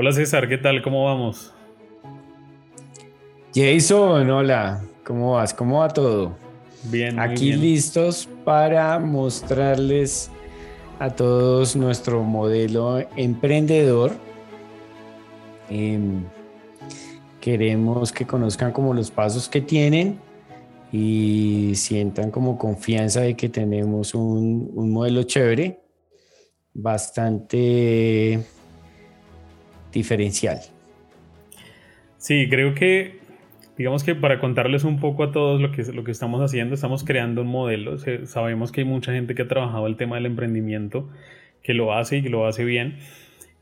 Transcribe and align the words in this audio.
Hola 0.00 0.12
César, 0.12 0.48
¿qué 0.48 0.58
tal? 0.58 0.80
¿Cómo 0.80 1.06
vamos? 1.06 1.52
Jason, 3.52 4.30
hola, 4.30 4.80
¿cómo 5.04 5.32
vas? 5.32 5.52
¿Cómo 5.52 5.80
va 5.80 5.88
todo? 5.88 6.36
Bien. 6.84 7.18
Aquí 7.18 7.52
listos 7.52 8.28
para 8.44 9.00
mostrarles 9.00 10.30
a 11.00 11.10
todos 11.10 11.74
nuestro 11.74 12.22
modelo 12.22 13.04
emprendedor. 13.16 14.12
Em, 15.68 16.22
queremos 17.40 18.12
que 18.12 18.24
conozcan 18.24 18.70
como 18.70 18.94
los 18.94 19.10
pasos 19.10 19.48
que 19.48 19.62
tienen 19.62 20.20
y 20.92 21.72
sientan 21.74 22.30
como 22.30 22.56
confianza 22.56 23.22
de 23.22 23.34
que 23.34 23.48
tenemos 23.48 24.14
un, 24.14 24.70
un 24.76 24.92
modelo 24.92 25.24
chévere, 25.24 25.80
bastante 26.72 28.46
diferencial. 29.98 30.58
Sí, 32.16 32.48
creo 32.48 32.74
que, 32.74 33.18
digamos 33.76 34.02
que 34.02 34.14
para 34.14 34.40
contarles 34.40 34.84
un 34.84 34.98
poco 34.98 35.22
a 35.24 35.32
todos 35.32 35.60
lo 35.60 35.70
que, 35.70 35.82
lo 35.92 36.04
que 36.04 36.10
estamos 36.10 36.40
haciendo, 36.40 36.74
estamos 36.74 37.04
creando 37.04 37.42
un 37.42 37.48
modelo. 37.48 37.96
Sabemos 38.24 38.72
que 38.72 38.80
hay 38.80 38.86
mucha 38.86 39.12
gente 39.12 39.34
que 39.34 39.42
ha 39.42 39.48
trabajado 39.48 39.86
el 39.86 39.96
tema 39.96 40.16
del 40.16 40.26
emprendimiento, 40.26 41.08
que 41.62 41.74
lo 41.74 41.92
hace 41.92 42.18
y 42.18 42.22
que 42.22 42.28
lo 42.28 42.46
hace 42.46 42.64
bien. 42.64 42.98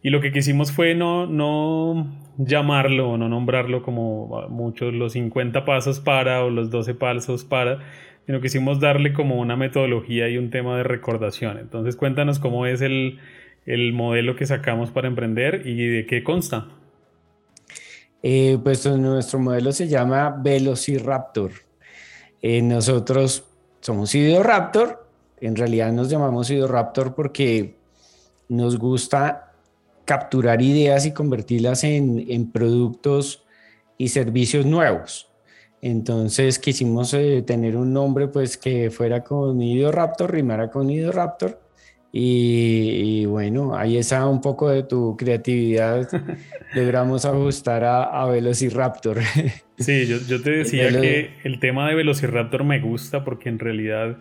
Y 0.02 0.10
lo 0.10 0.20
que 0.20 0.32
quisimos 0.32 0.72
fue 0.72 0.94
no, 0.94 1.26
no 1.26 2.16
llamarlo 2.38 3.10
o 3.10 3.18
no 3.18 3.28
nombrarlo 3.28 3.82
como 3.82 4.46
muchos 4.48 4.94
los 4.94 5.12
50 5.12 5.64
pasos 5.64 6.00
para 6.00 6.44
o 6.44 6.50
los 6.50 6.70
12 6.70 6.94
pasos 6.94 7.44
para, 7.44 7.80
sino 8.24 8.40
quisimos 8.40 8.80
darle 8.80 9.12
como 9.12 9.36
una 9.36 9.56
metodología 9.56 10.28
y 10.28 10.38
un 10.38 10.50
tema 10.50 10.76
de 10.76 10.82
recordación. 10.82 11.58
Entonces 11.58 11.96
cuéntanos 11.96 12.38
cómo 12.38 12.66
es 12.66 12.82
el, 12.82 13.18
el 13.66 13.92
modelo 13.92 14.36
que 14.36 14.46
sacamos 14.46 14.90
para 14.90 15.08
emprender 15.08 15.66
y 15.66 15.86
de 15.88 16.06
qué 16.06 16.22
consta. 16.22 16.68
Eh, 18.22 18.58
pues 18.62 18.86
nuestro 18.86 19.38
modelo 19.40 19.72
se 19.72 19.88
llama 19.88 20.30
Velociraptor. 20.40 21.50
Eh, 22.40 22.62
nosotros 22.62 23.44
somos 23.80 24.14
Raptor. 24.42 25.06
En 25.40 25.56
realidad 25.56 25.92
nos 25.92 26.08
llamamos 26.08 26.48
Raptor 26.48 27.14
porque 27.14 27.76
nos 28.48 28.78
gusta 28.78 29.52
capturar 30.04 30.62
ideas 30.62 31.04
y 31.04 31.12
convertirlas 31.12 31.82
en, 31.82 32.50
productos 32.52 33.44
y 33.98 34.08
servicios 34.08 34.64
nuevos. 34.64 35.28
Entonces 35.82 36.58
quisimos 36.58 37.12
eh, 37.14 37.42
tener 37.44 37.76
un 37.76 37.92
nombre 37.92 38.28
pues 38.28 38.56
que 38.56 38.90
fuera 38.90 39.22
con 39.24 39.60
Raptor, 39.92 40.32
rimara 40.32 40.70
con 40.70 40.88
Raptor 41.12 41.65
y, 42.18 43.26
bueno, 43.26 43.76
ahí 43.76 43.98
está 43.98 44.26
un 44.26 44.40
poco 44.40 44.70
de 44.70 44.82
tu 44.82 45.18
creatividad. 45.18 46.08
Logramos 46.74 47.26
ajustar 47.26 47.84
a, 47.84 48.04
a 48.04 48.26
Velociraptor. 48.26 49.18
Sí, 49.78 50.06
yo, 50.06 50.16
yo 50.26 50.40
te 50.40 50.52
decía 50.52 50.88
que 50.88 51.32
el 51.44 51.60
tema 51.60 51.86
de 51.86 51.94
Velociraptor 51.94 52.64
me 52.64 52.80
gusta 52.80 53.24
porque 53.24 53.50
en 53.50 53.58
realidad 53.58 54.16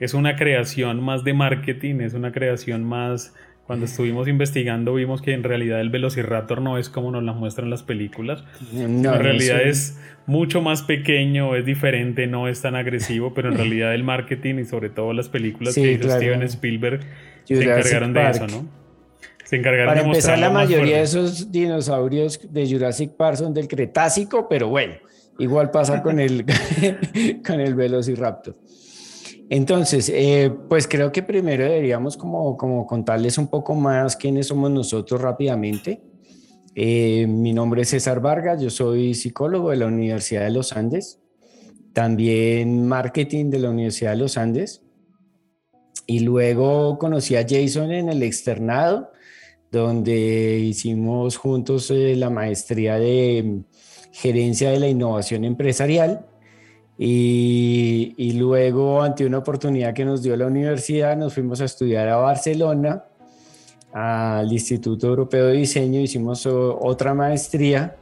es 0.00 0.12
una 0.12 0.36
creación 0.36 1.02
más 1.02 1.24
de 1.24 1.32
marketing, 1.32 2.00
es 2.00 2.12
una 2.12 2.30
creación 2.30 2.84
más 2.84 3.32
cuando 3.66 3.86
estuvimos 3.86 4.28
investigando 4.28 4.94
vimos 4.94 5.22
que 5.22 5.32
en 5.32 5.44
realidad 5.44 5.80
el 5.80 5.90
Velociraptor 5.90 6.60
no 6.60 6.78
es 6.78 6.88
como 6.88 7.10
nos 7.10 7.22
la 7.22 7.32
muestran 7.32 7.70
las 7.70 7.82
películas. 7.82 8.44
en 8.74 9.04
realidad 9.04 9.62
es 9.62 9.98
mucho 10.26 10.60
más 10.60 10.82
pequeño, 10.82 11.54
es 11.56 11.64
diferente, 11.64 12.26
no 12.26 12.48
es 12.48 12.60
tan 12.60 12.74
agresivo, 12.74 13.34
pero 13.34 13.50
en 13.50 13.56
realidad 13.56 13.94
el 13.94 14.04
marketing 14.04 14.56
y 14.56 14.64
sobre 14.64 14.90
todo 14.90 15.12
las 15.12 15.28
películas 15.28 15.74
que 15.74 15.92
hizo 15.92 16.10
Steven 16.10 16.42
Spielberg 16.42 17.00
se 17.44 17.62
encargaron 17.62 18.12
de 18.12 18.30
eso, 18.30 18.46
¿no? 18.46 18.68
Se 19.44 19.56
encargaron 19.56 19.94
Para 19.94 20.06
empezar, 20.06 20.38
la 20.38 20.50
mayoría 20.50 20.96
de 20.96 21.02
esos 21.02 21.52
dinosaurios 21.52 22.40
de 22.50 22.66
Jurassic 22.66 23.12
Park 23.12 23.36
son 23.36 23.52
del 23.52 23.68
Cretácico, 23.68 24.48
pero 24.48 24.68
bueno, 24.68 24.94
igual 25.38 25.70
pasa 25.70 26.02
con 26.02 26.18
el, 26.20 26.46
con 27.46 27.60
el 27.60 27.74
Velociraptor. 27.74 28.54
Entonces, 29.54 30.08
eh, 30.08 30.50
pues 30.66 30.88
creo 30.88 31.12
que 31.12 31.22
primero 31.22 31.64
deberíamos 31.64 32.16
como, 32.16 32.56
contarles 32.86 33.36
un 33.36 33.48
poco 33.48 33.74
más 33.74 34.16
quiénes 34.16 34.46
somos 34.46 34.70
nosotros 34.70 35.20
rápidamente. 35.20 36.00
Eh, 36.74 37.26
mi 37.28 37.52
nombre 37.52 37.82
es 37.82 37.90
César 37.90 38.22
Vargas, 38.22 38.62
yo 38.62 38.70
soy 38.70 39.12
psicólogo 39.12 39.68
de 39.68 39.76
la 39.76 39.88
Universidad 39.88 40.44
de 40.44 40.52
los 40.52 40.72
Andes, 40.72 41.20
también 41.92 42.86
marketing 42.86 43.50
de 43.50 43.58
la 43.58 43.68
Universidad 43.68 44.12
de 44.12 44.16
los 44.16 44.38
Andes. 44.38 44.84
Y 46.06 46.20
luego 46.20 46.98
conocí 46.98 47.36
a 47.36 47.46
Jason 47.46 47.92
en 47.92 48.08
el 48.08 48.22
externado, 48.22 49.12
donde 49.70 50.60
hicimos 50.60 51.36
juntos 51.36 51.90
eh, 51.90 52.16
la 52.16 52.30
maestría 52.30 52.98
de 52.98 53.64
gerencia 54.12 54.70
de 54.70 54.80
la 54.80 54.88
innovación 54.88 55.44
empresarial. 55.44 56.24
Y, 57.04 58.34
luego, 58.34 59.02
ante 59.02 59.26
una 59.26 59.38
oportunidad 59.38 59.92
que 59.92 60.04
nos 60.04 60.22
dio 60.22 60.36
la 60.36 60.46
universidad, 60.46 61.16
nos 61.16 61.34
fuimos 61.34 61.60
a 61.60 61.64
estudiar 61.64 62.08
a 62.08 62.16
Barcelona, 62.18 63.02
al 63.92 64.52
Instituto 64.52 65.08
Europeo 65.08 65.46
de 65.46 65.54
Diseño, 65.54 65.98
hicimos 65.98 66.46
otra 66.46 67.12
maestría 67.12 67.96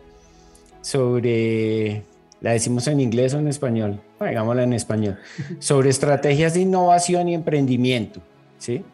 sobre, 0.83 2.03
la 2.43 2.53
decimos 2.53 2.89
en 2.89 3.01
inglés 3.01 3.33
o 3.33 3.39
en 3.39 3.49
español, 3.49 4.03
hagámosla 4.19 4.65
en 4.65 4.75
español, 4.75 5.17
sobre 5.61 5.89
estrategias 5.89 6.53
de 6.53 6.61
innovación 6.61 7.31
y 7.31 7.35
emprendimiento. 7.35 8.21
¿sí? 8.59 8.85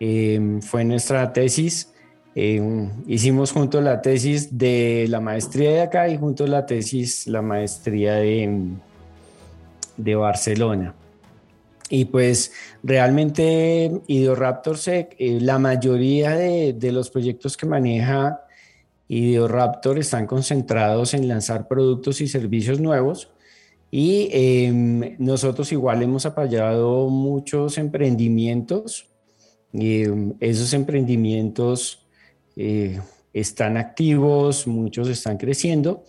Em, 0.00 0.60
fue 0.60 0.84
nuestra 0.84 1.32
tesis. 1.32 1.92
Em, 2.34 2.90
hicimos 3.06 3.52
juntos 3.52 3.84
la 3.84 4.02
tesis 4.02 4.58
de 4.58 5.06
la 5.08 5.20
maestría 5.20 5.70
de 5.70 5.80
acá 5.82 6.08
y 6.08 6.18
juntos 6.18 6.48
la 6.48 6.66
tesis, 6.66 7.28
la 7.28 7.40
maestría 7.40 8.14
de 8.14 8.42
de 9.96 10.14
Barcelona. 10.14 10.94
Y 11.90 12.06
pues 12.06 12.52
realmente 12.82 14.00
Ideoraptor, 14.06 14.78
eh, 14.86 15.38
la 15.40 15.58
mayoría 15.58 16.30
de, 16.30 16.92
los 16.92 17.10
proyectos 17.10 17.56
que 17.56 17.66
maneja 17.66 18.40
Ideoraptor 19.08 19.98
están 19.98 20.26
concentrados 20.26 21.12
en 21.12 21.28
lanzar 21.28 21.68
productos 21.68 22.22
y 22.22 22.28
servicios 22.28 22.80
nuevos. 22.80 23.28
Y 23.90 24.30
em, 24.32 25.16
nosotros 25.18 25.70
igual 25.70 26.02
hemos 26.02 26.24
apoyado 26.24 27.10
muchos 27.10 27.76
emprendimientos. 27.76 29.10
y 29.70 30.04
em, 30.04 30.32
esos 30.40 30.72
emprendimientos 30.72 32.06
eh, 32.56 33.00
están 33.34 33.76
activos, 33.76 34.66
muchos 34.66 35.08
están 35.08 35.36
creciendo 35.36 36.04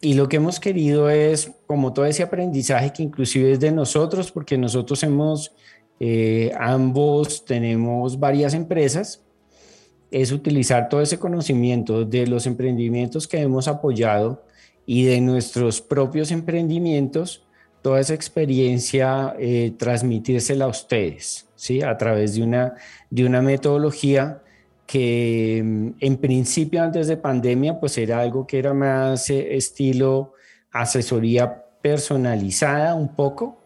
y 0.00 0.14
lo 0.14 0.28
que 0.28 0.36
hemos 0.36 0.60
querido 0.60 1.08
es, 1.08 1.52
como 1.66 1.92
todo 1.92 2.04
ese 2.04 2.22
aprendizaje 2.22 2.92
que 2.92 3.02
inclusive 3.02 3.52
es 3.52 3.60
de 3.60 3.72
nosotros, 3.72 4.30
porque 4.30 4.58
nosotros 4.58 5.02
hemos, 5.02 5.52
eh, 6.00 6.52
ambos 6.58 7.44
tenemos 7.44 8.18
varias 8.18 8.52
empresas, 8.52 9.22
es 10.10 10.32
utilizar 10.32 10.88
todo 10.88 11.00
ese 11.00 11.18
conocimiento 11.18 12.04
de 12.04 12.26
los 12.26 12.46
emprendimientos 12.46 13.26
que 13.26 13.40
hemos 13.40 13.68
apoyado 13.68 14.44
y 14.84 15.04
de 15.04 15.20
nuestros 15.20 15.80
propios 15.80 16.30
emprendimientos, 16.30 17.44
toda 17.82 18.00
esa 18.00 18.14
experiencia, 18.14 19.34
eh, 19.38 19.72
transmitírsela 19.76 20.66
a 20.66 20.68
ustedes, 20.68 21.48
¿sí? 21.56 21.82
A 21.82 21.96
través 21.96 22.34
de 22.34 22.42
una, 22.42 22.74
de 23.10 23.24
una 23.24 23.42
metodología 23.42 24.42
que 24.86 25.62
mm, 25.64 25.88
en 26.00 26.16
principio 26.18 26.82
antes 26.82 27.08
de 27.08 27.16
pandemia 27.16 27.78
pues 27.78 27.98
era 27.98 28.20
algo 28.20 28.46
que 28.46 28.58
era 28.58 28.72
más 28.72 29.28
eh, 29.30 29.56
estilo 29.56 30.32
asesoría 30.72 31.64
personalizada 31.82 32.94
un 32.94 33.14
poco 33.14 33.58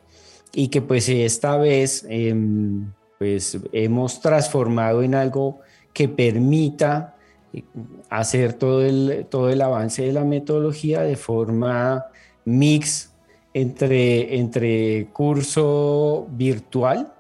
y 0.53 0.69
que 0.69 0.83
pues 0.83 1.09
esta 1.09 1.57
vez 1.57 2.05
em, 2.09 2.93
pues 3.19 3.59
hemos 3.73 4.21
transformado 4.21 5.03
en 5.03 5.15
algo 5.15 5.61
que 5.93 6.09
permita 6.09 7.17
eh, 7.53 7.65
hacer 8.09 8.55
todo 8.55 8.83
el, 8.85 9.27
todo 9.31 9.51
el 9.51 9.61
avance 9.61 10.03
de 10.03 10.13
la 10.13 10.25
metodología 10.25 11.03
de 11.03 11.17
forma 11.17 12.07
mix 12.45 13.13
entre, 13.53 14.39
entre 14.39 15.09
curso 15.13 16.27
virtual 16.31 17.13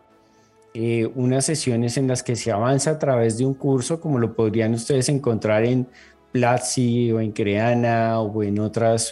eh, 0.75 1.11
unas 1.15 1.47
sesiones 1.47 1.97
en 1.97 2.07
las 2.07 2.23
que 2.23 2.37
se 2.37 2.53
avanza 2.53 2.93
a 2.93 2.99
través 2.99 3.39
de 3.39 3.45
un 3.45 3.55
curso, 3.55 4.01
como 4.01 4.19
lo 4.19 4.35
podrían 4.35 4.75
ustedes 4.75 5.09
encontrar 5.09 5.65
en 5.65 5.89
Platzi 6.33 7.11
o 7.13 7.21
en 7.21 7.33
Creana 7.33 8.21
o 8.21 8.43
en 8.43 8.59
otras 8.61 9.11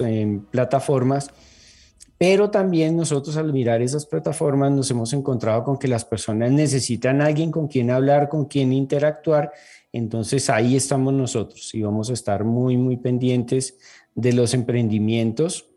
plataformas. 0.50 1.30
Pero 2.18 2.50
también 2.50 2.96
nosotros 2.96 3.36
al 3.36 3.52
mirar 3.52 3.80
esas 3.80 4.04
plataformas 4.04 4.72
nos 4.72 4.90
hemos 4.90 5.12
encontrado 5.12 5.62
con 5.62 5.78
que 5.78 5.86
las 5.86 6.04
personas 6.04 6.50
necesitan 6.50 7.20
a 7.20 7.26
alguien 7.26 7.52
con 7.52 7.68
quien 7.68 7.90
hablar, 7.90 8.28
con 8.28 8.46
quien 8.46 8.72
interactuar. 8.72 9.52
Entonces 9.92 10.50
ahí 10.50 10.74
estamos 10.76 11.14
nosotros 11.14 11.72
y 11.74 11.82
vamos 11.82 12.10
a 12.10 12.14
estar 12.14 12.42
muy, 12.42 12.76
muy 12.76 12.96
pendientes 12.96 13.78
de 14.16 14.32
los 14.32 14.52
emprendimientos. 14.52 15.70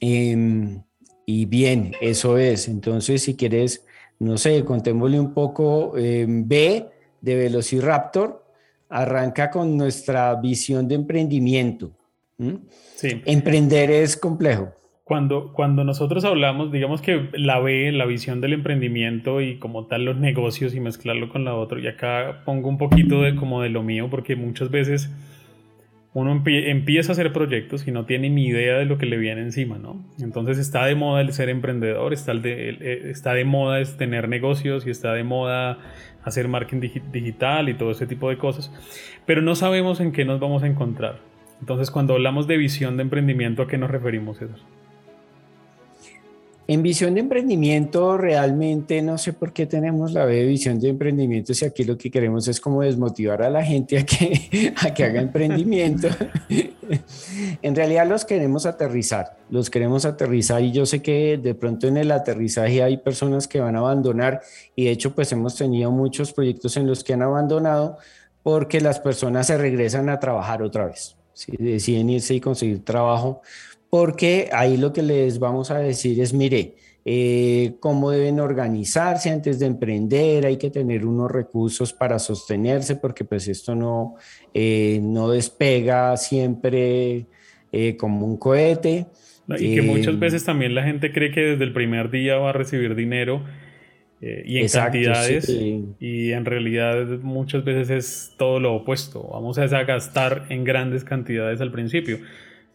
Em, 0.00 0.82
y 1.26 1.44
bien, 1.44 1.92
eso 2.00 2.38
es. 2.38 2.68
Entonces, 2.68 3.22
si 3.22 3.36
quieres 3.36 3.84
no 4.18 4.38
sé, 4.38 4.64
contémosle 4.64 5.20
un 5.20 5.32
poco 5.32 5.92
B 5.92 6.86
de 7.20 7.36
Velociraptor, 7.36 8.44
arranca 8.88 9.50
con 9.50 9.76
nuestra 9.76 10.34
visión 10.36 10.88
de 10.88 10.94
emprendimiento. 10.94 11.90
Sí. 12.94 13.22
Emprender 13.24 13.90
es 13.90 14.16
complejo. 14.16 14.72
Cuando, 15.04 15.52
cuando 15.54 15.84
nosotros 15.84 16.24
hablamos, 16.24 16.70
digamos 16.70 17.00
que 17.00 17.30
la 17.32 17.58
B, 17.60 17.90
la 17.92 18.04
visión 18.04 18.40
del 18.42 18.52
emprendimiento 18.52 19.40
y 19.40 19.58
como 19.58 19.86
tal 19.86 20.04
los 20.04 20.18
negocios 20.18 20.74
y 20.74 20.80
mezclarlo 20.80 21.30
con 21.30 21.44
la 21.44 21.54
otra, 21.54 21.80
y 21.80 21.86
acá 21.86 22.42
pongo 22.44 22.68
un 22.68 22.76
poquito 22.76 23.22
de 23.22 23.34
como 23.34 23.62
de 23.62 23.70
lo 23.70 23.82
mío, 23.82 24.08
porque 24.10 24.36
muchas 24.36 24.70
veces 24.70 25.10
uno 26.14 26.42
empieza 26.46 27.12
a 27.12 27.14
hacer 27.14 27.32
proyectos 27.32 27.86
y 27.86 27.92
no 27.92 28.06
tiene 28.06 28.30
ni 28.30 28.46
idea 28.46 28.78
de 28.78 28.86
lo 28.86 28.98
que 28.98 29.06
le 29.06 29.18
viene 29.18 29.42
encima, 29.42 29.78
¿no? 29.78 30.04
Entonces 30.18 30.58
está 30.58 30.86
de 30.86 30.94
moda 30.94 31.20
el 31.20 31.32
ser 31.32 31.48
emprendedor, 31.48 32.12
está, 32.12 32.34
de, 32.34 32.70
eh, 32.70 33.10
está 33.10 33.34
de 33.34 33.44
moda 33.44 33.80
es 33.80 33.96
tener 33.96 34.28
negocios 34.28 34.86
y 34.86 34.90
está 34.90 35.12
de 35.12 35.24
moda 35.24 35.78
hacer 36.24 36.48
marketing 36.48 36.88
digital 37.12 37.68
y 37.68 37.74
todo 37.74 37.90
ese 37.90 38.06
tipo 38.06 38.28
de 38.30 38.38
cosas, 38.38 38.72
pero 39.26 39.42
no 39.42 39.54
sabemos 39.54 40.00
en 40.00 40.12
qué 40.12 40.24
nos 40.24 40.40
vamos 40.40 40.62
a 40.62 40.66
encontrar. 40.66 41.20
Entonces 41.60 41.90
cuando 41.90 42.14
hablamos 42.14 42.46
de 42.46 42.56
visión 42.56 42.96
de 42.96 43.02
emprendimiento, 43.02 43.62
¿a 43.62 43.68
qué 43.68 43.78
nos 43.78 43.90
referimos, 43.90 44.40
eso? 44.40 44.64
En 46.70 46.82
visión 46.82 47.14
de 47.14 47.20
emprendimiento, 47.20 48.18
realmente 48.18 49.00
no 49.00 49.16
sé 49.16 49.32
por 49.32 49.54
qué 49.54 49.64
tenemos 49.64 50.12
la 50.12 50.26
B 50.26 50.36
de 50.36 50.44
visión 50.44 50.78
de 50.78 50.90
emprendimiento 50.90 51.54
si 51.54 51.64
aquí 51.64 51.82
lo 51.82 51.96
que 51.96 52.10
queremos 52.10 52.46
es 52.46 52.60
como 52.60 52.82
desmotivar 52.82 53.40
a 53.40 53.48
la 53.48 53.64
gente 53.64 53.96
a 53.96 54.04
que, 54.04 54.74
a 54.76 54.92
que 54.92 55.02
haga 55.02 55.22
emprendimiento. 55.22 56.08
en 57.62 57.74
realidad 57.74 58.06
los 58.06 58.26
queremos 58.26 58.66
aterrizar, 58.66 59.38
los 59.48 59.70
queremos 59.70 60.04
aterrizar 60.04 60.60
y 60.60 60.70
yo 60.70 60.84
sé 60.84 61.00
que 61.00 61.38
de 61.38 61.54
pronto 61.54 61.88
en 61.88 61.96
el 61.96 62.10
aterrizaje 62.10 62.82
hay 62.82 62.98
personas 62.98 63.48
que 63.48 63.60
van 63.60 63.74
a 63.74 63.78
abandonar 63.78 64.42
y 64.76 64.84
de 64.84 64.90
hecho 64.90 65.14
pues 65.14 65.32
hemos 65.32 65.56
tenido 65.56 65.90
muchos 65.90 66.34
proyectos 66.34 66.76
en 66.76 66.86
los 66.86 67.02
que 67.02 67.14
han 67.14 67.22
abandonado 67.22 67.96
porque 68.42 68.82
las 68.82 69.00
personas 69.00 69.46
se 69.46 69.56
regresan 69.56 70.10
a 70.10 70.20
trabajar 70.20 70.62
otra 70.62 70.84
vez. 70.84 71.16
Si 71.32 71.56
deciden 71.56 72.10
irse 72.10 72.34
y 72.34 72.40
conseguir 72.40 72.84
trabajo 72.84 73.40
porque 73.90 74.48
ahí 74.52 74.76
lo 74.76 74.92
que 74.92 75.02
les 75.02 75.38
vamos 75.38 75.70
a 75.70 75.78
decir 75.78 76.20
es, 76.20 76.34
mire, 76.34 76.74
eh, 77.10 77.76
cómo 77.80 78.10
deben 78.10 78.38
organizarse 78.38 79.30
antes 79.30 79.58
de 79.58 79.64
emprender, 79.66 80.44
hay 80.44 80.58
que 80.58 80.68
tener 80.68 81.06
unos 81.06 81.30
recursos 81.30 81.94
para 81.94 82.18
sostenerse, 82.18 82.96
porque 82.96 83.24
pues 83.24 83.48
esto 83.48 83.74
no, 83.74 84.16
eh, 84.52 85.00
no 85.02 85.30
despega 85.30 86.14
siempre 86.18 87.24
eh, 87.72 87.96
como 87.96 88.26
un 88.26 88.36
cohete. 88.36 89.06
Y 89.58 89.74
que 89.74 89.80
muchas 89.80 90.18
veces 90.18 90.44
también 90.44 90.74
la 90.74 90.82
gente 90.82 91.10
cree 91.10 91.30
que 91.30 91.40
desde 91.40 91.64
el 91.64 91.72
primer 91.72 92.10
día 92.10 92.36
va 92.36 92.50
a 92.50 92.52
recibir 92.52 92.94
dinero 92.94 93.42
y 94.20 94.58
en 94.58 94.68
cantidades, 94.68 95.48
y 95.48 96.32
en 96.32 96.44
realidad 96.44 97.06
muchas 97.22 97.64
veces 97.64 97.88
es 97.88 98.34
todo 98.36 98.60
lo 98.60 98.74
opuesto. 98.74 99.26
Vamos 99.32 99.56
a 99.56 99.66
gastar 99.66 100.44
en 100.50 100.64
grandes 100.64 101.04
cantidades 101.04 101.62
al 101.62 101.72
principio. 101.72 102.18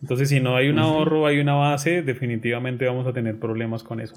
Entonces, 0.03 0.27
si 0.27 0.41
no 0.41 0.57
hay 0.57 0.67
un 0.67 0.79
ahorro, 0.79 1.25
hay 1.25 1.39
una 1.39 1.53
base, 1.53 2.01
definitivamente 2.01 2.85
vamos 2.85 3.07
a 3.07 3.13
tener 3.13 3.39
problemas 3.39 3.83
con 3.83 4.01
eso. 4.01 4.15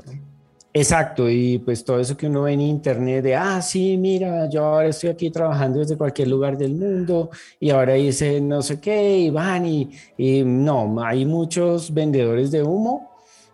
Exacto, 0.73 1.31
y 1.31 1.59
pues 1.59 1.85
todo 1.85 2.00
eso 2.00 2.17
que 2.17 2.27
uno 2.27 2.43
ve 2.43 2.55
en 2.55 2.61
internet 2.61 3.23
de, 3.23 3.37
ah, 3.37 3.62
sí, 3.62 3.97
mira, 3.97 4.50
yo 4.50 4.65
ahora 4.65 4.88
estoy 4.88 5.11
aquí 5.11 5.31
trabajando 5.31 5.79
desde 5.79 5.97
cualquier 5.97 6.27
lugar 6.27 6.59
del 6.59 6.75
mundo 6.75 7.31
y 7.61 7.71
ahora 7.71 7.97
hice 7.97 8.41
no 8.41 8.62
sé 8.62 8.81
qué 8.81 9.17
y 9.17 9.31
van 9.31 9.65
y, 9.65 9.93
y 10.19 10.43
no, 10.43 11.00
hay 11.05 11.25
muchos 11.25 11.94
vendedores 11.94 12.50
de 12.50 12.65
humo 12.65 13.09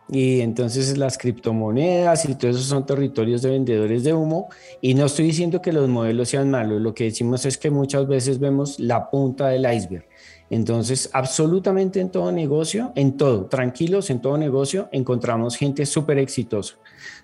y 0.09 0.41
entonces 0.41 0.97
las 0.97 1.19
criptomonedas 1.19 2.25
y 2.25 2.35
todo 2.35 2.51
eso 2.51 2.61
son 2.61 2.87
territorios 2.87 3.43
de 3.43 3.51
vendedores 3.51 4.05
de 4.05 4.15
humo 4.15 4.49
y 4.81 4.95
no 4.95 5.05
estoy 5.05 5.27
diciendo 5.27 5.61
que 5.61 5.73
los 5.73 5.89
modelos 5.91 6.31
sean 6.31 6.51
malos, 6.51 6.81
lo 6.81 6.95
que 6.95 7.05
decimos 7.05 7.45
es 7.45 7.59
que 7.59 7.71
muchas 7.71 8.09
veces 8.09 8.39
vemos 8.41 8.81
la 8.81 9.11
punta 9.11 9.49
del 9.49 9.71
iceberg 9.73 10.07
entonces, 10.53 11.09
absolutamente 11.15 11.99
en 11.99 12.11
todo 12.11 12.31
negocio, 12.31 12.93
en 12.95 13.17
todo, 13.17 13.47
tranquilos, 13.47 14.11
en 14.11 14.21
todo 14.21 14.37
negocio, 14.37 14.91
encontramos 14.93 15.57
gente 15.57 15.87
súper 15.87 16.19
exitosa. 16.19 16.75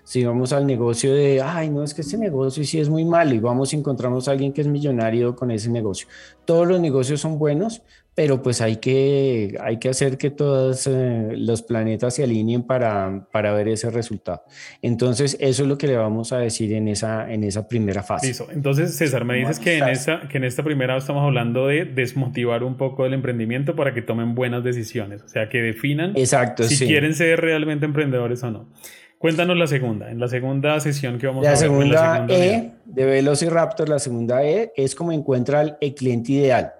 Si 0.09 0.25
vamos 0.25 0.53
al 0.53 0.65
negocio 0.65 1.13
de, 1.13 1.39
ay, 1.39 1.69
no, 1.69 1.83
es 1.83 1.93
que 1.93 2.01
este 2.01 2.17
negocio 2.17 2.63
sí 2.63 2.79
es 2.79 2.89
muy 2.89 3.05
malo 3.05 3.35
y 3.35 3.37
vamos 3.37 3.73
y 3.73 3.75
encontramos 3.75 4.27
a 4.27 4.31
alguien 4.31 4.51
que 4.53 4.61
es 4.61 4.65
millonario 4.65 5.35
con 5.35 5.51
ese 5.51 5.69
negocio. 5.69 6.07
Todos 6.45 6.67
los 6.67 6.79
negocios 6.79 7.21
son 7.21 7.37
buenos, 7.37 7.83
pero 8.15 8.41
pues 8.41 8.59
hay 8.59 8.77
que, 8.77 9.55
hay 9.61 9.77
que 9.77 9.87
hacer 9.87 10.17
que 10.17 10.31
todos 10.31 10.87
eh, 10.87 11.33
los 11.35 11.61
planetas 11.61 12.15
se 12.15 12.23
alineen 12.23 12.63
para, 12.63 13.27
para, 13.31 13.53
ver 13.53 13.67
ese 13.67 13.91
resultado. 13.91 14.41
Entonces, 14.81 15.37
eso 15.39 15.61
es 15.61 15.69
lo 15.69 15.77
que 15.77 15.85
le 15.85 15.95
vamos 15.95 16.33
a 16.33 16.39
decir 16.39 16.73
en 16.73 16.87
esa, 16.87 17.31
en 17.31 17.43
esa 17.43 17.67
primera 17.67 18.01
fase. 18.01 18.29
Listo. 18.29 18.47
Entonces, 18.51 18.95
César, 18.97 19.25
me 19.25 19.35
dices 19.35 19.59
que 19.59 19.77
en, 19.77 19.89
esta, 19.89 20.27
que 20.27 20.39
en 20.39 20.43
esta 20.43 20.63
primera 20.63 20.97
estamos 20.97 21.23
hablando 21.23 21.67
de 21.67 21.85
desmotivar 21.85 22.63
un 22.63 22.77
poco 22.77 23.05
el 23.05 23.13
emprendimiento 23.13 23.75
para 23.75 23.93
que 23.93 24.01
tomen 24.01 24.33
buenas 24.33 24.63
decisiones, 24.63 25.21
o 25.21 25.27
sea, 25.27 25.49
que 25.49 25.61
definan 25.61 26.13
Exacto, 26.17 26.63
si 26.63 26.87
quieren 26.87 27.13
ser 27.13 27.39
realmente 27.41 27.85
emprendedores 27.85 28.41
o 28.41 28.49
no. 28.49 28.69
Cuéntanos 29.19 29.55
la 29.55 29.67
segunda, 29.67 30.09
en 30.09 30.19
la 30.19 30.27
segunda 30.27 30.79
sesión 30.79 31.19
que 31.19 31.27
vamos 31.27 31.45
a 31.45 31.49
ver. 31.49 31.57
Segunda 31.57 31.85
la 31.85 32.27
segunda 32.27 32.35
E 32.35 32.71
de 32.85 33.05
Velociraptor, 33.05 33.87
la 33.87 33.99
segunda 33.99 34.43
E 34.43 34.73
es 34.75 34.95
como 34.95 35.11
encuentra 35.11 35.77
el 35.79 35.93
cliente 35.93 36.31
ideal 36.31 36.73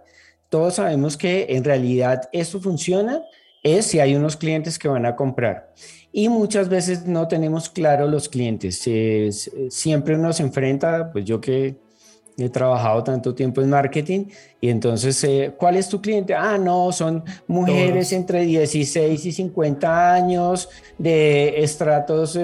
todos 0.49 0.75
sabemos 0.75 1.15
que 1.15 1.45
en 1.49 1.63
realidad 1.63 2.27
esto 2.33 2.59
funciona 2.59 3.21
es 3.61 3.85
si 3.85 3.99
hay 3.99 4.15
unos 4.15 4.35
clientes 4.35 4.79
que 4.79 4.87
van 4.87 5.05
a 5.05 5.15
comprar. 5.15 5.73
Y 6.11 6.27
muchas 6.27 6.69
veces 6.69 7.05
no 7.05 7.27
tenemos 7.27 7.69
claro 7.69 8.07
los 8.07 8.27
clientes. 8.29 8.81
siempre 9.69 10.17
nos 10.17 10.39
enfrenta, 10.39 11.11
pues 11.11 11.25
yo 11.25 11.39
que 11.39 11.75
he 12.45 12.49
trabajado 12.49 13.03
tanto 13.03 13.33
tiempo 13.35 13.61
en 13.61 13.69
marketing 13.69 14.25
y 14.61 14.69
entonces, 14.69 15.23
eh, 15.23 15.53
¿cuál 15.57 15.75
es 15.75 15.89
tu 15.89 16.01
cliente? 16.01 16.33
Ah, 16.33 16.57
no, 16.57 16.91
son 16.91 17.23
mujeres 17.47 18.11
entre 18.13 18.45
16 18.45 19.25
y 19.25 19.31
50 19.31 20.13
años 20.13 20.69
de 20.97 21.61
estratos 21.63 22.37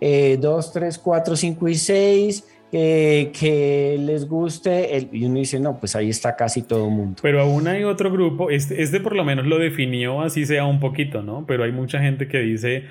2, 0.00 0.72
3, 0.72 0.98
4, 0.98 1.36
5 1.36 1.68
y 1.68 1.74
6 1.74 2.44
que 2.72 3.96
les 4.00 4.26
guste, 4.26 4.96
el, 4.96 5.08
y 5.12 5.26
uno 5.26 5.38
dice, 5.40 5.60
no, 5.60 5.78
pues 5.78 5.94
ahí 5.94 6.08
está 6.08 6.34
casi 6.34 6.62
todo 6.62 6.86
el 6.88 6.94
mundo. 6.94 7.20
Pero 7.20 7.42
aún 7.42 7.68
hay 7.68 7.84
otro 7.84 8.10
grupo, 8.10 8.48
este, 8.48 8.82
este, 8.82 8.98
por 8.98 9.14
lo 9.14 9.24
menos 9.24 9.46
lo 9.46 9.58
definió 9.58 10.22
así 10.22 10.46
sea 10.46 10.64
un 10.64 10.80
poquito, 10.80 11.22
¿no? 11.22 11.44
Pero 11.46 11.64
hay 11.64 11.72
mucha 11.72 12.00
gente 12.00 12.28
que 12.28 12.38
dice, 12.38 12.84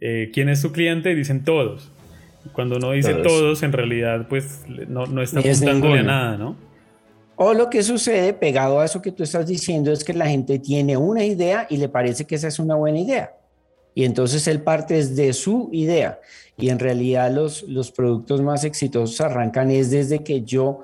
eh, 0.00 0.30
¿quién 0.32 0.50
es 0.50 0.60
su 0.60 0.72
cliente? 0.72 1.14
dicen 1.14 1.42
todos. 1.42 1.90
Cuando 2.52 2.76
uno 2.76 2.92
dice 2.92 3.14
todos, 3.14 3.62
en 3.62 3.72
realidad, 3.72 4.26
pues 4.28 4.62
no, 4.88 5.06
no 5.06 5.22
está 5.22 5.40
apuntándole 5.40 6.00
a 6.00 6.02
nada, 6.02 6.36
¿no? 6.36 6.56
O 7.36 7.52
lo 7.52 7.68
que 7.68 7.82
sucede 7.82 8.32
pegado 8.32 8.78
a 8.78 8.84
eso 8.84 9.02
que 9.02 9.10
tú 9.10 9.22
estás 9.24 9.46
diciendo 9.46 9.90
es 9.90 10.04
que 10.04 10.12
la 10.12 10.28
gente 10.28 10.58
tiene 10.58 10.96
una 10.96 11.24
idea 11.24 11.66
y 11.68 11.78
le 11.78 11.88
parece 11.88 12.26
que 12.26 12.36
esa 12.36 12.48
es 12.48 12.58
una 12.58 12.76
buena 12.76 13.00
idea. 13.00 13.34
Y 13.94 14.04
entonces 14.04 14.46
él 14.46 14.62
parte 14.62 15.04
de 15.04 15.32
su 15.32 15.68
idea 15.72 16.20
y 16.56 16.68
en 16.68 16.78
realidad 16.78 17.32
los, 17.32 17.62
los 17.64 17.90
productos 17.90 18.40
más 18.40 18.64
exitosos 18.64 19.20
arrancan 19.20 19.70
es 19.70 19.90
desde 19.90 20.22
que 20.22 20.42
yo 20.42 20.82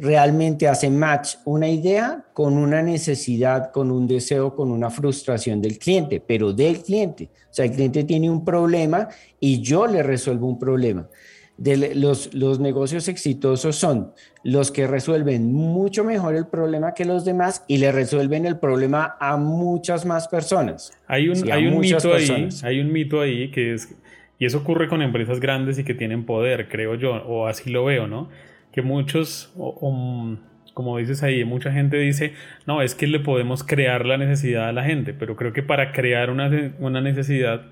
realmente 0.00 0.68
hace 0.68 0.90
match 0.90 1.36
una 1.44 1.68
idea 1.68 2.24
con 2.32 2.56
una 2.56 2.82
necesidad, 2.82 3.70
con 3.70 3.90
un 3.90 4.06
deseo, 4.06 4.54
con 4.54 4.70
una 4.70 4.90
frustración 4.90 5.60
del 5.60 5.78
cliente, 5.78 6.22
pero 6.26 6.52
del 6.52 6.82
cliente. 6.82 7.30
O 7.50 7.54
sea, 7.54 7.64
el 7.64 7.72
cliente 7.72 8.04
tiene 8.04 8.30
un 8.30 8.44
problema 8.44 9.08
y 9.40 9.60
yo 9.60 9.86
le 9.86 10.02
resuelvo 10.02 10.46
un 10.46 10.58
problema. 10.58 11.08
De 11.56 11.94
los, 11.94 12.34
los 12.34 12.58
negocios 12.58 13.06
exitosos 13.06 13.76
son 13.76 14.12
los 14.42 14.72
que 14.72 14.88
resuelven 14.88 15.52
mucho 15.52 16.02
mejor 16.02 16.34
el 16.34 16.48
problema 16.48 16.94
que 16.94 17.04
los 17.04 17.24
demás 17.24 17.64
y 17.68 17.78
le 17.78 17.92
resuelven 17.92 18.44
el 18.44 18.58
problema 18.58 19.16
a 19.20 19.36
muchas 19.36 20.04
más 20.04 20.26
personas. 20.26 20.92
Hay 21.06 21.28
un, 21.28 21.52
hay 21.52 21.68
un 21.68 21.78
mito 21.78 22.12
ahí, 22.12 22.48
hay 22.64 22.80
un 22.80 22.92
mito 22.92 23.20
ahí 23.20 23.52
que 23.52 23.74
es 23.74 23.88
y 24.38 24.46
eso 24.46 24.58
ocurre 24.58 24.88
con 24.88 25.00
empresas 25.00 25.40
grandes 25.40 25.78
y 25.78 25.84
que 25.84 25.94
tienen 25.94 26.24
poder, 26.24 26.68
creo 26.68 26.96
yo, 26.96 27.12
o 27.24 27.46
así 27.46 27.70
lo 27.70 27.84
veo, 27.84 28.06
¿no? 28.06 28.28
Que 28.74 28.82
muchos, 28.82 29.52
como 30.74 30.98
dices 30.98 31.22
ahí, 31.22 31.44
mucha 31.44 31.70
gente 31.70 31.96
dice, 31.96 32.32
no, 32.66 32.82
es 32.82 32.96
que 32.96 33.06
le 33.06 33.20
podemos 33.20 33.62
crear 33.62 34.04
la 34.04 34.18
necesidad 34.18 34.68
a 34.68 34.72
la 34.72 34.82
gente, 34.82 35.14
pero 35.14 35.36
creo 35.36 35.52
que 35.52 35.62
para 35.62 35.92
crear 35.92 36.28
una, 36.30 36.48
necesidad 37.00 37.66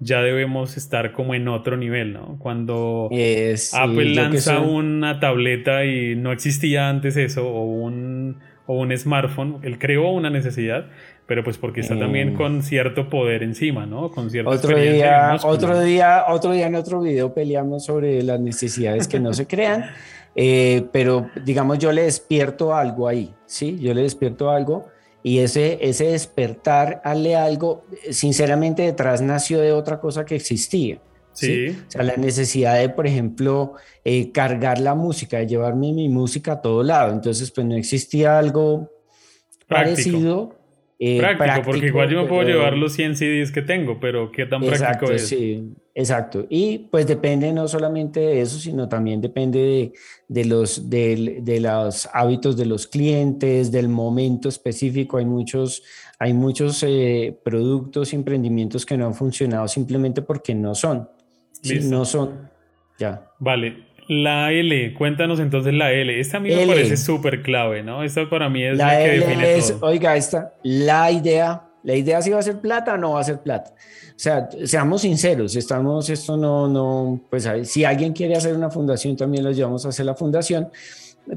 ya 0.00 0.20
debemos 0.20 0.76
estar 0.76 1.12
como 1.12 1.34
en 1.36 1.46
otro 1.46 1.76
nivel, 1.76 2.12
¿no? 2.12 2.38
Cuando 2.40 3.08
Apple 3.08 4.14
lanza 4.14 4.58
una 4.60 5.20
tableta 5.20 5.84
y 5.84 6.16
no 6.16 6.32
existía 6.32 6.88
antes 6.88 7.16
eso, 7.16 7.48
o 7.48 7.64
un, 7.64 8.38
o 8.66 8.80
un 8.80 8.96
smartphone, 8.96 9.58
él 9.62 9.78
creó 9.78 10.10
una 10.10 10.28
necesidad, 10.28 10.86
pero 11.28 11.44
pues 11.44 11.58
porque 11.58 11.82
está 11.82 11.98
también 11.98 12.34
con 12.34 12.62
cierto 12.62 13.10
poder 13.10 13.42
encima, 13.42 13.84
¿no? 13.84 14.10
Con 14.10 14.30
cierta 14.30 14.50
otro 14.50 14.78
día, 14.78 15.36
otro 15.42 15.80
día, 15.80 16.24
otro 16.26 16.52
día 16.52 16.66
en 16.68 16.74
otro 16.74 17.02
video 17.02 17.34
peleamos 17.34 17.84
sobre 17.84 18.22
las 18.22 18.40
necesidades 18.40 19.06
que 19.06 19.20
no 19.20 19.34
se 19.34 19.46
crean, 19.46 19.84
eh, 20.34 20.86
pero 20.92 21.30
digamos 21.44 21.78
yo 21.78 21.92
le 21.92 22.02
despierto 22.02 22.74
algo 22.74 23.08
ahí, 23.08 23.34
¿sí? 23.46 23.78
Yo 23.80 23.94
le 23.94 24.02
despierto 24.02 24.50
algo 24.50 24.86
y 25.22 25.40
ese, 25.40 25.78
ese 25.80 26.08
despertar, 26.08 27.02
darle 27.04 27.36
algo, 27.36 27.84
sinceramente 28.10 28.82
detrás 28.82 29.20
nació 29.20 29.60
de 29.60 29.72
otra 29.72 30.00
cosa 30.00 30.24
que 30.24 30.36
existía. 30.36 31.00
Sí. 31.32 31.68
O 31.86 31.90
sea, 31.90 32.02
la 32.02 32.16
necesidad 32.16 32.78
de, 32.78 32.88
por 32.88 33.06
ejemplo, 33.06 33.74
eh, 34.04 34.32
cargar 34.32 34.80
la 34.80 34.94
música, 34.94 35.38
de 35.38 35.46
llevarme 35.46 35.92
mi 35.92 36.08
música 36.08 36.52
a 36.52 36.60
todo 36.60 36.82
lado. 36.82 37.12
Entonces, 37.12 37.50
pues 37.52 37.66
no 37.66 37.76
existía 37.76 38.38
algo 38.38 38.90
parecido 39.68 40.57
eh, 41.00 41.18
práctico, 41.18 41.62
porque 41.64 41.86
igual 41.86 42.10
yo 42.10 42.22
me 42.22 42.28
puedo 42.28 42.42
llevar 42.42 42.76
los 42.76 42.92
100 42.94 43.16
CDs 43.16 43.52
que 43.52 43.62
tengo, 43.62 44.00
pero 44.00 44.32
¿qué 44.32 44.46
tan 44.46 44.60
práctico 44.60 45.12
es? 45.12 45.28
Sí, 45.28 45.72
exacto. 45.94 46.44
Y 46.48 46.88
pues 46.90 47.06
depende 47.06 47.52
no 47.52 47.68
solamente 47.68 48.18
de 48.18 48.40
eso, 48.40 48.58
sino 48.58 48.88
también 48.88 49.20
depende 49.20 49.60
de, 49.60 49.92
de 50.26 50.44
los, 50.44 50.90
de, 50.90 51.38
de, 51.42 51.60
los 51.60 52.08
hábitos 52.12 52.56
de 52.56 52.66
los 52.66 52.88
clientes, 52.88 53.70
del 53.70 53.88
momento 53.88 54.48
específico. 54.48 55.18
Hay 55.18 55.24
muchos, 55.24 55.84
hay 56.18 56.32
muchos 56.32 56.82
eh, 56.82 57.38
productos 57.44 58.12
y 58.12 58.16
emprendimientos 58.16 58.84
que 58.84 58.96
no 58.96 59.06
han 59.06 59.14
funcionado 59.14 59.68
simplemente 59.68 60.22
porque 60.22 60.52
no 60.52 60.74
son. 60.74 61.08
Sí, 61.62 61.78
no 61.84 62.04
son. 62.04 62.50
Ya. 62.98 63.30
Vale, 63.38 63.87
la 64.08 64.50
L, 64.52 64.94
cuéntanos 64.94 65.38
entonces 65.38 65.74
la 65.74 65.92
L. 65.92 66.18
Esta 66.18 66.38
a 66.38 66.40
mí 66.40 66.50
me 66.50 66.66
parece 66.66 66.96
súper 66.96 67.42
clave, 67.42 67.82
¿no? 67.82 68.02
Esta 68.02 68.28
para 68.28 68.48
mí 68.48 68.64
es 68.64 68.76
la, 68.76 68.98
que 68.98 69.08
define 69.08 69.56
es, 69.56 69.68
todo. 69.68 69.90
Oiga, 69.90 70.16
esta, 70.16 70.54
la 70.62 71.10
idea, 71.10 71.62
la 71.84 71.94
idea 71.94 72.22
si 72.22 72.30
va 72.30 72.38
a 72.38 72.42
ser 72.42 72.60
plata 72.60 72.94
o 72.94 72.96
no 72.96 73.12
va 73.12 73.20
a 73.20 73.24
ser 73.24 73.40
plata. 73.40 73.70
O 73.70 74.20
sea, 74.20 74.48
seamos 74.64 75.02
sinceros, 75.02 75.54
estamos, 75.56 76.08
esto 76.08 76.36
no, 76.36 76.66
no, 76.68 77.20
pues 77.30 77.48
si 77.64 77.84
alguien 77.84 78.14
quiere 78.14 78.34
hacer 78.34 78.56
una 78.56 78.70
fundación, 78.70 79.14
también 79.14 79.44
los 79.44 79.54
llevamos 79.54 79.84
a 79.84 79.90
hacer 79.90 80.06
la 80.06 80.14
fundación, 80.14 80.70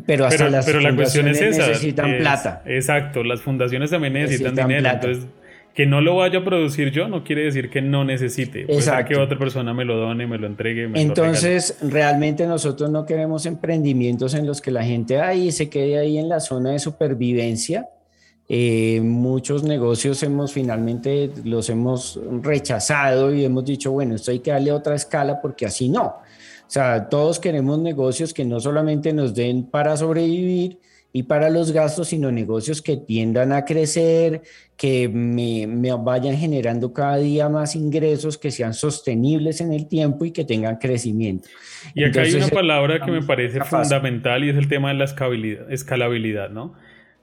pero 0.05 0.25
hasta 0.25 0.49
las 0.49 0.65
pero 0.65 0.79
la 0.79 0.95
cuestión 0.95 1.27
es 1.27 1.41
esa, 1.41 1.67
necesitan 1.67 2.17
plata. 2.17 2.63
Exacto, 2.65 3.23
las 3.23 3.41
fundaciones 3.41 3.91
también 3.91 4.13
necesitan, 4.13 4.55
dinero, 4.55 4.89
entonces 4.89 5.27
que 5.73 5.85
no 5.85 6.01
lo 6.01 6.17
vaya 6.17 6.39
a 6.39 6.43
producir 6.43 6.91
yo 6.91 7.07
no 7.07 7.23
quiere 7.23 7.43
decir 7.43 7.69
que 7.69 7.81
no 7.81 8.03
necesite. 8.03 8.65
Puede 8.65 8.81
ser 8.81 9.05
que 9.05 9.15
otra 9.15 9.37
persona 9.37 9.73
me 9.73 9.85
lo 9.85 9.97
done, 9.97 10.27
me 10.27 10.37
lo 10.37 10.47
entregue. 10.47 10.87
Me 10.87 11.01
Entonces, 11.01 11.77
realmente 11.81 12.45
nosotros 12.45 12.89
no 12.89 13.05
queremos 13.05 13.45
emprendimientos 13.45 14.33
en 14.33 14.45
los 14.45 14.61
que 14.61 14.71
la 14.71 14.83
gente 14.83 15.19
ahí 15.19 15.51
se 15.51 15.69
quede 15.69 15.97
ahí 15.97 16.17
en 16.17 16.27
la 16.27 16.39
zona 16.39 16.71
de 16.71 16.79
supervivencia. 16.79 17.87
Eh, 18.49 18.99
muchos 19.01 19.63
negocios 19.63 20.21
hemos 20.23 20.51
finalmente 20.51 21.31
los 21.45 21.69
hemos 21.69 22.19
rechazado 22.41 23.33
y 23.33 23.45
hemos 23.45 23.63
dicho, 23.63 23.93
bueno, 23.93 24.15
esto 24.15 24.31
hay 24.31 24.39
que 24.39 24.51
darle 24.51 24.73
otra 24.73 24.95
escala 24.95 25.39
porque 25.39 25.65
así 25.65 25.87
no. 25.87 26.03
O 26.03 26.73
sea, 26.73 27.07
todos 27.07 27.39
queremos 27.39 27.79
negocios 27.79 28.33
que 28.33 28.43
no 28.43 28.59
solamente 28.59 29.13
nos 29.13 29.33
den 29.33 29.63
para 29.63 29.95
sobrevivir, 29.95 30.79
y 31.13 31.23
para 31.23 31.49
los 31.49 31.71
gastos, 31.71 32.09
sino 32.09 32.31
negocios 32.31 32.81
que 32.81 32.97
tiendan 32.97 33.51
a 33.51 33.65
crecer, 33.65 34.41
que 34.77 35.09
me, 35.09 35.67
vayan 35.99 36.37
generando 36.37 36.93
cada 36.93 37.17
día 37.17 37.49
más 37.49 37.75
ingresos, 37.75 38.37
que 38.37 38.49
sean 38.49 38.73
sostenibles 38.73 39.61
en 39.61 39.73
el 39.73 39.87
tiempo 39.87 40.25
y 40.25 40.31
que 40.31 40.45
tengan 40.45 40.77
crecimiento. 40.77 41.49
Y 41.93 42.03
acá 42.03 42.21
hay 42.21 42.33
una 42.35 42.47
palabra 42.47 43.03
que 43.03 43.11
me 43.11 43.21
parece 43.21 43.61
fundamental 43.61 44.43
y 44.43 44.49
es 44.49 44.55
el 44.55 44.67
tema 44.67 44.89
de 44.89 44.95
la 44.95 45.05
escalabilidad, 45.69 46.49
¿no? 46.49 46.73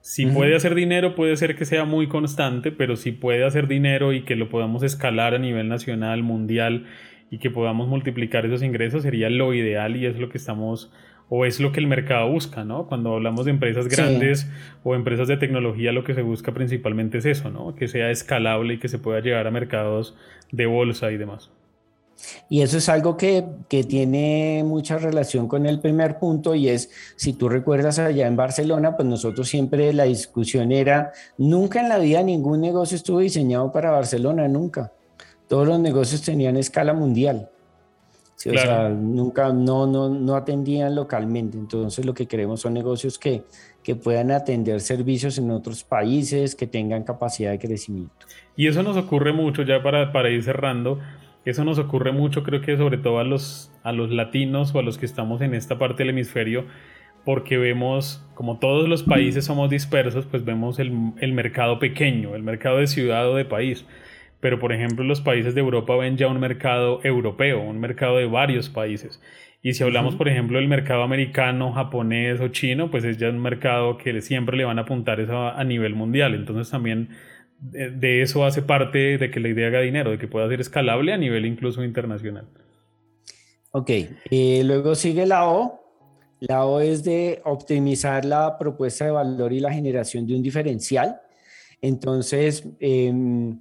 Si 0.00 0.26
puede 0.26 0.54
hacer 0.54 0.74
dinero, 0.74 1.14
puede 1.14 1.36
ser 1.36 1.56
que 1.56 1.64
sea 1.64 1.84
muy 1.84 2.08
constante, 2.08 2.70
pero 2.70 2.96
si 2.96 3.12
puede 3.12 3.44
hacer 3.44 3.66
dinero 3.68 4.12
y 4.12 4.22
que 4.22 4.36
lo 4.36 4.48
podamos 4.48 4.82
escalar 4.82 5.34
a 5.34 5.38
nivel 5.38 5.68
nacional, 5.68 6.22
mundial 6.22 6.86
y 7.30 7.38
que 7.38 7.50
podamos 7.50 7.88
multiplicar 7.88 8.46
esos 8.46 8.62
ingresos, 8.62 9.02
sería 9.02 9.28
lo 9.28 9.52
ideal 9.52 9.96
y 9.96 10.06
es 10.06 10.18
lo 10.18 10.28
que 10.28 10.38
estamos 10.38 10.92
o 11.28 11.44
es 11.44 11.60
lo 11.60 11.72
que 11.72 11.80
el 11.80 11.86
mercado 11.86 12.30
busca, 12.30 12.64
¿no? 12.64 12.86
Cuando 12.86 13.14
hablamos 13.14 13.44
de 13.44 13.50
empresas 13.50 13.88
grandes 13.88 14.46
o 14.82 14.94
empresas 14.94 15.28
de 15.28 15.36
tecnología, 15.36 15.92
lo 15.92 16.04
que 16.04 16.14
se 16.14 16.22
busca 16.22 16.52
principalmente 16.52 17.18
es 17.18 17.26
eso, 17.26 17.50
¿no? 17.50 17.74
Que 17.74 17.88
sea 17.88 18.10
escalable 18.10 18.74
y 18.74 18.78
que 18.78 18.88
se 18.88 18.98
pueda 18.98 19.20
llegar 19.20 19.46
a 19.46 19.50
mercados 19.50 20.16
de 20.52 20.66
bolsa 20.66 21.10
y 21.10 21.18
demás. 21.18 21.50
Y 22.48 22.62
eso 22.62 22.78
es 22.78 22.88
algo 22.88 23.16
que, 23.16 23.44
que, 23.68 23.84
tiene 23.84 24.64
mucha 24.64 24.98
relación 24.98 25.46
con 25.46 25.66
el 25.66 25.78
primer 25.78 26.18
punto 26.18 26.54
y 26.56 26.68
es, 26.68 26.90
si 27.14 27.32
tú 27.32 27.48
recuerdas 27.48 28.00
allá 28.00 28.26
en 28.26 28.34
Barcelona, 28.34 28.96
pues 28.96 29.06
nosotros 29.06 29.48
siempre 29.48 29.92
la 29.92 30.04
discusión 30.04 30.72
era, 30.72 31.12
nunca 31.36 31.80
en 31.80 31.88
la 31.88 31.98
vida 31.98 32.22
ningún 32.24 32.60
negocio 32.60 32.96
estuvo 32.96 33.20
diseñado 33.20 33.70
para 33.70 33.92
Barcelona, 33.92 34.48
nunca. 34.48 34.92
Todos 35.46 35.68
los 35.68 35.78
negocios 35.78 36.22
tenían 36.22 36.56
escala 36.56 36.92
mundial. 36.92 37.50
O 38.46 38.52
sea, 38.52 38.88
nunca, 38.88 39.52
no, 39.52 39.86
no, 39.86 40.08
no 40.08 40.36
atendían 40.36 40.94
localmente. 40.94 41.58
Entonces 41.58 42.06
lo 42.06 42.14
que 42.14 42.26
queremos 42.26 42.60
son 42.60 42.74
negocios 42.74 43.18
que, 43.18 43.42
que 43.82 43.96
puedan 43.96 44.30
atender 44.30 44.80
servicios 44.80 45.38
en 45.38 45.50
otros 45.50 45.82
países, 45.82 46.54
que 46.54 46.68
tengan 46.68 47.02
capacidad 47.02 47.50
de 47.50 47.58
crecimiento. 47.58 48.26
Y 48.56 48.68
eso 48.68 48.82
nos 48.84 48.96
ocurre 48.96 49.32
mucho, 49.32 49.62
ya 49.62 49.82
para, 49.82 50.12
para 50.12 50.30
ir 50.30 50.44
cerrando, 50.44 51.00
eso 51.44 51.64
nos 51.64 51.78
ocurre 51.78 52.12
mucho, 52.12 52.44
creo 52.44 52.60
que 52.60 52.76
sobre 52.76 52.98
todo 52.98 53.18
a 53.18 53.24
los, 53.24 53.72
a 53.82 53.92
los 53.92 54.10
latinos 54.10 54.72
o 54.74 54.78
a 54.78 54.82
los 54.82 54.98
que 54.98 55.06
estamos 55.06 55.40
en 55.40 55.54
esta 55.54 55.78
parte 55.78 56.04
del 56.04 56.10
hemisferio, 56.10 56.66
porque 57.24 57.58
vemos, 57.58 58.24
como 58.34 58.58
todos 58.58 58.88
los 58.88 59.02
países 59.02 59.46
somos 59.46 59.68
dispersos, 59.68 60.26
pues 60.26 60.44
vemos 60.44 60.78
el, 60.78 60.92
el 61.20 61.32
mercado 61.32 61.78
pequeño, 61.78 62.36
el 62.36 62.42
mercado 62.42 62.78
de 62.78 62.86
ciudad 62.86 63.28
o 63.28 63.34
de 63.34 63.44
país 63.44 63.84
pero 64.40 64.58
por 64.58 64.72
ejemplo 64.72 65.04
los 65.04 65.20
países 65.20 65.54
de 65.54 65.60
Europa 65.60 65.96
ven 65.96 66.16
ya 66.16 66.28
un 66.28 66.40
mercado 66.40 67.00
europeo, 67.04 67.60
un 67.60 67.78
mercado 67.80 68.16
de 68.16 68.26
varios 68.26 68.68
países. 68.68 69.20
Y 69.60 69.74
si 69.74 69.82
hablamos, 69.82 70.14
por 70.14 70.28
ejemplo, 70.28 70.58
del 70.58 70.68
mercado 70.68 71.02
americano, 71.02 71.72
japonés 71.72 72.40
o 72.40 72.48
chino, 72.48 72.90
pues 72.90 73.04
es 73.04 73.18
ya 73.18 73.28
un 73.28 73.40
mercado 73.40 73.98
que 73.98 74.20
siempre 74.22 74.56
le 74.56 74.64
van 74.64 74.78
a 74.78 74.82
apuntar 74.82 75.18
eso 75.18 75.48
a, 75.48 75.64
nivel 75.64 75.94
mundial. 75.96 76.34
Entonces 76.34 76.70
también 76.70 77.08
de, 77.60 78.22
eso 78.22 78.44
hace 78.44 78.62
parte 78.62 79.18
de 79.18 79.30
que 79.30 79.40
la 79.40 79.48
idea 79.48 79.66
haga 79.68 79.80
dinero, 79.80 80.12
de 80.12 80.18
que 80.18 80.28
pueda 80.28 80.48
ser 80.48 80.60
escalable 80.60 81.12
a 81.12 81.16
nivel 81.16 81.44
incluso 81.44 81.82
internacional. 81.82 82.46
Ok, 83.72 83.90
eh, 84.30 84.62
luego 84.64 84.94
sigue 84.94 85.26
la 85.26 85.48
O. 85.48 85.84
La 86.40 86.64
O 86.64 86.78
es 86.78 87.02
de 87.02 87.40
optimizar 87.44 88.24
la 88.24 88.56
propuesta 88.58 89.06
de 89.06 89.10
valor 89.10 89.52
y 89.52 89.58
la 89.58 89.72
generación 89.72 90.24
de 90.24 90.36
un 90.36 90.42
diferencial. 90.42 91.20
Entonces, 91.82 92.64
em, 92.78 93.58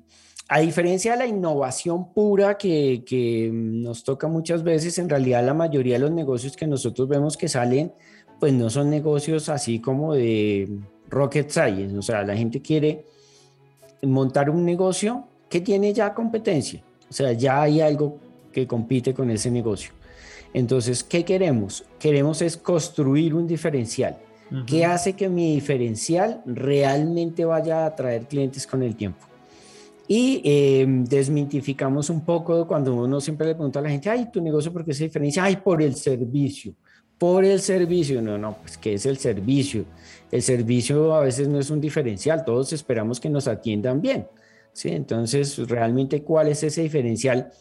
a 0.49 0.59
diferencia 0.59 1.11
de 1.11 1.17
la 1.17 1.27
innovación 1.27 2.13
pura 2.13 2.57
que, 2.57 3.49
nos 3.53 4.03
toca 4.03 4.27
muchas 4.27 4.63
veces, 4.63 4.97
en 4.97 5.09
realidad 5.09 5.45
la 5.45 5.53
mayoría 5.53 5.95
de 5.95 5.99
los 5.99 6.11
negocios 6.11 6.55
que 6.55 6.67
nosotros 6.67 7.07
vemos 7.07 7.35
que 7.35 7.49
salen, 7.49 7.91
pues 8.39 8.53
no 8.53 8.69
son 8.69 8.89
negocios 8.89 9.49
así 9.49 9.79
como 9.79 10.13
de 10.13 10.69
rocket 11.09 11.49
science. 11.49 11.97
O 11.97 12.01
sea, 12.01 12.23
la 12.23 12.35
gente 12.35 12.61
quiere 12.61 13.03
montar 14.03 14.49
un 14.49 14.63
negocio 14.63 15.25
que 15.49 15.59
tiene 15.59 15.91
ya 15.93 16.13
competencia. 16.13 16.81
O 17.09 17.13
sea, 17.13 17.33
ya 17.33 17.61
hay 17.61 17.81
algo 17.81 18.17
que 18.53 18.67
compite 18.67 19.13
con 19.13 19.29
ese 19.29 19.51
negocio. 19.51 19.91
Entonces, 20.53 21.03
¿qué 21.03 21.25
queremos? 21.25 21.83
Queremos 21.99 22.41
es 22.41 22.55
construir 22.55 23.35
un 23.35 23.47
diferencial. 23.47 24.17
¿Qué 24.65 24.85
hace 24.85 25.11
que 25.11 25.27
mi 25.27 25.55
diferencial 25.55 26.41
realmente 26.45 27.43
vaya 27.43 27.83
a 27.83 27.87
atraer 27.87 28.27
clientes 28.27 28.65
con 28.65 28.81
el 28.81 28.95
tiempo? 28.95 29.26
Y 30.07 30.41
eh, 30.45 30.85
desmitificamos 30.87 32.09
un 32.09 32.23
poco 32.23 32.65
cuando 32.65 32.95
uno 32.95 33.19
siempre 33.19 33.47
le 33.47 33.55
pregunta 33.55 33.79
a 33.79 33.81
la 33.81 33.89
gente, 33.89 34.09
ay, 34.09 34.29
tu 34.31 34.41
negocio, 34.41 34.71
¿por 34.71 34.85
qué 34.85 34.93
se 34.93 35.05
diferencia? 35.05 35.43
Ay, 35.43 35.57
por 35.57 35.81
el 35.81 35.95
servicio, 35.95 36.73
por 37.17 37.43
el 37.43 37.59
servicio. 37.59 38.21
No, 38.21 38.37
no, 38.37 38.57
pues, 38.61 38.77
¿qué 38.77 38.93
es 38.93 39.05
el 39.05 39.17
servicio? 39.17 39.83
El 40.31 40.41
servicio 40.41 41.13
a 41.13 41.21
veces 41.21 41.47
no 41.47 41.59
es 41.59 41.69
un 41.69 41.81
diferencial, 41.81 42.45
todos 42.45 42.71
esperamos 42.73 43.19
que 43.19 43.29
nos 43.29 43.47
atiendan 43.47 44.01
bien. 44.01 44.27
¿sí? 44.71 44.89
Entonces, 44.89 45.57
realmente, 45.67 46.23
¿cuál 46.23 46.47
es 46.49 46.63
ese 46.63 46.83
diferencial? 46.83 47.51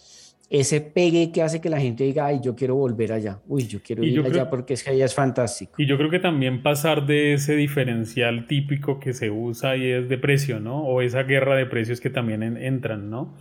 Ese 0.48 0.80
pegue 0.80 1.32
que 1.32 1.42
hace 1.42 1.60
que 1.60 1.68
la 1.68 1.80
gente 1.80 2.04
diga, 2.04 2.26
ay, 2.26 2.40
yo 2.42 2.54
quiero 2.54 2.76
volver 2.76 3.12
allá, 3.12 3.40
uy, 3.48 3.66
yo 3.66 3.80
quiero 3.82 4.04
ir 4.04 4.20
allá 4.24 4.48
porque 4.48 4.74
es 4.74 4.84
que 4.84 4.90
allá 4.90 5.04
es 5.04 5.14
fantástico. 5.14 5.74
Y 5.76 5.86
yo 5.86 5.96
creo 5.98 6.08
que 6.08 6.20
también 6.20 6.62
pasar 6.62 7.06
de 7.06 7.34
ese 7.34 7.56
diferencial 7.56 8.46
típico 8.46 9.00
que 9.00 9.12
se 9.12 9.30
usa 9.30 9.76
y 9.76 9.90
es 9.90 10.08
de 10.08 10.18
precio, 10.18 10.60
¿no? 10.60 10.84
O 10.84 11.02
esa 11.02 11.24
guerra 11.24 11.56
de 11.56 11.66
precios 11.66 12.00
que 12.00 12.10
también 12.10 12.42
entran, 12.42 13.10
¿no? 13.10 13.34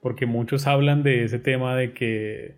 Porque 0.00 0.26
muchos 0.26 0.66
hablan 0.66 1.02
de 1.02 1.24
ese 1.24 1.38
tema 1.38 1.74
de 1.74 1.94
que 1.94 2.54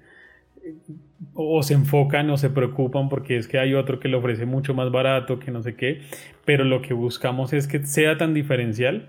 o 1.35 1.63
se 1.63 1.75
enfocan 1.75 2.31
o 2.31 2.37
se 2.37 2.51
preocupan 2.51 3.09
porque 3.09 3.37
es 3.37 3.47
que 3.47 3.59
hay 3.59 3.75
otro 3.75 4.01
que 4.01 4.09
le 4.09 4.17
ofrece 4.17 4.45
mucho 4.45 4.75
más 4.75 4.91
barato, 4.91 5.39
que 5.39 5.51
no 5.51 5.63
sé 5.63 5.77
qué, 5.77 6.01
pero 6.45 6.65
lo 6.65 6.83
que 6.83 6.95
buscamos 6.95 7.53
es 7.53 7.69
que 7.69 7.85
sea 7.85 8.19
tan 8.19 8.35
diferencial 8.35 9.09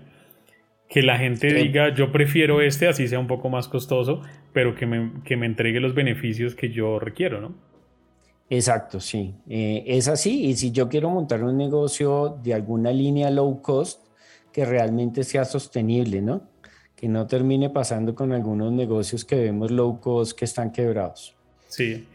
que 0.88 1.02
la 1.02 1.18
gente 1.18 1.52
diga 1.52 1.92
yo 1.94 2.12
prefiero 2.12 2.60
este, 2.60 2.86
así 2.86 3.08
sea 3.08 3.18
un 3.18 3.26
poco 3.26 3.48
más 3.48 3.68
costoso, 3.68 4.22
pero 4.52 4.74
que 4.74 4.86
me, 4.86 5.10
que 5.24 5.36
me 5.36 5.46
entregue 5.46 5.80
los 5.80 5.94
beneficios 5.94 6.54
que 6.54 6.70
yo 6.70 6.98
requiero, 6.98 7.40
¿no? 7.40 7.54
Exacto, 8.48 9.00
sí. 9.00 9.34
Eh, 9.48 9.82
es 9.86 10.08
así. 10.08 10.46
Y 10.46 10.54
si 10.54 10.70
yo 10.70 10.88
quiero 10.88 11.10
montar 11.10 11.42
un 11.42 11.56
negocio 11.56 12.38
de 12.42 12.54
alguna 12.54 12.92
línea 12.92 13.30
low 13.30 13.60
cost, 13.60 14.02
que 14.52 14.64
realmente 14.64 15.24
sea 15.24 15.44
sostenible, 15.44 16.22
¿no? 16.22 16.42
Que 16.94 17.08
no 17.08 17.26
termine 17.26 17.70
pasando 17.70 18.14
con 18.14 18.32
algunos 18.32 18.72
negocios 18.72 19.24
que 19.24 19.36
vemos 19.36 19.70
low 19.70 20.00
cost 20.00 20.38
que 20.38 20.44
están 20.44 20.72
quebrados. 20.72 21.34
Sí. 21.68 22.06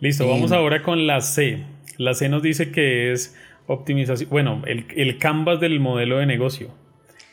Listo, 0.00 0.28
vamos 0.28 0.52
ahora 0.52 0.82
con 0.82 1.06
la 1.06 1.20
C. 1.20 1.64
La 1.96 2.12
C 2.12 2.28
nos 2.28 2.42
dice 2.42 2.70
que 2.70 3.12
es 3.12 3.34
optimización, 3.66 4.28
bueno, 4.28 4.62
el, 4.66 4.86
el 4.94 5.18
canvas 5.18 5.60
del 5.60 5.80
modelo 5.80 6.18
de 6.18 6.26
negocio. 6.26 6.68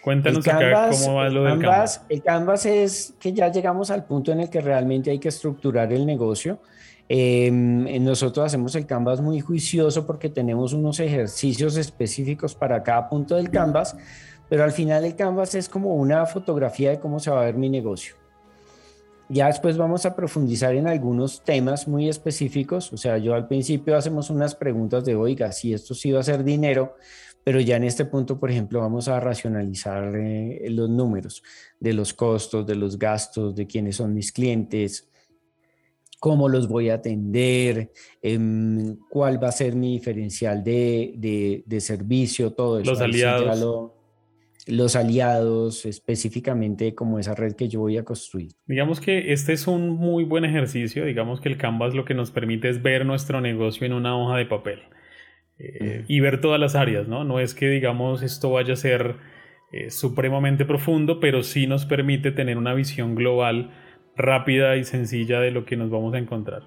Cuéntanos 0.04 0.46
acá 0.46 0.90
cómo 0.92 1.16
va 1.16 1.30
lo 1.30 1.46
del 1.46 1.60
Canvas. 1.60 2.02
El 2.10 2.22
Canvas 2.22 2.66
es 2.66 3.14
que 3.20 3.32
ya 3.32 3.50
llegamos 3.50 3.90
al 3.90 4.04
punto 4.04 4.34
en 4.34 4.42
el 4.42 4.50
que 4.50 4.60
realmente 4.60 5.12
hay 5.12 5.20
que 5.20 5.30
estructurar 5.30 5.94
el 5.94 6.06
negocio. 6.06 6.60
Em, 7.08 8.04
nosotros 8.04 8.46
hacemos 8.46 8.76
el 8.76 8.86
Canvas 8.86 9.22
muy 9.22 9.40
juicioso 9.40 10.06
porque 10.06 10.30
tenemos 10.30 10.74
unos 10.74 11.00
ejercicios 11.00 11.78
específicos 11.78 12.54
para 12.54 12.84
cada 12.84 13.08
punto 13.08 13.36
del 13.36 13.50
Canvas, 13.50 13.96
pero 14.50 14.66
al 14.66 14.74
final 14.74 15.06
el 15.06 15.16
Canvas 15.16 15.56
es 15.56 15.70
como 15.70 15.96
una 15.96 16.26
fotografía 16.26 16.90
de 16.90 17.00
cómo 17.00 17.20
se 17.20 17.32
va 17.32 17.42
a 17.42 17.46
ver 17.46 17.56
mi 17.56 17.70
negocio. 17.70 18.16
Ya 19.30 19.48
después 19.48 19.78
vamos 19.78 20.06
a 20.06 20.16
profundizar 20.16 20.76
en 20.76 20.86
algunos 20.86 21.44
temas 21.44 21.88
muy 21.88 22.10
específicos. 22.10 22.92
O 22.92 22.98
sea, 22.98 23.18
yo 23.18 23.34
al 23.34 23.48
principio 23.48 23.96
hacemos 23.96 24.30
unas 24.30 24.54
preguntas 24.54 25.06
de, 25.06 25.16
oiga, 25.16 25.52
si 25.54 25.74
esto 25.74 25.96
sí 25.96 26.12
va 26.12 26.20
a 26.20 26.24
ser 26.24 26.44
dinero, 26.44 26.96
pero 27.44 27.60
ya 27.60 27.76
en 27.76 27.84
este 27.84 28.06
punto, 28.06 28.40
por 28.40 28.50
ejemplo, 28.50 28.80
vamos 28.80 29.08
a 29.08 29.20
racionalizar 29.20 30.16
eh, 30.16 30.66
los 30.70 30.90
números 30.90 31.44
de 31.80 31.94
los 31.94 32.14
costos, 32.14 32.66
de 32.66 32.76
los 32.76 32.98
gastos, 32.98 33.56
de 33.56 33.68
quiénes 33.68 33.98
son 33.98 34.14
mis 34.14 34.32
clientes, 34.32 35.10
cómo 36.20 36.48
los 36.48 36.68
voy 36.68 36.90
a 36.90 36.96
atender, 36.96 37.92
em, 38.22 38.98
cuál 39.10 39.44
va 39.44 39.50
a 39.50 39.52
ser 39.52 39.76
mi 39.76 39.94
diferencial 39.94 40.64
de, 40.64 41.64
de, 41.66 41.82
servicio, 41.82 42.54
todo 42.54 42.80
eso. 42.80 42.92
Los 42.92 43.02
aliados 43.02 43.92
los 44.66 44.96
aliados, 44.96 45.86
específicamente 45.86 46.96
como 46.96 47.20
esa 47.20 47.36
red 47.36 47.54
que 47.54 47.68
yo 47.68 47.82
voy 47.82 47.98
a 47.98 48.06
construir. 48.06 48.54
Digamos 48.66 49.02
que 49.02 49.34
este 49.34 49.52
es 49.52 49.68
un 49.68 49.90
muy 49.90 50.24
buen 50.24 50.46
ejercicio, 50.46 51.04
digamos 51.04 51.42
que 51.42 51.50
el 51.50 51.58
Canvas 51.58 51.94
lo 51.94 52.06
que 52.06 52.14
nos 52.14 52.32
permite 52.32 52.70
es 52.70 52.82
ver 52.82 53.06
nuestro 53.06 53.42
negocio 53.42 53.86
en 53.86 53.92
una 53.92 54.18
hoja 54.18 54.38
de 54.38 54.46
papel 54.46 54.80
eh, 55.64 56.06
y 56.08 56.20
ver 56.20 56.42
todas 56.42 56.60
las 56.60 56.76
áreas, 56.76 57.08
¿no? 57.08 57.24
No 57.24 57.40
es 57.40 57.54
que 57.54 57.70
digamos 57.70 58.22
esto 58.22 58.52
vaya 58.52 58.74
a 58.74 58.78
ser 58.78 59.16
eh, 59.72 59.90
supremamente 59.90 60.66
profundo, 60.66 61.20
pero 61.20 61.44
sí 61.44 61.68
nos 61.68 61.86
permite 61.86 62.32
tener 62.32 62.58
una 62.58 62.74
visión 62.74 63.16
global 63.16 63.72
rápida 64.16 64.76
y 64.76 64.84
sencilla 64.84 65.40
de 65.40 65.52
lo 65.52 65.66
que 65.66 65.78
nos 65.78 65.90
vamos 65.90 66.14
a 66.14 66.20
encontrar. 66.20 66.64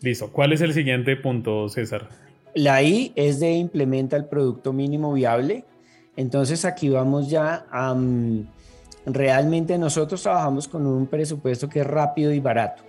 Listo, 0.00 0.32
¿cuál 0.32 0.52
es 0.52 0.60
el 0.60 0.72
siguiente 0.72 1.16
punto, 1.16 1.68
César? 1.68 2.08
La 2.54 2.82
I 2.82 3.12
es 3.14 3.40
de 3.40 3.52
implementa 3.52 4.16
el 4.16 4.26
producto 4.26 4.72
mínimo 4.72 5.12
viable 5.12 5.64
entonces 6.16 6.64
aquí 6.64 6.88
vamos 6.88 7.30
ya 7.30 7.66
a... 7.70 7.94
Mm, 7.94 8.46
realmente 9.06 9.78
nosotros 9.78 10.22
trabajamos 10.22 10.68
con 10.68 10.86
un 10.86 11.06
presupuesto 11.06 11.68
que 11.68 11.80
es 11.80 11.86
rápido 11.86 12.32
y 12.32 12.40
barato. 12.40 12.84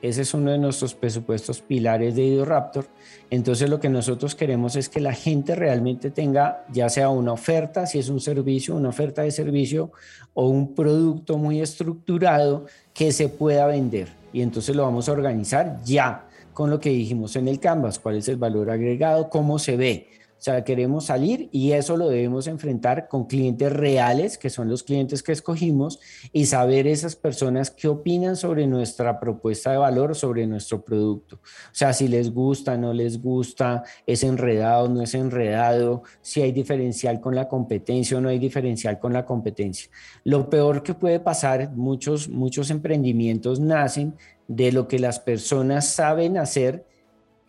Ese 0.00 0.22
es 0.22 0.32
uno 0.32 0.52
de 0.52 0.58
nuestros 0.58 0.94
presupuestos 0.94 1.60
pilares 1.60 2.14
de 2.14 2.24
IdoRaptor. 2.24 2.86
Entonces 3.30 3.68
lo 3.68 3.80
que 3.80 3.88
nosotros 3.88 4.34
queremos 4.34 4.76
es 4.76 4.88
que 4.88 5.00
la 5.00 5.12
gente 5.12 5.54
realmente 5.54 6.10
tenga 6.10 6.64
ya 6.72 6.88
sea 6.88 7.08
una 7.08 7.32
oferta, 7.32 7.86
si 7.86 7.98
es 7.98 8.08
un 8.08 8.20
servicio, 8.20 8.76
una 8.76 8.90
oferta 8.90 9.22
de 9.22 9.32
servicio 9.32 9.90
o 10.34 10.48
un 10.48 10.74
producto 10.74 11.36
muy 11.36 11.60
estructurado 11.60 12.66
que 12.94 13.10
se 13.12 13.28
pueda 13.28 13.66
vender. 13.66 14.08
Y 14.32 14.42
entonces 14.42 14.76
lo 14.76 14.84
vamos 14.84 15.08
a 15.08 15.12
organizar 15.12 15.80
ya 15.84 16.26
con 16.52 16.70
lo 16.70 16.80
que 16.80 16.90
dijimos 16.90 17.36
en 17.36 17.48
el 17.48 17.60
Canvas, 17.60 17.98
cuál 17.98 18.16
es 18.16 18.28
el 18.28 18.36
valor 18.36 18.70
agregado, 18.70 19.30
cómo 19.30 19.58
se 19.58 19.76
ve. 19.76 20.08
O 20.38 20.40
sea, 20.40 20.62
queremos 20.62 21.06
salir 21.06 21.48
y 21.50 21.72
eso 21.72 21.96
lo 21.96 22.08
debemos 22.08 22.46
enfrentar 22.46 23.08
con 23.08 23.26
clientes 23.26 23.72
reales, 23.72 24.38
que 24.38 24.50
son 24.50 24.68
los 24.68 24.84
clientes 24.84 25.24
que 25.24 25.32
escogimos, 25.32 25.98
y 26.32 26.46
saber 26.46 26.86
esas 26.86 27.16
personas 27.16 27.72
qué 27.72 27.88
opinan 27.88 28.36
sobre 28.36 28.68
nuestra 28.68 29.18
propuesta 29.18 29.72
de 29.72 29.78
valor, 29.78 30.14
sobre 30.14 30.46
nuestro 30.46 30.84
producto. 30.84 31.36
O 31.36 31.74
sea, 31.74 31.92
si 31.92 32.06
les 32.06 32.32
gusta, 32.32 32.76
no 32.76 32.92
les 32.92 33.20
gusta, 33.20 33.82
es 34.06 34.22
enredado, 34.22 34.88
no 34.88 35.02
es 35.02 35.12
enredado, 35.14 36.04
si 36.20 36.40
hay 36.40 36.52
diferencial 36.52 37.20
con 37.20 37.34
la 37.34 37.48
competencia 37.48 38.16
o 38.16 38.20
no 38.20 38.28
hay 38.28 38.38
diferencial 38.38 39.00
con 39.00 39.12
la 39.12 39.24
competencia. 39.24 39.90
Lo 40.22 40.48
peor 40.48 40.84
que 40.84 40.94
puede 40.94 41.18
pasar, 41.18 41.72
muchos, 41.74 42.28
muchos 42.28 42.70
emprendimientos 42.70 43.58
nacen 43.58 44.14
de 44.46 44.70
lo 44.70 44.86
que 44.86 45.00
las 45.00 45.18
personas 45.18 45.88
saben 45.88 46.38
hacer 46.38 46.86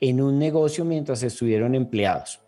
en 0.02 0.22
un 0.22 0.40
negocio 0.40 0.86
mientras 0.86 1.22
estuvieron 1.22 1.76
empleados 1.76 2.42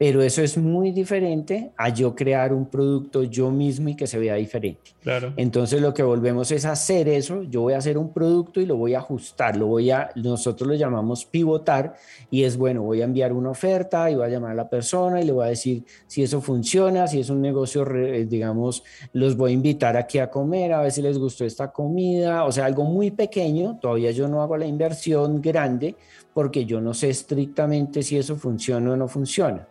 pero 0.00 0.22
eso 0.22 0.40
es 0.40 0.56
muy 0.56 0.92
diferente 0.92 1.72
a 1.76 1.90
yo 1.90 2.14
crear 2.14 2.54
un 2.54 2.64
producto 2.64 3.22
yo 3.22 3.50
mismo 3.50 3.90
y 3.90 3.96
que 3.96 4.06
se 4.06 4.18
vea 4.18 4.36
diferente. 4.36 4.92
Claro. 5.02 5.34
Entonces 5.36 5.82
lo 5.82 5.92
que 5.92 6.02
volvemos 6.02 6.50
es 6.52 6.64
hacer 6.64 7.06
eso, 7.06 7.42
yo 7.42 7.60
voy 7.60 7.74
a 7.74 7.76
hacer 7.76 7.98
un 7.98 8.10
producto 8.10 8.62
y 8.62 8.66
lo 8.66 8.78
voy 8.78 8.94
a 8.94 9.00
ajustar, 9.00 9.58
lo 9.58 9.66
voy 9.66 9.90
a 9.90 10.10
nosotros 10.14 10.66
lo 10.66 10.74
llamamos 10.74 11.26
pivotar 11.26 11.96
y 12.30 12.44
es 12.44 12.56
bueno, 12.56 12.80
voy 12.80 13.02
a 13.02 13.04
enviar 13.04 13.34
una 13.34 13.50
oferta 13.50 14.10
y 14.10 14.14
voy 14.14 14.24
a 14.24 14.28
llamar 14.30 14.52
a 14.52 14.54
la 14.54 14.70
persona 14.70 15.20
y 15.20 15.26
le 15.26 15.32
voy 15.32 15.44
a 15.44 15.50
decir 15.50 15.84
si 16.06 16.22
eso 16.22 16.40
funciona, 16.40 17.06
si 17.06 17.20
es 17.20 17.28
un 17.28 17.42
negocio 17.42 17.84
digamos, 18.26 18.82
los 19.12 19.36
voy 19.36 19.50
a 19.50 19.54
invitar 19.54 19.98
aquí 19.98 20.18
a 20.18 20.30
comer, 20.30 20.72
a 20.72 20.80
ver 20.80 20.92
si 20.92 21.02
les 21.02 21.18
gustó 21.18 21.44
esta 21.44 21.70
comida, 21.70 22.44
o 22.44 22.52
sea, 22.52 22.64
algo 22.64 22.84
muy 22.84 23.10
pequeño, 23.10 23.78
todavía 23.78 24.12
yo 24.12 24.28
no 24.28 24.40
hago 24.40 24.56
la 24.56 24.64
inversión 24.64 25.42
grande 25.42 25.94
porque 26.32 26.64
yo 26.64 26.80
no 26.80 26.94
sé 26.94 27.10
estrictamente 27.10 28.02
si 28.02 28.16
eso 28.16 28.36
funciona 28.36 28.92
o 28.92 28.96
no 28.96 29.06
funciona. 29.06 29.68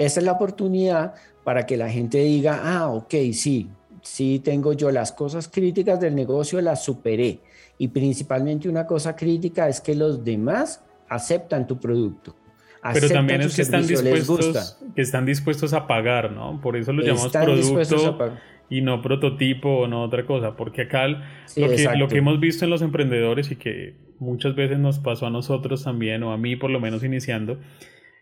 Esa 0.00 0.20
es 0.20 0.24
la 0.24 0.32
oportunidad 0.32 1.14
para 1.44 1.66
que 1.66 1.76
la 1.76 1.90
gente 1.90 2.18
diga, 2.20 2.62
ah, 2.64 2.88
ok, 2.88 3.14
sí, 3.34 3.68
sí 4.00 4.40
tengo 4.42 4.72
yo 4.72 4.90
las 4.90 5.12
cosas 5.12 5.46
críticas 5.46 6.00
del 6.00 6.14
negocio, 6.14 6.58
las 6.62 6.82
superé. 6.82 7.40
Y 7.76 7.88
principalmente 7.88 8.66
una 8.70 8.86
cosa 8.86 9.14
crítica 9.14 9.68
es 9.68 9.82
que 9.82 9.94
los 9.94 10.24
demás 10.24 10.82
aceptan 11.06 11.66
tu 11.66 11.78
producto. 11.78 12.34
Pero 12.94 13.10
también 13.10 13.42
es 13.42 13.54
que 13.54 13.60
están, 13.60 13.86
dispuestos, 13.86 14.78
que 14.94 15.02
están 15.02 15.26
dispuestos 15.26 15.74
a 15.74 15.86
pagar, 15.86 16.32
¿no? 16.32 16.58
Por 16.62 16.78
eso 16.78 16.94
lo 16.94 17.02
llamamos 17.02 17.30
producto 17.30 18.32
y 18.70 18.80
no 18.80 19.02
prototipo 19.02 19.80
o 19.80 19.86
no 19.86 20.02
otra 20.02 20.24
cosa. 20.24 20.56
Porque 20.56 20.82
acá 20.82 21.08
lo, 21.08 21.68
que, 21.68 21.88
lo 21.94 22.08
que 22.08 22.16
hemos 22.16 22.40
visto 22.40 22.64
en 22.64 22.70
los 22.70 22.80
emprendedores 22.80 23.50
y 23.50 23.56
que 23.56 23.96
muchas 24.18 24.54
veces 24.54 24.78
nos 24.78 24.98
pasó 24.98 25.26
a 25.26 25.30
nosotros 25.30 25.84
también, 25.84 26.22
o 26.22 26.32
a 26.32 26.38
mí 26.38 26.56
por 26.56 26.70
lo 26.70 26.80
menos 26.80 27.04
iniciando, 27.04 27.58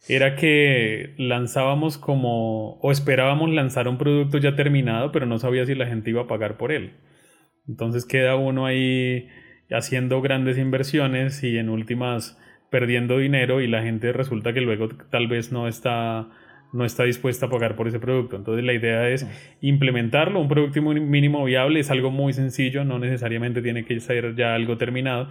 era 0.06 0.36
que 0.36 1.14
lanzábamos 1.18 1.98
como, 1.98 2.78
o 2.80 2.92
esperábamos 2.92 3.50
lanzar 3.50 3.88
un 3.88 3.98
producto 3.98 4.38
ya 4.38 4.54
terminado, 4.54 5.12
pero 5.12 5.26
no 5.26 5.38
sabía 5.38 5.66
si 5.66 5.74
la 5.74 5.86
gente 5.86 6.10
iba 6.10 6.22
a 6.22 6.26
pagar 6.26 6.56
por 6.56 6.72
él. 6.72 6.94
Entonces 7.66 8.04
queda 8.04 8.36
uno 8.36 8.66
ahí 8.66 9.28
haciendo 9.70 10.20
grandes 10.22 10.56
inversiones 10.58 11.42
y 11.42 11.58
en 11.58 11.68
últimas 11.68 12.38
perdiendo 12.70 13.18
dinero 13.18 13.60
y 13.60 13.66
la 13.66 13.82
gente 13.82 14.12
resulta 14.12 14.52
que 14.52 14.60
luego 14.60 14.88
tal 15.10 15.26
vez 15.26 15.52
no 15.52 15.68
está 15.68 16.28
no 16.72 16.84
está 16.84 17.04
dispuesta 17.04 17.46
a 17.46 17.50
pagar 17.50 17.76
por 17.76 17.88
ese 17.88 17.98
producto. 17.98 18.36
Entonces 18.36 18.64
la 18.64 18.74
idea 18.74 19.08
es 19.08 19.26
implementarlo. 19.62 20.38
Un 20.38 20.48
producto 20.48 20.82
mínimo 20.82 21.44
viable 21.44 21.80
es 21.80 21.90
algo 21.90 22.10
muy 22.10 22.32
sencillo, 22.34 22.84
no 22.84 22.98
necesariamente 22.98 23.62
tiene 23.62 23.84
que 23.84 23.98
ser 24.00 24.34
ya 24.36 24.54
algo 24.54 24.76
terminado, 24.76 25.28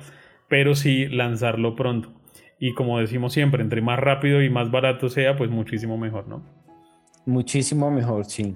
pero 0.47 0.73
sí 0.75 1.08
lanzarlo 1.08 1.75
pronto. 1.75 2.12
Y 2.60 2.74
como 2.74 3.00
decimos 3.00 3.34
siempre, 3.34 3.62
entre 3.62 3.82
más 3.82 4.00
rápido 4.00 4.41
y 4.41 4.50
más 4.50 4.72
barato 4.72 5.10
sea, 5.10 5.36
pues 5.36 5.50
muchísimo 5.50 5.98
mejor, 5.98 6.28
¿no? 6.28 6.43
Muchísimo 7.26 7.91
mejor, 7.91 8.26
sí. 8.26 8.56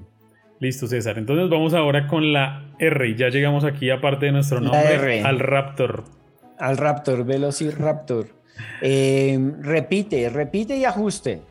Listo, 0.60 0.88
César. 0.88 1.18
Entonces 1.18 1.50
vamos 1.50 1.74
ahora 1.74 2.08
con 2.08 2.34
la 2.34 2.72
R. 2.80 3.16
Ya 3.16 3.30
llegamos 3.30 3.64
aquí, 3.64 3.90
aparte 3.90 4.28
de 4.28 4.32
nuestro 4.32 4.62
nombre, 4.62 5.22
al 5.24 5.40
Raptor. 5.40 6.04
Al 6.58 6.78
Raptor, 6.78 7.26
Velociraptor. 7.26 8.28
eh, 8.82 9.40
repite, 9.62 10.30
repite 10.30 10.78
y 10.78 10.86
ajuste. 10.86 11.42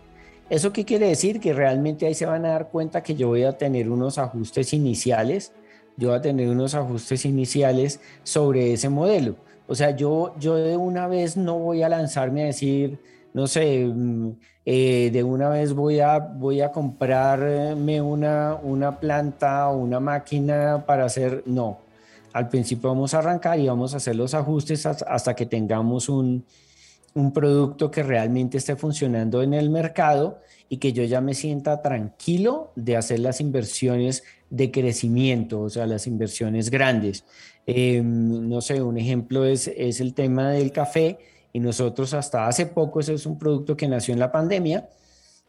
¿Eso 0.48 0.72
qué 0.72 0.84
quiere 0.84 1.08
decir? 1.08 1.40
Que 1.40 1.52
realmente 1.52 2.06
ahí 2.06 2.14
se 2.14 2.26
van 2.26 2.44
a 2.44 2.50
dar 2.50 2.68
cuenta 2.70 3.02
que 3.02 3.14
yo 3.14 3.28
voy 3.28 3.44
a 3.44 3.58
tener 3.58 3.88
unos 3.88 4.18
ajustes 4.18 4.72
iniciales. 4.72 5.52
Yo 5.96 6.08
voy 6.08 6.18
a 6.18 6.22
tener 6.22 6.48
unos 6.48 6.74
ajustes 6.74 7.24
iniciales 7.24 8.00
sobre 8.24 8.72
ese 8.72 8.88
modelo. 8.88 9.36
O 9.70 9.74
sea, 9.76 9.94
yo, 9.94 10.34
yo 10.40 10.56
de 10.56 10.76
una 10.76 11.06
vez 11.06 11.36
no 11.36 11.56
voy 11.60 11.84
a 11.84 11.88
lanzarme 11.88 12.42
a 12.42 12.46
decir, 12.46 12.98
no 13.32 13.46
sé, 13.46 13.86
mm, 13.86 14.32
eh, 14.66 15.10
de 15.12 15.22
una 15.22 15.48
vez 15.48 15.72
voy 15.74 16.00
a, 16.00 16.18
voy 16.18 16.60
a 16.60 16.72
comprarme 16.72 18.02
una, 18.02 18.56
una 18.60 18.98
planta 18.98 19.68
o 19.68 19.76
una 19.76 20.00
máquina 20.00 20.82
para 20.84 21.04
hacer, 21.04 21.44
no. 21.46 21.78
Al 22.32 22.48
principio 22.48 22.88
vamos 22.88 23.14
a 23.14 23.18
arrancar 23.20 23.60
y 23.60 23.68
vamos 23.68 23.94
a 23.94 23.98
hacer 23.98 24.16
los 24.16 24.34
ajustes 24.34 24.86
hasta 24.86 25.36
que 25.36 25.46
tengamos 25.46 26.08
un, 26.08 26.44
un 27.14 27.32
producto 27.32 27.92
que 27.92 28.02
realmente 28.02 28.58
esté 28.58 28.74
funcionando 28.74 29.40
en 29.40 29.54
el 29.54 29.70
mercado 29.70 30.40
y 30.68 30.78
que 30.78 30.92
yo 30.92 31.04
ya 31.04 31.20
me 31.20 31.34
sienta 31.34 31.80
tranquilo 31.80 32.72
de 32.74 32.96
hacer 32.96 33.20
las 33.20 33.40
inversiones 33.40 34.24
de 34.50 34.72
crecimiento, 34.72 35.60
o 35.60 35.70
sea, 35.70 35.86
las 35.86 36.08
inversiones 36.08 36.70
grandes. 36.70 37.24
Em, 37.66 38.48
no 38.48 38.60
sé, 38.60 38.82
un 38.82 38.98
ejemplo 38.98 39.44
es, 39.44 39.68
es 39.68 40.00
el 40.00 40.14
tema 40.14 40.50
del 40.50 40.72
café 40.72 41.18
y 41.52 41.60
nosotros 41.60 42.14
hasta 42.14 42.46
hace 42.46 42.66
poco, 42.66 43.00
ese 43.00 43.14
es 43.14 43.26
un 43.26 43.38
producto 43.38 43.76
que 43.76 43.88
nació 43.88 44.14
en 44.14 44.20
la 44.20 44.32
pandemia, 44.32 44.88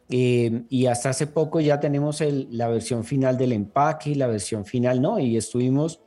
em, 0.10 0.66
y 0.70 0.86
hasta 0.88 1.10
hace 1.10 1.28
poco 1.28 1.60
ya 1.60 1.80
tenemos 1.80 2.22
la 2.22 2.68
versión 2.68 3.04
final 3.04 3.38
del 3.38 3.54
empaque 3.54 4.12
y 4.12 4.16
la 4.16 4.28
versión 4.28 4.66
final, 4.66 5.02
¿no? 5.02 5.20
Y 5.20 5.38
estuvimos 5.38 6.02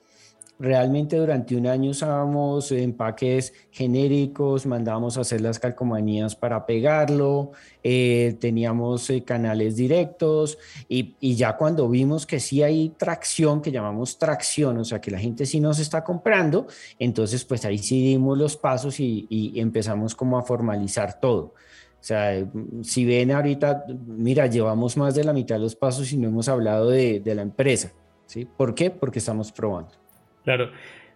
Realmente 0.61 1.17
durante 1.17 1.57
un 1.57 1.67
año 1.67 1.91
usábamos 1.91 2.71
empaques 2.71 3.53
genéricos, 3.73 4.67
mandábamos 4.67 5.19
a 5.19 5.23
hacer 5.23 5.41
las 5.41 5.59
calcomanías 5.59 6.37
para 6.37 6.65
pegarlo, 6.65 7.51
eh, 7.83 8.37
teníamos 8.41 9.11
eh, 9.11 9.25
canales 9.25 9.75
directos 9.75 10.57
y, 10.89 11.17
ya 11.35 11.57
cuando 11.57 11.89
vimos 11.89 12.25
que 12.25 12.39
sí 12.39 12.63
hay 12.63 12.91
tracción, 12.91 13.63
que 13.63 13.73
llamamos 13.73 14.17
tracción, 14.17 14.79
o 14.79 14.85
sea 14.85 15.01
que 15.01 15.11
la 15.11 15.19
gente 15.19 15.45
sí 15.45 15.59
nos 15.59 15.81
está 15.81 16.05
comprando, 16.05 16.69
entonces 17.01 17.45
pues 17.45 17.65
ahí 17.65 17.79
sí 17.79 18.01
dimos 18.01 18.39
los 18.39 18.57
pasos 18.57 19.01
y, 19.01 19.53
empezamos 19.57 20.15
como 20.15 20.39
a 20.39 20.43
formalizar 20.43 21.19
todo. 21.19 21.55
O 22.01 22.07
sea, 22.07 22.47
si 22.83 23.05
ven 23.05 23.33
ahorita, 23.33 23.87
mira, 24.07 24.47
llevamos 24.47 24.97
más 24.97 25.15
de 25.17 25.25
la 25.25 25.33
mitad 25.33 25.57
de 25.57 25.63
los 25.63 25.75
pasos 25.75 26.13
y 26.13 26.17
no 26.17 26.29
hemos 26.29 26.49
hablado 26.49 26.91
de, 26.91 27.19
de 27.19 27.35
la 27.35 27.43
empresa. 27.43 27.93
¿sí? 28.27 28.45
¿Por 28.45 28.75
qué? 28.75 28.91
Porque 28.91 29.19
estamos 29.19 29.51
probando. 29.51 30.04
Claro. 30.45 30.71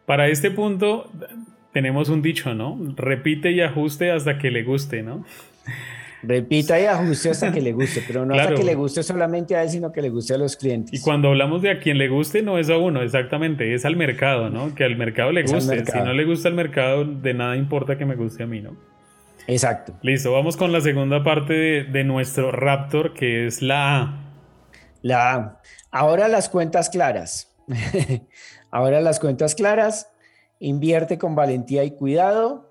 Para 0.07 0.29
este 0.29 0.51
punto 0.51 1.11
tenemos 1.73 2.09
un 2.09 2.23
dicho, 2.23 2.55
¿no? 2.55 2.79
Repite 2.97 3.53
y 3.53 3.61
ajuste 3.61 4.11
hasta 4.11 4.39
que 4.39 4.51
le 4.51 4.63
guste, 4.63 5.03
¿no? 5.03 5.25
Repita 6.23 6.81
y 6.81 6.87
ajuste 6.87 7.31
hasta 7.31 7.53
que 7.53 7.61
le 7.61 7.73
guste, 7.73 8.03
pero 8.07 8.27
no 8.27 8.35
hasta 8.35 8.55
que 8.55 8.65
le 8.65 8.75
guste 8.75 9.03
solamente 9.03 9.55
a 9.55 9.63
él, 9.63 9.69
sino 9.69 9.93
que 9.93 10.03
le 10.03 10.11
guste 10.11 10.35
a 10.35 10.39
los 10.39 10.57
clientes. 10.57 10.99
Y 10.99 11.03
cuando 11.03 11.29
hablamos 11.29 11.63
de 11.63 11.71
a 11.71 11.79
quien 11.79 11.99
le 11.99 12.09
guste, 12.09 12.43
no 12.43 12.59
es 12.59 12.71
a 12.71 12.77
uno, 12.77 13.03
exactamente, 13.03 13.73
es 13.73 13.85
al 13.85 13.97
mercado, 13.97 14.51
¿no? 14.51 14.75
Que 14.75 14.85
al 14.85 14.97
mercado 14.97 15.31
le 15.31 15.43
guste. 15.43 15.85
Si 15.85 15.99
no 15.99 16.13
le 16.13 16.25
gusta 16.25 16.49
al 16.49 16.55
mercado, 16.55 17.05
de 17.05 17.35
nada 17.35 17.57
importa 17.57 17.97
que 17.97 18.05
me 18.05 18.17
guste 18.17 18.43
a 18.43 18.47
mí, 18.47 18.61
¿no? 18.61 18.77
Exacto. 19.47 19.95
Listo, 20.03 20.33
vamos 20.33 20.57
con 20.57 20.73
la 20.73 20.81
segunda 20.81 21.23
parte 21.23 21.53
de, 21.53 21.85
de 21.85 22.05
nuestro 22.05 22.51
Raptor, 22.51 23.15
que 23.15 23.47
es 23.47 23.63
la 23.63 23.99
A. 23.99 24.21
La 25.03 25.35
A. 25.35 25.61
Ahora 25.91 26.29
las 26.29 26.49
cuentas 26.49 26.91
claras. 26.91 27.55
Ahora 28.71 29.01
las 29.01 29.21
cuentas 29.21 29.55
claras, 29.55 30.11
invierte 30.61 31.19
con 31.19 31.35
valentía 31.35 31.85
y 31.85 31.93
cuidado. 31.93 32.71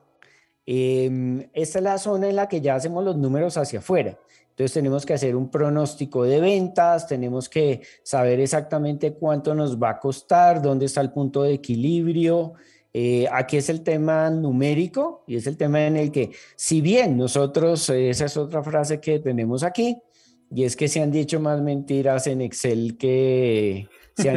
Em, 0.65 1.49
esta 1.53 1.79
es 1.79 1.83
la 1.83 1.97
zona 1.97 2.29
en 2.29 2.35
la 2.35 2.47
que 2.47 2.61
ya 2.61 2.75
hacemos 2.75 3.03
los 3.03 3.17
números 3.17 3.57
hacia 3.57 3.79
afuera. 3.79 4.17
Entonces 4.49 4.73
tenemos 4.73 5.05
que 5.05 5.13
hacer 5.13 5.35
un 5.35 5.49
pronóstico 5.49 6.23
de 6.23 6.41
ventas, 6.41 7.07
tenemos 7.07 7.47
que 7.47 7.81
saber 8.03 8.39
exactamente 8.39 9.13
cuánto 9.13 9.53
nos 9.53 9.81
va 9.81 9.91
a 9.91 9.99
costar, 9.99 10.61
dónde 10.61 10.87
está 10.87 11.01
el 11.01 11.11
punto 11.11 11.43
de 11.43 11.53
equilibrio. 11.53 12.53
Eh, 12.91 13.27
aquí 13.31 13.57
es 13.57 13.69
el 13.69 13.83
tema 13.83 14.29
numérico 14.31 15.23
y 15.27 15.35
es 15.35 15.45
el 15.45 15.57
tema 15.57 15.85
en 15.85 15.95
el 15.95 16.11
que, 16.11 16.31
si 16.55 16.81
bien 16.81 17.15
nosotros, 17.17 17.87
esa 17.91 18.25
es 18.25 18.35
otra 18.35 18.63
frase 18.63 18.99
que 18.99 19.19
tenemos 19.19 19.63
aquí, 19.63 20.01
y 20.49 20.63
es 20.63 20.75
que 20.75 20.87
se 20.87 21.01
han 21.01 21.11
dicho 21.11 21.39
más 21.39 21.61
mentiras 21.61 22.25
en 22.25 22.41
Excel 22.41 22.97
que, 22.97 23.87
se, 24.17 24.29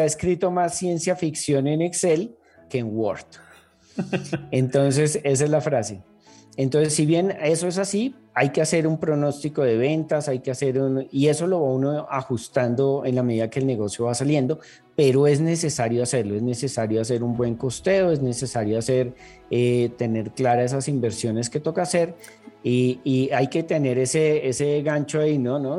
ha 0.00 0.04
escrito 0.04 0.50
más 0.50 0.78
ciencia 0.78 1.16
ficción 1.16 1.66
en 1.66 1.82
Excel 1.82 2.36
que 2.70 2.78
en 2.78 2.96
Word. 2.96 3.26
Entonces, 4.50 5.20
esa 5.24 5.44
es 5.44 5.50
la 5.50 5.60
frase. 5.60 6.02
Entonces, 6.56 6.94
si 6.94 7.06
bien 7.06 7.36
eso 7.40 7.68
es 7.68 7.78
así, 7.78 8.14
hay 8.34 8.50
que 8.50 8.60
hacer 8.60 8.86
un 8.86 8.98
pronóstico 8.98 9.62
de 9.62 9.76
ventas, 9.76 10.28
hay 10.28 10.40
que 10.40 10.50
hacer 10.50 10.80
un, 10.80 11.06
y 11.10 11.28
eso 11.28 11.46
lo 11.46 11.60
va 11.60 11.70
uno 11.70 12.06
ajustando 12.10 13.04
en 13.04 13.14
la 13.14 13.22
medida 13.22 13.48
que 13.48 13.60
el 13.60 13.66
negocio 13.66 14.06
va 14.06 14.14
saliendo, 14.14 14.58
pero 14.96 15.28
es 15.28 15.40
necesario 15.40 16.02
hacerlo, 16.02 16.34
es 16.34 16.42
necesario 16.42 17.00
hacer 17.00 17.22
un 17.22 17.36
buen 17.36 17.54
costeo, 17.54 18.10
es 18.10 18.20
necesario 18.20 18.78
hacer, 18.78 19.14
eh, 19.50 19.90
tener 19.96 20.32
claras 20.32 20.72
esas 20.72 20.88
inversiones 20.88 21.48
que 21.48 21.60
toca 21.60 21.82
hacer 21.82 22.16
y, 22.62 23.30
hay 23.32 23.46
que 23.46 23.62
tener 23.62 23.98
ese, 23.98 24.48
ese 24.48 24.82
gancho 24.82 25.20
ahí, 25.20 25.38
¿no? 25.38 25.58
¿no? 25.60 25.78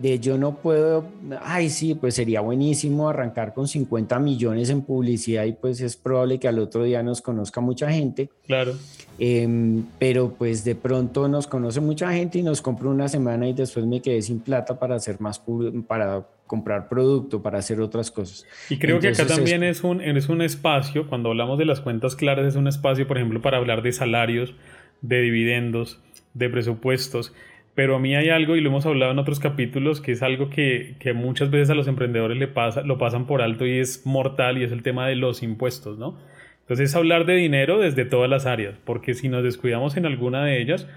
De 0.00 0.18
yo 0.18 0.36
no 0.38 0.56
puedo, 0.56 1.06
ay 1.42 1.70
sí, 1.70 1.94
pues 1.94 2.14
sería 2.14 2.40
buenísimo 2.40 3.08
arrancar 3.08 3.54
con 3.54 3.66
50 3.66 4.18
millones 4.18 4.70
en 4.70 4.82
publicidad 4.82 5.44
y 5.44 5.52
pues 5.52 5.80
es 5.80 5.96
probable 5.96 6.38
que 6.38 6.48
al 6.48 6.58
otro 6.58 6.84
día 6.84 7.02
nos 7.02 7.22
conozca 7.22 7.60
mucha 7.60 7.90
gente. 7.90 8.28
Claro. 8.46 8.74
Em, 9.18 9.84
pero 9.98 10.34
pues 10.34 10.64
de 10.64 10.74
pronto 10.74 11.28
nos 11.28 11.46
conoce 11.46 11.80
mucha 11.80 12.12
gente 12.12 12.38
y 12.38 12.42
nos 12.42 12.60
compro 12.60 12.90
una 12.90 13.08
semana 13.08 13.48
y 13.48 13.54
después 13.54 13.86
me 13.86 14.00
quedé 14.00 14.20
sin 14.22 14.40
plata 14.40 14.78
para 14.78 14.96
hacer 14.96 15.20
más, 15.20 15.42
para 15.86 16.26
comprar 16.46 16.88
producto, 16.88 17.42
para 17.42 17.58
hacer 17.58 17.80
otras 17.80 18.10
cosas. 18.10 18.44
Y 18.68 18.78
creo 18.78 19.00
que 19.00 19.08
acá 19.08 19.26
también 19.26 19.62
es, 19.62 19.82
un, 19.82 20.00
es 20.00 20.28
un 20.28 20.42
espacio, 20.42 21.08
cuando 21.08 21.30
hablamos 21.30 21.58
de 21.58 21.64
las 21.64 21.80
cuentas 21.80 22.14
claras, 22.14 22.46
es 22.46 22.56
un 22.56 22.68
espacio, 22.68 23.06
por 23.06 23.16
ejemplo, 23.16 23.40
para 23.40 23.56
hablar 23.56 23.82
de 23.82 23.92
salarios, 23.92 24.54
de 25.00 25.22
dividendos, 25.22 25.98
de 26.34 26.50
presupuestos 26.50 27.32
pero 27.76 27.96
a 27.96 27.98
mí 28.00 28.16
hay 28.16 28.30
algo, 28.30 28.56
y 28.56 28.62
lo 28.62 28.70
hemos 28.70 28.86
hablado 28.86 29.12
en 29.12 29.18
otros 29.18 29.38
capítulos, 29.38 30.00
que 30.00 30.12
es 30.12 30.22
algo 30.22 30.48
que, 30.48 30.96
que, 30.98 31.12
muchas 31.12 31.50
veces 31.50 31.68
a 31.68 31.74
los 31.74 31.86
emprendedores 31.86 32.38
le 32.38 32.48
pasa, 32.48 32.80
lo 32.80 32.96
pasan 32.96 33.26
por 33.26 33.42
alto 33.42 33.66
y 33.66 33.78
es 33.78 34.06
mortal, 34.06 34.56
y 34.56 34.64
es 34.64 34.72
el 34.72 34.82
tema 34.82 35.06
de 35.06 35.14
los 35.14 35.42
impuestos, 35.42 35.98
¿no? 35.98 36.16
Entonces 36.62 36.90
es 36.90 36.96
hablar 36.96 37.26
de 37.26 37.36
dinero 37.36 37.78
desde 37.78 38.06
todas 38.06 38.30
las 38.30 38.46
áreas, 38.46 38.78
porque 38.84 39.12
si 39.12 39.28
nos 39.28 39.44
descuidamos 39.44 39.98
en 39.98 40.06
alguna 40.06 40.42
de 40.42 40.60
ellas, 40.60 40.88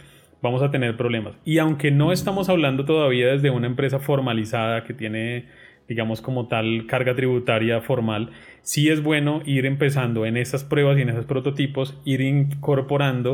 vamos 0.42 0.62
a 0.62 0.72
tener 0.72 0.96
problemas. 0.96 1.38
Y 1.44 1.58
aunque 1.58 1.92
no 1.92 2.13
estamos 2.13 2.48
hablando 2.48 2.86
todavía 2.86 3.28
desde 3.28 3.50
una 3.50 3.68
empresa 3.68 4.00
formalizada 4.00 4.86
que 4.86 4.94
tiene, 4.94 5.48
digamos, 5.89 6.22
como 6.22 6.48
tal 6.48 6.86
carga 6.88 7.13
tributaria 7.13 7.82
formal, 7.82 8.32
sí 8.62 8.89
es 8.89 9.04
bueno 9.04 9.42
ir 9.46 9.65
empezando 9.65 10.26
en 10.26 10.38
esas 10.38 10.63
pruebas 10.63 10.98
y 10.98 11.02
en 11.02 11.10
esos 11.10 11.26
prototipos, 11.26 12.00
ir 12.06 12.22
incorporando 12.22 13.34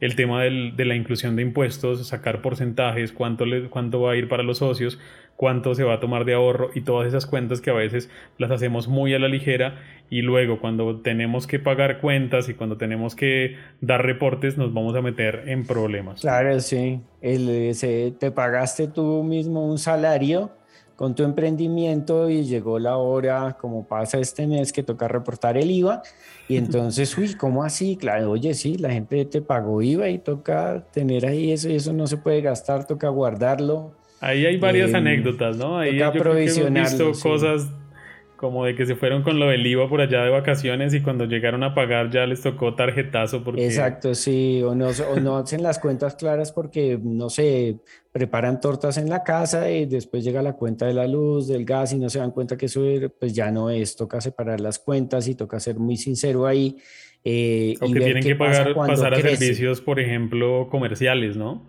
el 0.00 0.14
tema 0.14 0.42
de 0.42 0.84
la 0.84 0.94
inclusión 0.94 1.36
de 1.36 1.42
impuestos, 1.42 2.06
sacar 2.06 2.42
porcentajes, 2.42 3.12
cuánto, 3.12 3.46
le, 3.46 3.68
cuánto 3.68 4.00
va 4.00 4.12
a 4.12 4.16
ir 4.16 4.28
para 4.28 4.42
los 4.42 4.58
socios, 4.58 4.98
cuánto 5.36 5.74
se 5.74 5.84
va 5.84 5.94
a 5.94 6.00
tomar 6.00 6.24
de 6.24 6.34
ahorro 6.34 6.70
y 6.74 6.82
todas 6.82 7.06
esas 7.08 7.26
cuentas 7.26 7.60
que 7.60 7.70
a 7.70 7.74
veces 7.74 8.10
las 8.38 8.50
hacemos 8.50 8.88
muy 8.88 9.14
a 9.14 9.18
la 9.18 9.28
ligera 9.28 9.80
y 10.10 10.22
luego 10.22 10.60
cuando 10.60 11.00
tenemos 11.00 11.46
que 11.46 11.58
pagar 11.58 12.00
cuentas 12.00 12.48
y 12.48 12.54
cuando 12.54 12.76
tenemos 12.76 13.14
que 13.14 13.56
dar 13.80 14.04
reportes 14.04 14.56
nos 14.56 14.72
vamos 14.72 14.94
a 14.96 15.02
meter 15.02 15.44
en 15.46 15.66
problemas. 15.66 16.20
Claro, 16.20 16.58
sí. 16.60 17.00
El, 17.20 17.74
te 18.18 18.30
pagaste 18.30 18.88
tú 18.88 19.22
mismo 19.22 19.66
un 19.66 19.78
salario 19.78 20.50
con 20.96 21.14
tu 21.14 21.22
emprendimiento 21.22 22.28
y 22.30 22.44
llegó 22.44 22.78
la 22.78 22.96
hora, 22.96 23.56
como 23.60 23.86
pasa 23.86 24.18
este 24.18 24.46
mes, 24.46 24.72
que 24.72 24.82
toca 24.82 25.06
reportar 25.06 25.58
el 25.58 25.70
IVA. 25.70 26.02
Y 26.48 26.56
entonces, 26.56 27.16
uy, 27.18 27.34
¿cómo 27.34 27.62
así? 27.62 27.96
Claro, 27.96 28.30
oye, 28.30 28.54
sí, 28.54 28.76
la 28.78 28.90
gente 28.90 29.24
te 29.26 29.42
pagó 29.42 29.82
IVA 29.82 30.08
y 30.08 30.18
toca 30.18 30.86
tener 30.92 31.26
ahí 31.26 31.52
eso 31.52 31.68
y 31.68 31.76
eso 31.76 31.92
no 31.92 32.06
se 32.06 32.16
puede 32.16 32.40
gastar, 32.40 32.86
toca 32.86 33.08
guardarlo. 33.08 33.92
Ahí 34.20 34.46
hay 34.46 34.56
varias 34.56 34.92
eh, 34.92 34.96
anécdotas, 34.96 35.58
¿no? 35.58 35.78
Ahí 35.78 35.98
toca 35.98 36.18
yo 36.18 36.32
hemos 36.32 36.72
visto 36.72 37.12
cosas 37.22 37.68
como 38.36 38.64
de 38.64 38.74
que 38.74 38.86
se 38.86 38.96
fueron 38.96 39.22
con 39.22 39.38
lo 39.38 39.48
del 39.48 39.66
IVA 39.66 39.88
por 39.88 40.00
allá 40.00 40.22
de 40.22 40.30
vacaciones 40.30 40.94
y 40.94 41.00
cuando 41.00 41.24
llegaron 41.24 41.62
a 41.62 41.74
pagar 41.74 42.10
ya 42.10 42.26
les 42.26 42.42
tocó 42.42 42.74
tarjetazo 42.74 43.42
porque... 43.42 43.64
Exacto, 43.64 44.14
sí, 44.14 44.62
o 44.62 44.74
no, 44.74 44.88
o 44.88 45.20
no 45.20 45.38
hacen 45.38 45.62
las 45.62 45.78
cuentas 45.78 46.14
claras 46.16 46.52
porque, 46.52 46.98
no 47.02 47.30
sé, 47.30 47.78
preparan 48.12 48.60
tortas 48.60 48.98
en 48.98 49.08
la 49.08 49.24
casa 49.24 49.70
y 49.70 49.86
después 49.86 50.22
llega 50.24 50.42
la 50.42 50.54
cuenta 50.54 50.86
de 50.86 50.94
la 50.94 51.06
luz, 51.06 51.48
del 51.48 51.64
gas 51.64 51.92
y 51.92 51.98
no 51.98 52.08
se 52.08 52.18
dan 52.18 52.30
cuenta 52.30 52.56
que 52.56 52.66
eso 52.66 52.82
pues 53.18 53.32
ya 53.32 53.50
no 53.50 53.70
es, 53.70 53.96
toca 53.96 54.20
separar 54.20 54.60
las 54.60 54.78
cuentas 54.78 55.28
y 55.28 55.34
toca 55.34 55.58
ser 55.60 55.76
muy 55.76 55.96
sincero 55.96 56.46
ahí. 56.46 56.76
Eh, 57.24 57.74
o 57.80 57.92
que 57.92 58.00
tienen 58.00 58.22
que 58.22 58.36
pagar, 58.36 58.74
pasar 58.74 59.14
a 59.14 59.20
servicios, 59.20 59.80
por 59.80 59.98
ejemplo, 59.98 60.68
comerciales, 60.70 61.36
¿no? 61.36 61.66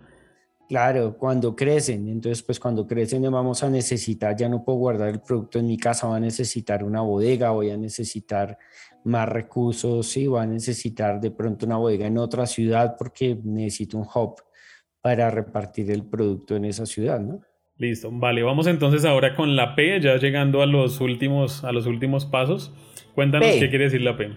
Claro, 0.68 1.16
cuando 1.16 1.56
crecen, 1.56 2.08
entonces 2.08 2.42
pues 2.42 2.60
cuando 2.60 2.86
crecen 2.86 3.22
vamos 3.22 3.62
a 3.62 3.70
necesitar, 3.70 4.36
ya 4.36 4.50
no 4.50 4.62
puedo 4.62 4.76
guardar 4.76 5.08
el 5.08 5.20
producto 5.20 5.58
en 5.58 5.66
mi 5.66 5.78
casa, 5.78 6.06
voy 6.06 6.18
a 6.18 6.20
necesitar 6.20 6.84
una 6.84 7.00
bodega, 7.00 7.50
voy 7.50 7.70
a 7.70 7.76
necesitar 7.78 8.58
más 9.04 9.26
recursos, 9.30 10.06
sí, 10.06 10.26
voy 10.26 10.42
a 10.42 10.46
necesitar 10.46 11.20
de 11.20 11.30
pronto 11.30 11.64
una 11.64 11.78
bodega 11.78 12.06
en 12.06 12.18
otra 12.18 12.44
ciudad 12.44 12.96
porque 12.98 13.38
necesito 13.42 13.96
un 13.96 14.06
hub 14.14 14.42
para 15.00 15.30
repartir 15.30 15.90
el 15.90 16.04
producto 16.04 16.56
en 16.56 16.66
esa 16.66 16.84
ciudad, 16.84 17.18
¿no? 17.18 17.40
Listo, 17.78 18.10
vale, 18.12 18.42
vamos 18.42 18.66
entonces 18.66 19.06
ahora 19.06 19.34
con 19.34 19.56
la 19.56 19.74
P, 19.74 20.00
ya 20.02 20.16
llegando 20.16 20.60
a 20.60 20.66
los 20.66 21.00
últimos, 21.00 21.64
a 21.64 21.72
los 21.72 21.86
últimos 21.86 22.26
pasos. 22.26 22.74
Cuéntanos 23.14 23.48
qué 23.52 23.70
quiere 23.70 23.84
decir 23.84 24.02
la 24.02 24.18
P. 24.18 24.32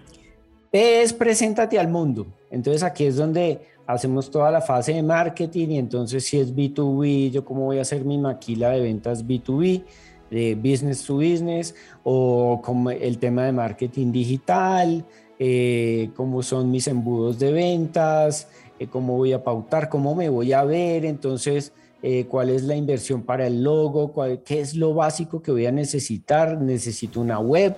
Es 0.71 1.11
preséntate 1.11 1.77
al 1.77 1.89
mundo. 1.89 2.27
Entonces 2.49 2.81
aquí 2.83 3.05
es 3.05 3.17
donde 3.17 3.59
hacemos 3.85 4.31
toda 4.31 4.51
la 4.51 4.61
fase 4.61 4.93
de 4.93 5.03
marketing 5.03 5.67
y 5.69 5.77
entonces 5.77 6.23
si 6.25 6.39
es 6.39 6.55
B2B, 6.55 7.31
yo 7.31 7.43
cómo 7.43 7.65
voy 7.65 7.79
a 7.79 7.81
hacer 7.81 8.05
mi 8.05 8.17
maquila 8.17 8.69
de 8.69 8.79
ventas 8.79 9.25
B2B, 9.25 9.83
de 10.29 10.55
business 10.55 11.03
to 11.03 11.15
business, 11.15 11.75
o 12.03 12.61
como 12.63 12.89
el 12.89 13.17
tema 13.17 13.45
de 13.45 13.51
marketing 13.51 14.13
digital, 14.13 15.05
eh, 15.37 16.09
cómo 16.15 16.41
son 16.41 16.71
mis 16.71 16.87
embudos 16.87 17.37
de 17.37 17.51
ventas, 17.51 18.47
eh, 18.79 18.87
cómo 18.87 19.17
voy 19.17 19.33
a 19.33 19.43
pautar, 19.43 19.89
cómo 19.89 20.15
me 20.15 20.29
voy 20.29 20.53
a 20.53 20.63
ver, 20.63 21.03
entonces 21.03 21.73
eh, 22.01 22.27
cuál 22.29 22.49
es 22.49 22.63
la 22.63 22.77
inversión 22.77 23.23
para 23.23 23.45
el 23.45 23.61
logo, 23.61 24.13
cuál, 24.13 24.41
qué 24.43 24.61
es 24.61 24.73
lo 24.75 24.93
básico 24.93 25.41
que 25.41 25.51
voy 25.51 25.65
a 25.65 25.71
necesitar, 25.73 26.61
necesito 26.61 27.19
una 27.19 27.39
web, 27.39 27.75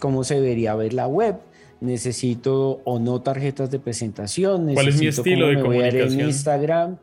cómo 0.00 0.24
se 0.24 0.34
debería 0.34 0.74
ver 0.74 0.92
la 0.92 1.06
web 1.06 1.36
necesito 1.80 2.80
o 2.84 2.98
no 2.98 3.20
tarjetas 3.22 3.70
de 3.70 3.78
presentación, 3.78 4.72
¿Cuál 4.74 4.88
es 4.88 5.00
mi 5.00 5.08
estilo 5.08 5.48
de 5.48 5.60
comunicación? 5.60 6.20
en 6.20 6.26
Instagram, 6.26 6.98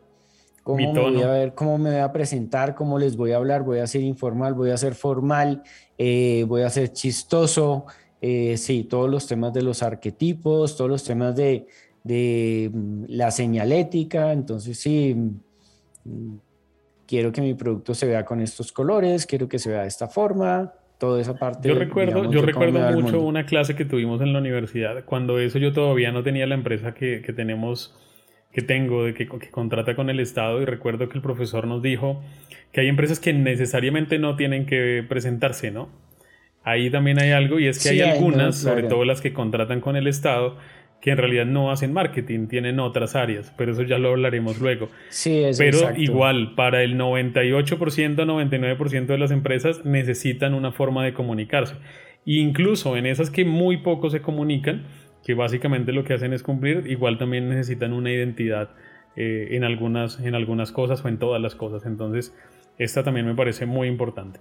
cómo 0.62 0.92
me 0.92 1.00
voy 1.00 1.22
a 1.22 1.28
ver, 1.28 1.54
cómo 1.54 1.78
me 1.78 1.90
voy 1.90 2.00
a 2.00 2.12
presentar, 2.12 2.74
cómo 2.74 2.98
les 2.98 3.16
voy 3.16 3.32
a 3.32 3.36
hablar, 3.36 3.62
voy 3.62 3.78
a 3.78 3.86
ser 3.86 4.02
informal, 4.02 4.54
voy 4.54 4.70
a 4.70 4.76
ser 4.76 4.94
formal, 4.94 5.62
eh, 5.98 6.44
voy 6.48 6.62
a 6.62 6.70
ser 6.70 6.92
chistoso, 6.92 7.86
eh, 8.20 8.56
sí, 8.56 8.84
todos 8.84 9.10
los 9.10 9.26
temas 9.26 9.52
de 9.52 9.62
los 9.62 9.82
arquetipos, 9.82 10.76
todos 10.76 10.90
los 10.90 11.04
temas 11.04 11.36
de, 11.36 11.66
de 12.02 12.70
mm, 12.72 13.04
la 13.08 13.30
señalética, 13.30 14.32
entonces 14.32 14.78
sí, 14.78 15.14
mm, 16.04 16.36
quiero 17.06 17.30
que 17.30 17.42
mi 17.42 17.54
producto 17.54 17.94
se 17.94 18.06
vea 18.06 18.24
con 18.24 18.40
estos 18.40 18.72
colores, 18.72 19.26
quiero 19.26 19.48
que 19.48 19.58
se 19.58 19.70
vea 19.70 19.82
de 19.82 19.88
esta 19.88 20.08
forma, 20.08 20.72
toda 20.98 21.20
esa 21.20 21.38
parte. 21.38 21.68
Yo 21.68 21.74
recuerdo, 21.74 22.30
yo 22.30 22.42
recuerdo 22.42 22.80
mucho 22.92 23.20
una 23.20 23.46
clase 23.46 23.74
que 23.74 23.84
tuvimos 23.84 24.20
en 24.20 24.32
la 24.32 24.38
universidad, 24.38 25.04
cuando 25.04 25.38
eso 25.38 25.58
yo 25.58 25.72
todavía 25.72 26.12
no 26.12 26.22
tenía 26.22 26.46
la 26.46 26.54
empresa 26.54 26.94
que, 26.94 27.22
que 27.22 27.32
tenemos, 27.32 27.94
que 28.52 28.62
tengo, 28.62 29.04
de 29.04 29.14
que, 29.14 29.26
que, 29.26 29.50
contrata 29.50 29.94
con 29.94 30.10
el 30.10 30.20
Estado, 30.20 30.62
y 30.62 30.64
recuerdo 30.64 31.08
que 31.08 31.16
el 31.16 31.22
profesor 31.22 31.66
nos 31.66 31.82
dijo 31.82 32.22
que 32.72 32.80
hay 32.80 32.88
empresas 32.88 33.20
que 33.20 33.32
necesariamente 33.32 34.18
no 34.18 34.36
tienen 34.36 34.66
que 34.66 35.04
presentarse, 35.08 35.70
¿no? 35.70 35.88
Ahí 36.64 36.90
también 36.90 37.20
hay 37.20 37.30
algo, 37.30 37.60
y 37.60 37.66
es 37.66 37.82
que 37.82 37.90
hay 37.90 38.00
algunas, 38.00 38.56
sobre 38.56 38.84
todo 38.84 39.04
las 39.04 39.20
que 39.20 39.32
contratan 39.32 39.80
con 39.80 39.96
el 39.96 40.06
Estado, 40.06 40.56
que 41.04 41.10
en 41.10 41.18
realidad 41.18 41.44
no 41.44 41.70
hacen 41.70 41.92
marketing, 41.92 42.46
tienen 42.46 42.80
otras 42.80 43.14
áreas, 43.14 43.52
pero 43.58 43.72
eso 43.72 43.82
ya 43.82 43.98
lo 43.98 44.08
hablaremos 44.08 44.58
luego. 44.58 44.88
Sí, 45.10 45.44
es 45.44 45.58
Pero 45.58 45.94
igual, 45.98 46.54
para 46.54 46.82
el 46.82 46.96
98%, 46.96 47.76
99% 47.76 49.04
de 49.04 49.18
las 49.18 49.30
empresas 49.30 49.84
necesitan 49.84 50.54
una 50.54 50.72
forma 50.72 51.04
de 51.04 51.12
comunicarse. 51.12 51.74
incluso 52.24 52.96
en 52.96 53.04
esas 53.04 53.28
que 53.28 53.44
muy 53.44 53.76
poco 53.82 54.08
se 54.08 54.22
comunican, 54.22 54.84
que 55.22 55.34
básicamente 55.34 55.92
lo 55.92 56.04
que 56.04 56.14
hacen 56.14 56.32
es 56.32 56.42
cumplir, 56.42 56.86
igual 56.86 57.18
también 57.18 57.50
necesitan 57.50 57.92
una 57.92 58.10
identidad 58.10 58.70
eh, 59.14 59.48
en, 59.50 59.62
algunas, 59.62 60.18
en 60.20 60.34
algunas 60.34 60.72
cosas 60.72 61.04
o 61.04 61.08
en 61.08 61.18
todas 61.18 61.42
las 61.42 61.54
cosas. 61.54 61.84
Entonces, 61.84 62.34
esta 62.78 63.02
también 63.02 63.26
me 63.26 63.34
parece 63.34 63.66
muy 63.66 63.88
importante. 63.88 64.40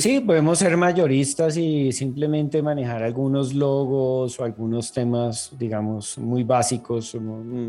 Sí, 0.00 0.20
podemos 0.20 0.58
ser 0.58 0.76
mayoristas 0.76 1.56
y 1.56 1.92
simplemente 1.92 2.62
manejar 2.62 3.02
algunos 3.02 3.52
logos 3.52 4.40
o 4.40 4.44
algunos 4.44 4.92
temas, 4.92 5.54
digamos, 5.58 6.16
muy 6.18 6.44
básicos. 6.44 7.16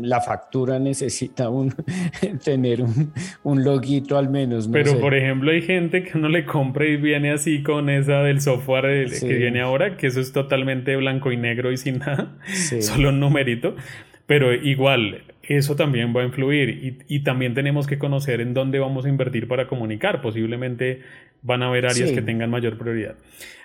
La 0.02 0.20
factura 0.20 0.78
necesita 0.78 1.50
un, 1.50 1.74
tener 2.44 2.82
un, 2.82 3.12
un, 3.42 3.64
loguito 3.64 4.16
al 4.16 4.30
menos. 4.30 4.68
Pero, 4.68 4.98
por 5.00 5.14
ejemplo, 5.14 5.50
hay 5.50 5.62
gente 5.62 6.02
que 6.02 6.18
no 6.18 6.28
le 6.28 6.46
compra 6.46 6.86
y 6.86 6.96
viene 6.96 7.32
así 7.32 7.62
con 7.62 7.90
esa 7.90 8.22
del 8.22 8.40
software 8.40 9.10
que 9.10 9.34
viene 9.34 9.60
ahora, 9.60 9.96
que 9.96 10.06
eso 10.06 10.20
es 10.20 10.32
totalmente 10.32 10.96
blanco 10.96 11.30
y 11.32 11.36
negro 11.36 11.72
y 11.72 11.76
sin 11.76 11.98
nada, 11.98 12.36
solo 12.80 13.10
un 13.10 13.20
numerito. 13.20 13.76
Pero 14.26 14.54
igual, 14.54 15.33
eso 15.48 15.76
también 15.76 16.14
va 16.14 16.22
a 16.22 16.24
influir 16.24 16.68
y, 16.68 16.98
y, 17.08 17.20
también 17.24 17.54
tenemos 17.54 17.86
que 17.86 17.98
conocer 17.98 18.40
en 18.40 18.54
dónde 18.54 18.78
vamos 18.78 19.04
a 19.04 19.08
invertir 19.08 19.48
para 19.48 19.66
comunicar. 19.66 20.20
Posiblemente 20.20 21.02
van 21.42 21.62
a 21.62 21.68
haber 21.68 21.86
áreas 21.86 22.10
que 22.10 22.22
tengan 22.22 22.50
mayor 22.50 22.78
prioridad. 22.78 23.16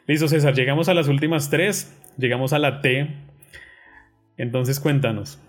Listo, 0.05 0.27
César, 0.27 0.53
llegamos 0.53 0.89
a 0.89 0.93
las 0.93 1.07
últimas 1.07 1.49
tres, 1.49 1.93
llegamos 2.17 2.53
a 2.53 2.59
la 2.59 2.81
T. 2.81 3.15
Entonces, 4.37 4.79
cuéntanos. 4.79 5.39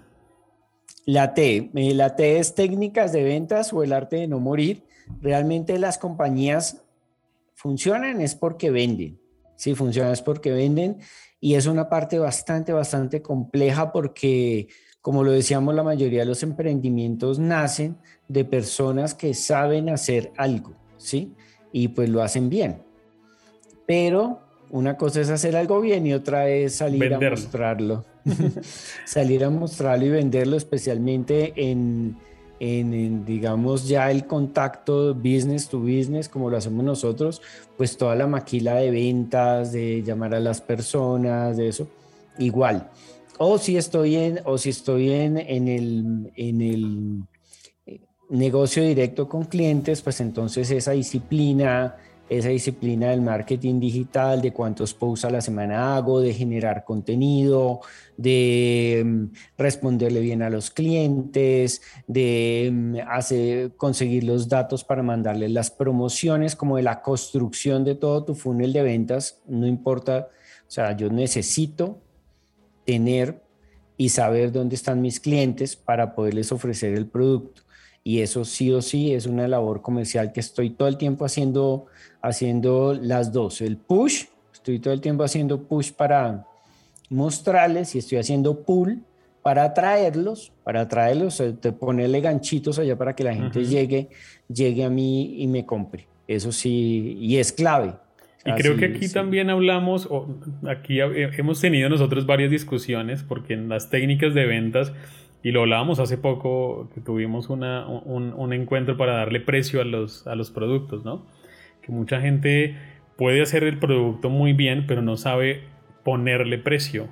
La 1.06 1.34
T, 1.34 1.70
eh, 1.74 1.94
la 1.94 2.14
T 2.14 2.38
es 2.38 2.54
técnicas 2.54 3.12
de 3.12 3.24
ventas 3.24 3.72
o 3.72 3.82
el 3.82 3.92
arte 3.92 4.16
de 4.16 4.28
no 4.28 4.38
morir. 4.38 4.82
Realmente 5.20 5.78
las 5.78 5.98
compañías 5.98 6.84
funcionan 7.54 8.20
es 8.20 8.34
porque 8.34 8.70
venden. 8.70 9.18
Sí, 9.56 9.74
funcionan 9.74 10.12
es 10.12 10.22
porque 10.22 10.50
venden 10.52 10.98
y 11.40 11.54
es 11.54 11.66
una 11.66 11.88
parte 11.88 12.18
bastante, 12.18 12.72
bastante 12.72 13.22
compleja 13.22 13.92
porque, 13.92 14.68
como 15.02 15.24
lo 15.24 15.32
decíamos, 15.32 15.74
la 15.74 15.82
mayoría 15.82 16.20
de 16.20 16.26
los 16.26 16.42
emprendimientos 16.42 17.38
nacen 17.38 17.96
de 18.28 18.44
personas 18.44 19.14
que 19.14 19.34
saben 19.34 19.88
hacer 19.88 20.32
algo, 20.36 20.74
¿sí? 20.96 21.34
y 21.72 21.88
pues 21.88 22.08
lo 22.08 22.22
hacen 22.22 22.48
bien. 22.48 22.82
Pero 23.86 24.40
una 24.70 24.96
cosa 24.96 25.20
es 25.20 25.30
hacer 25.30 25.56
algo 25.56 25.80
bien 25.80 26.06
y 26.06 26.14
otra 26.14 26.48
es 26.48 26.76
salir 26.76 27.12
a 27.12 27.20
mostrarlo. 27.20 28.04
salir 29.04 29.44
a 29.44 29.50
mostrarlo 29.50 30.06
y 30.06 30.10
venderlo 30.10 30.56
especialmente 30.56 31.52
en, 31.56 32.16
en, 32.60 33.24
digamos, 33.24 33.88
ya 33.88 34.10
el 34.10 34.26
contacto 34.26 35.14
business 35.14 35.68
to 35.68 35.80
business, 35.80 36.28
como 36.28 36.50
lo 36.50 36.56
hacemos 36.56 36.84
nosotros, 36.84 37.42
pues 37.76 37.96
toda 37.96 38.14
la 38.14 38.26
maquila 38.26 38.76
de 38.76 38.90
ventas, 38.90 39.72
de 39.72 40.02
llamar 40.02 40.34
a 40.34 40.40
las 40.40 40.60
personas, 40.60 41.56
de 41.56 41.68
eso, 41.68 41.88
igual. 42.38 42.90
O 43.42 43.56
si 43.56 43.78
estoy 43.78 44.16
en, 44.16 44.40
o 44.44 44.58
si 44.58 44.68
estoy 44.68 45.12
en, 45.12 45.38
en 45.38 45.66
el, 45.66 46.30
en 46.36 46.60
el 46.60 47.22
negocio 48.28 48.82
directo 48.82 49.30
con 49.30 49.44
clientes, 49.44 50.02
pues 50.02 50.20
entonces 50.20 50.70
esa 50.70 50.90
disciplina, 50.90 51.96
esa 52.28 52.50
disciplina 52.50 53.08
del 53.08 53.22
marketing 53.22 53.80
digital, 53.80 54.42
de 54.42 54.52
cuántos 54.52 54.92
posts 54.92 55.24
a 55.24 55.30
la 55.30 55.40
semana 55.40 55.96
hago, 55.96 56.20
de 56.20 56.34
generar 56.34 56.84
contenido, 56.84 57.80
de 58.18 59.02
mm, 59.06 59.24
responderle 59.56 60.20
bien 60.20 60.42
a 60.42 60.50
los 60.50 60.70
clientes, 60.70 61.80
de 62.06 62.68
mm, 62.70 62.96
hacer, 63.08 63.74
conseguir 63.74 64.24
los 64.24 64.50
datos 64.50 64.84
para 64.84 65.02
mandarles 65.02 65.50
las 65.50 65.70
promociones, 65.70 66.56
como 66.56 66.76
de 66.76 66.82
la 66.82 67.00
construcción 67.00 67.84
de 67.84 67.94
todo 67.94 68.22
tu 68.22 68.34
funnel 68.34 68.74
de 68.74 68.82
ventas, 68.82 69.40
no 69.48 69.66
importa, 69.66 70.28
o 70.68 70.70
sea, 70.70 70.94
yo 70.94 71.08
necesito 71.08 72.02
tener 72.90 73.40
y 73.96 74.08
saber 74.08 74.50
dónde 74.50 74.74
están 74.74 75.00
mis 75.00 75.20
clientes 75.20 75.76
para 75.76 76.16
poderles 76.16 76.50
ofrecer 76.50 76.94
el 76.94 77.06
producto 77.06 77.62
y 78.02 78.20
eso 78.20 78.44
sí 78.44 78.72
o 78.72 78.82
sí 78.82 79.14
es 79.14 79.26
una 79.26 79.46
labor 79.46 79.80
comercial 79.80 80.32
que 80.32 80.40
estoy 80.40 80.70
todo 80.70 80.88
el 80.88 80.96
tiempo 80.96 81.24
haciendo, 81.24 81.86
haciendo 82.20 82.94
las 82.94 83.32
dos. 83.32 83.60
El 83.60 83.76
push, 83.76 84.24
estoy 84.52 84.80
todo 84.80 84.92
el 84.92 85.00
tiempo 85.00 85.22
haciendo 85.22 85.62
push 85.62 85.92
para 85.92 86.44
mostrarles 87.10 87.94
y 87.94 87.98
estoy 87.98 88.18
haciendo 88.18 88.62
pull 88.62 89.04
para 89.42 89.62
atraerlos, 89.62 90.50
para 90.64 90.80
atraerlos, 90.80 91.38
eh, 91.38 91.52
ponerle 91.78 92.20
ganchitos 92.20 92.80
allá 92.80 92.96
para 92.96 93.14
que 93.14 93.22
la 93.22 93.34
gente 93.34 93.64
llegue, 93.64 94.08
llegue 94.48 94.82
a 94.82 94.90
mí 94.90 95.42
y 95.42 95.46
me 95.46 95.64
compre. 95.64 96.08
Eso 96.26 96.50
sí, 96.50 97.16
y 97.20 97.36
es 97.36 97.52
clave. 97.52 97.94
Y 98.44 98.52
creo 98.52 98.76
que 98.76 98.86
aquí 98.86 99.12
también 99.12 99.50
hablamos, 99.50 100.06
o 100.10 100.38
aquí 100.66 101.00
hemos 101.00 101.60
tenido 101.60 101.90
nosotros 101.90 102.24
varias 102.24 102.50
discusiones, 102.50 103.22
porque 103.22 103.52
en 103.52 103.68
las 103.68 103.90
técnicas 103.90 104.32
de 104.32 104.46
ventas 104.46 104.92
y 105.42 105.52
lo 105.52 105.60
hablábamos 105.60 105.98
hace 106.00 106.18
poco, 106.18 106.90
que 106.94 107.00
tuvimos 107.00 107.48
una, 107.48 107.86
un, 107.86 108.34
un, 108.34 108.52
encuentro 108.52 108.96
para 108.96 109.14
darle 109.14 109.40
precio 109.40 109.80
a 109.80 109.84
los, 109.84 110.26
a 110.26 110.34
los 110.34 110.50
productos, 110.50 111.04
¿no? 111.04 111.26
Que 111.82 111.92
mucha 111.92 112.20
gente 112.20 112.76
puede 113.16 113.40
hacer 113.40 113.64
el 113.64 113.78
producto 113.78 114.28
muy 114.28 114.52
bien, 114.52 114.84
pero 114.86 115.00
no 115.00 115.16
sabe 115.16 115.62
ponerle 116.04 116.58
precio 116.58 117.08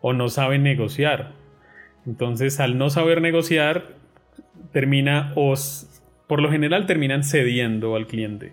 o 0.00 0.12
no 0.12 0.28
sabe 0.28 0.58
negociar. 0.58 1.32
Entonces, 2.06 2.60
al 2.60 2.78
no 2.78 2.88
saber 2.88 3.20
negociar, 3.20 3.96
termina, 4.72 5.32
o 5.34 5.54
por 6.28 6.40
lo 6.40 6.50
general 6.50 6.86
terminan 6.86 7.24
cediendo 7.24 7.96
al 7.96 8.06
cliente. 8.06 8.52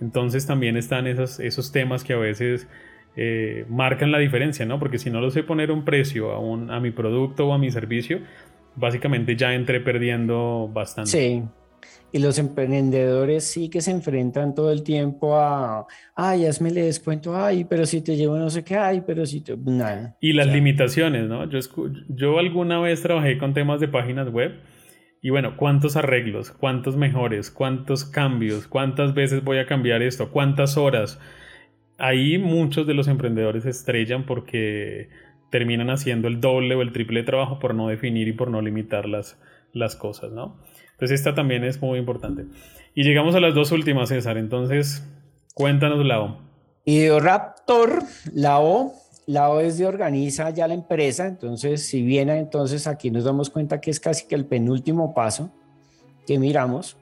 Entonces 0.00 0.46
también 0.46 0.76
están 0.76 1.06
esos, 1.06 1.40
esos 1.40 1.72
temas 1.72 2.04
que 2.04 2.12
a 2.12 2.18
veces 2.18 2.68
eh, 3.16 3.64
marcan 3.68 4.12
la 4.12 4.18
diferencia, 4.18 4.64
¿no? 4.64 4.78
Porque 4.78 4.98
si 4.98 5.10
no 5.10 5.20
lo 5.20 5.30
sé 5.30 5.42
poner 5.42 5.70
un 5.70 5.84
precio 5.84 6.32
a, 6.32 6.38
un, 6.38 6.70
a 6.70 6.78
mi 6.80 6.90
producto 6.90 7.48
o 7.48 7.52
a 7.52 7.58
mi 7.58 7.70
servicio, 7.70 8.20
básicamente 8.76 9.36
ya 9.36 9.54
entré 9.54 9.80
perdiendo 9.80 10.70
bastante. 10.72 11.10
Sí. 11.10 11.42
Y 12.10 12.20
los 12.20 12.38
emprendedores 12.38 13.44
sí 13.44 13.68
que 13.68 13.82
se 13.82 13.90
enfrentan 13.90 14.54
todo 14.54 14.72
el 14.72 14.82
tiempo 14.82 15.36
a, 15.36 15.86
ay, 16.14 16.46
hazme 16.46 16.70
le 16.70 16.82
descuento, 16.82 17.36
ay, 17.36 17.64
pero 17.64 17.84
si 17.84 18.00
te 18.00 18.16
llevo 18.16 18.38
no 18.38 18.48
sé 18.48 18.64
qué, 18.64 18.76
ay, 18.76 19.02
pero 19.06 19.26
si 19.26 19.42
te... 19.42 19.56
Nada. 19.56 20.16
Y 20.20 20.32
las 20.32 20.46
limitaciones, 20.46 21.28
¿no? 21.28 21.48
Yo, 21.50 21.58
yo 22.08 22.38
alguna 22.38 22.80
vez 22.80 23.02
trabajé 23.02 23.36
con 23.36 23.52
temas 23.52 23.80
de 23.80 23.88
páginas 23.88 24.30
web 24.30 24.52
y 25.20 25.30
bueno, 25.30 25.56
¿cuántos 25.56 25.96
arreglos? 25.96 26.50
¿Cuántos 26.50 26.96
mejores? 26.96 27.50
¿Cuántos 27.50 28.04
cambios? 28.04 28.68
¿Cuántas 28.68 29.14
veces 29.14 29.42
voy 29.42 29.58
a 29.58 29.66
cambiar 29.66 30.02
esto? 30.02 30.30
¿Cuántas 30.30 30.76
horas? 30.76 31.20
ahí 31.98 32.38
muchos 32.38 32.86
de 32.86 32.94
los 32.94 33.08
emprendedores 33.08 33.66
estrellan 33.66 34.24
porque 34.24 35.10
terminan 35.50 35.90
haciendo 35.90 36.28
el 36.28 36.40
doble 36.40 36.74
o 36.74 36.82
el 36.82 36.92
triple 36.92 37.24
trabajo 37.24 37.58
por 37.58 37.74
no 37.74 37.88
definir 37.88 38.28
y 38.28 38.32
por 38.32 38.50
no 38.50 38.62
limitar 38.62 39.06
las, 39.06 39.38
las 39.72 39.96
cosas, 39.96 40.32
¿no? 40.32 40.56
Entonces 40.92 41.20
esta 41.20 41.34
también 41.34 41.64
es 41.64 41.82
muy 41.82 41.98
importante. 41.98 42.46
Y 42.94 43.04
llegamos 43.04 43.34
a 43.34 43.40
las 43.40 43.54
dos 43.54 43.70
últimas, 43.72 44.08
César. 44.08 44.36
Entonces, 44.36 45.06
cuéntanos 45.54 46.04
la 46.04 46.20
O. 46.20 46.38
Raptor, 47.20 48.02
la 48.32 48.58
O, 48.60 48.94
la 49.28 49.50
O 49.50 49.60
es 49.60 49.76
de 49.76 49.84
organiza 49.84 50.48
ya 50.48 50.66
la 50.66 50.72
empresa. 50.72 51.26
Entonces, 51.26 51.84
si 51.84 52.00
bien 52.00 52.30
entonces 52.30 52.86
aquí 52.86 53.10
nos 53.10 53.24
damos 53.24 53.50
cuenta 53.50 53.78
que 53.78 53.90
es 53.90 54.00
casi 54.00 54.26
que 54.26 54.34
el 54.34 54.46
penúltimo 54.46 55.12
paso 55.12 55.50
que 56.26 56.38
miramos, 56.38 56.96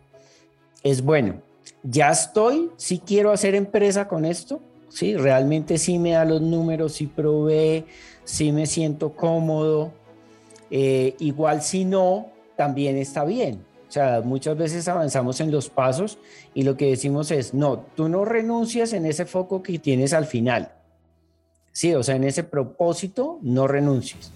es 0.83 1.03
bueno. 1.03 1.37
Ya 1.85 2.11
estoy, 2.11 2.71
si 2.77 2.99
quiero 2.99 3.31
hacer 3.31 3.55
empresa 3.55 4.09
con 4.09 4.25
esto, 4.25 4.61
¿sí? 4.89 5.17
Realmente 5.17 5.79
sí 5.79 6.01
me 6.01 6.13
da 6.13 6.25
los 6.25 6.43
números, 6.43 6.95
sí 6.95 7.07
provee, 7.07 7.85
sí 8.25 8.51
me 8.51 8.67
siento 8.67 9.13
cómodo. 9.13 9.93
Eh, 10.69 11.15
igual 11.21 11.63
si 11.63 11.85
no, 11.85 12.27
también 12.57 12.97
está 12.97 13.25
bien. 13.25 13.65
O 13.89 13.93
sea, 13.93 14.21
muchas 14.25 14.57
veces 14.57 14.89
avanzamos 14.89 15.41
en 15.41 15.53
los 15.53 15.71
pasos 15.71 16.19
y 16.55 16.65
lo 16.65 16.77
que 16.77 16.87
decimos 16.87 17.31
es, 17.31 17.55
no, 17.55 17.85
tú 17.95 18.09
no 18.09 18.25
renuncias 18.25 18.93
en 18.95 19.07
ese 19.07 19.27
foco 19.27 19.63
que 19.63 19.79
tienes 19.79 20.13
al 20.13 20.27
final. 20.27 20.73
Sí, 21.77 21.93
o 21.93 22.03
sea, 22.03 22.17
en 22.17 22.25
ese 22.25 22.43
propósito 22.43 23.39
no 23.43 23.69
renuncies. 23.69 24.33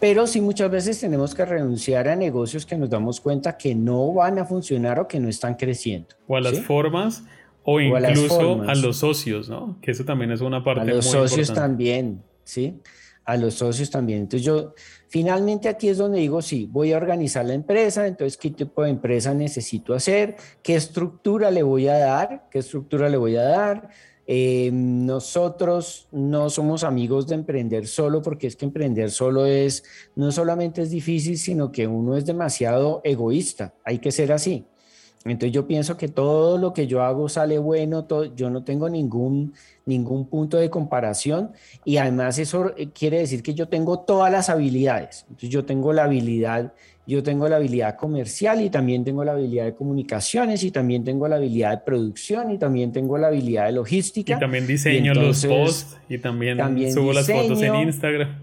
Pero 0.00 0.26
sí 0.26 0.40
muchas 0.40 0.72
veces 0.72 0.98
tenemos 0.98 1.36
que 1.36 1.44
renunciar 1.44 2.08
a 2.08 2.16
negocios 2.16 2.66
que 2.66 2.76
nos 2.76 2.90
damos 2.90 3.20
cuenta 3.20 3.56
que 3.56 3.76
no 3.76 4.12
van 4.12 4.40
a 4.40 4.44
funcionar 4.44 4.98
o 4.98 5.06
que 5.06 5.20
no 5.20 5.28
están 5.28 5.54
creciendo. 5.54 6.08
O 6.26 6.36
a 6.36 6.40
las 6.40 6.58
formas 6.62 7.22
o, 7.62 7.80
incluso 7.80 8.62
a, 8.62 8.74
los 8.74 8.96
socios, 8.96 9.48
¿no? 9.48 9.78
Que 9.80 9.92
eso 9.92 10.04
también 10.04 10.32
es 10.32 10.40
una 10.40 10.64
parte. 10.64 10.80
A 10.80 10.84
los 10.84 11.04
socios 11.04 11.54
también, 11.54 12.24
¿sí? 12.42 12.80
A 13.24 13.36
los 13.36 13.54
socios 13.54 13.88
también. 13.88 14.22
Entonces 14.22 14.44
yo, 14.44 14.74
finalmente 15.06 15.68
aquí 15.68 15.90
es 15.90 15.98
donde 15.98 16.18
digo, 16.18 16.42
sí, 16.42 16.68
voy 16.72 16.92
a 16.92 16.96
organizar 16.96 17.44
la 17.44 17.54
empresa, 17.54 18.04
entonces 18.08 18.36
qué 18.36 18.50
tipo 18.50 18.82
de 18.82 18.90
empresa 18.90 19.32
necesito 19.32 19.94
hacer, 19.94 20.34
qué 20.60 20.74
estructura 20.74 21.52
le 21.52 21.62
voy 21.62 21.86
a 21.86 21.98
dar, 21.98 22.48
qué 22.50 22.58
estructura 22.58 23.08
le 23.08 23.16
voy 23.16 23.36
a 23.36 23.42
dar, 23.42 23.90
eh, 24.32 24.70
nosotros 24.72 26.06
no 26.12 26.50
somos 26.50 26.84
amigos 26.84 27.26
de 27.26 27.34
emprender 27.34 27.88
solo 27.88 28.22
porque 28.22 28.46
es 28.46 28.54
que 28.54 28.64
emprender 28.64 29.10
solo 29.10 29.44
es, 29.44 29.82
no 30.14 30.30
solamente 30.30 30.82
es 30.82 30.90
difícil, 30.90 31.36
sino 31.36 31.72
que 31.72 31.88
uno 31.88 32.16
es 32.16 32.26
demasiado 32.26 33.00
egoísta. 33.02 33.74
Hay 33.84 33.98
que 33.98 34.12
ser 34.12 34.30
así. 34.30 34.64
Entonces 35.24 35.50
yo 35.50 35.66
pienso 35.66 35.96
que 35.96 36.06
todo 36.06 36.58
lo 36.58 36.72
que 36.72 36.86
yo 36.86 37.02
hago 37.02 37.28
sale 37.28 37.58
bueno, 37.58 38.06
yo 38.36 38.50
no 38.50 38.62
tengo 38.62 38.88
ningún, 38.88 39.52
ningún 39.84 40.28
punto 40.28 40.58
de 40.58 40.70
comparación 40.70 41.50
y 41.84 41.96
además 41.96 42.38
eso 42.38 42.72
eh, 42.76 42.88
quiere 42.90 43.18
decir 43.18 43.42
que 43.42 43.54
yo 43.54 43.66
tengo 43.66 43.98
todas 43.98 44.30
las 44.30 44.48
habilidades. 44.48 45.22
Entonces 45.22 45.50
yo 45.50 45.64
tengo 45.64 45.92
la 45.92 46.04
habilidad 46.04 46.72
yo 47.10 47.24
tengo 47.24 47.48
la 47.48 47.56
habilidad 47.56 47.96
comercial 47.96 48.62
y 48.62 48.70
también 48.70 49.04
tengo 49.04 49.24
la 49.24 49.32
habilidad 49.32 49.64
de 49.64 49.74
comunicaciones 49.74 50.62
y 50.62 50.70
también 50.70 51.02
tengo 51.02 51.26
la 51.26 51.36
habilidad 51.36 51.72
de 51.72 51.78
producción 51.78 52.52
y 52.52 52.58
también 52.58 52.92
tengo 52.92 53.18
la 53.18 53.26
habilidad 53.26 53.66
de 53.66 53.72
logística. 53.72 54.36
Y 54.36 54.38
también 54.38 54.66
diseño 54.66 55.12
los 55.12 55.44
posts 55.44 55.96
y 56.08 56.18
también, 56.18 56.56
subo 56.92 57.12
las 57.12 57.26
fotos 57.26 57.60
en 57.62 57.74
Instagram. 57.74 58.38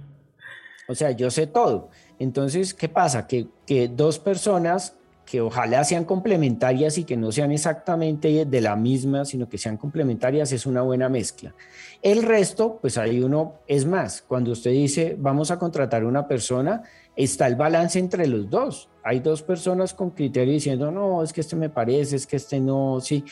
O 0.90 0.96
sea, 0.96 1.12
yo 1.12 1.32
sé 1.32 1.48
todo. 1.48 1.90
Entonces, 2.20 2.74
¿qué 2.74 2.90
pasa? 2.90 3.26
Que, 3.26 3.48
que 3.66 3.88
dos 3.88 4.20
personas 4.20 4.98
que 5.26 5.42
ojalá 5.42 5.84
sean 5.84 6.06
complementarias 6.06 6.98
y 6.98 7.04
que 7.04 7.18
no 7.18 7.32
sean 7.32 7.52
exactamente 7.52 8.46
de 8.46 8.62
la 8.62 8.76
misma, 8.76 9.26
sino 9.26 9.50
que 9.50 9.58
sean 9.58 9.78
complementarias, 9.78 10.54
es 10.54 10.66
una 10.66 10.82
buena 10.82 11.10
mezcla. 11.10 11.54
El 12.02 12.24
resto, 12.24 12.80
pues 12.82 12.98
hay 12.98 13.22
uno, 13.22 13.56
es 13.68 13.86
más, 13.86 14.24
cuando 14.26 14.52
usted 14.52 14.72
dice, 14.72 15.16
vamos 15.20 15.52
a 15.52 15.60
contratar 15.60 16.06
una 16.06 16.28
persona, 16.28 16.84
está 17.18 17.48
el 17.48 17.56
balance 17.56 17.98
entre 18.00 18.28
los 18.28 18.50
dos. 18.50 18.90
Hay 19.04 19.20
dos 19.20 19.42
personas 19.42 19.94
con 19.94 20.12
criterio 20.12 20.54
diciendo, 20.54 20.92
no, 20.92 21.24
es 21.24 21.34
que 21.34 21.42
este 21.42 21.56
me 21.56 21.70
parece, 21.70 22.16
es 22.16 22.28
que 22.28 22.36
este 22.36 22.60
no, 22.60 23.00
sí, 23.02 23.24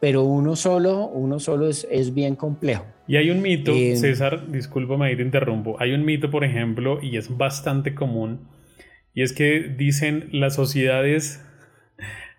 pero 0.00 0.22
uno 0.22 0.56
solo, 0.56 1.08
uno 1.08 1.38
solo 1.38 1.68
es, 1.68 1.86
es 1.90 2.14
bien 2.14 2.36
complejo. 2.36 2.86
Y 3.06 3.16
hay 3.16 3.30
un 3.30 3.42
mito, 3.42 3.72
eh, 3.72 3.96
César, 3.96 4.50
discúlpame 4.50 5.06
ahí 5.06 5.16
te 5.16 5.22
interrumpo, 5.22 5.76
hay 5.78 5.92
un 5.92 6.04
mito, 6.04 6.30
por 6.30 6.44
ejemplo, 6.44 6.98
y 7.02 7.16
es 7.16 7.36
bastante 7.36 7.94
común, 7.94 8.48
y 9.12 9.22
es 9.22 9.32
que 9.32 9.60
dicen 9.60 10.28
las 10.32 10.54
sociedades, 10.54 11.44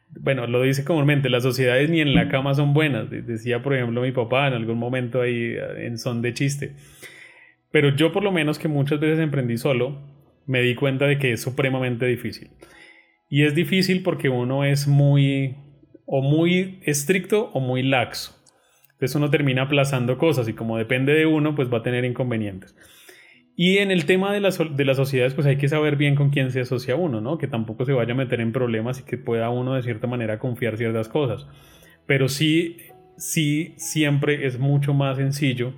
bueno, 0.10 0.48
lo 0.48 0.62
dice 0.62 0.86
comúnmente, 0.86 1.30
las 1.30 1.44
sociedades 1.44 1.90
ni 1.90 2.00
en 2.00 2.16
la 2.16 2.30
cama 2.30 2.56
son 2.56 2.74
buenas, 2.74 3.10
decía 3.10 3.62
por 3.62 3.76
ejemplo 3.76 4.02
mi 4.02 4.12
papá 4.12 4.48
en 4.48 4.54
algún 4.54 4.78
momento 4.78 5.22
ahí 5.22 5.56
en 5.78 5.98
son 5.98 6.22
de 6.22 6.34
chiste. 6.34 6.76
Pero 7.72 7.94
yo 7.94 8.14
por 8.14 8.24
lo 8.24 8.32
menos 8.32 8.58
que 8.58 8.70
muchas 8.70 9.02
veces 9.02 9.20
emprendí 9.20 9.58
solo, 9.58 10.15
me 10.46 10.62
di 10.62 10.76
cuenta 10.76 11.06
de 11.06 11.18
que 11.18 11.34
es 11.34 11.42
supremamente 11.42 12.06
difícil. 12.06 12.52
Y 13.30 13.44
es 13.44 13.56
difícil 13.56 14.04
porque 14.04 14.30
uno 14.30 14.64
es 14.64 14.88
muy 14.88 15.56
o 16.06 16.22
muy 16.22 16.80
estricto 16.84 17.50
o 17.54 17.60
muy 17.60 17.84
laxo. 17.84 18.36
Entonces 18.94 19.16
uno 19.16 19.30
termina 19.30 19.64
aplazando 19.64 20.18
cosas 20.18 20.48
y 20.48 20.54
como 20.54 20.78
depende 20.78 21.14
de 21.14 21.26
uno, 21.26 21.56
pues 21.56 21.72
va 21.72 21.80
a 21.80 21.84
tener 21.84 22.06
inconvenientes. 22.06 22.76
Y 23.58 23.78
en 23.78 23.92
el 23.92 24.06
tema 24.06 24.34
de 24.34 24.42
las, 24.42 24.60
de 24.60 24.86
las 24.86 24.98
sociedades, 24.98 25.34
pues 25.34 25.48
hay 25.48 25.58
que 25.58 25.70
saber 25.70 25.96
bien 25.96 26.16
con 26.16 26.30
quién 26.30 26.52
se 26.52 26.62
asocia 26.62 26.96
uno, 26.96 27.22
¿no? 27.22 27.38
Que 27.38 27.48
tampoco 27.48 27.86
se 27.86 27.94
vaya 27.94 28.14
a 28.14 28.18
meter 28.18 28.42
en 28.42 28.52
problemas 28.52 29.00
y 29.00 29.04
que 29.04 29.18
pueda 29.18 29.50
uno 29.50 29.76
de 29.76 29.82
cierta 29.82 30.08
manera 30.08 30.40
confiar 30.40 30.78
ciertas 30.78 31.08
cosas. 31.08 31.48
Pero 32.06 32.28
sí, 32.28 32.78
sí, 33.18 33.74
siempre 33.78 34.46
es 34.46 34.60
mucho 34.60 34.94
más 34.94 35.18
sencillo 35.18 35.74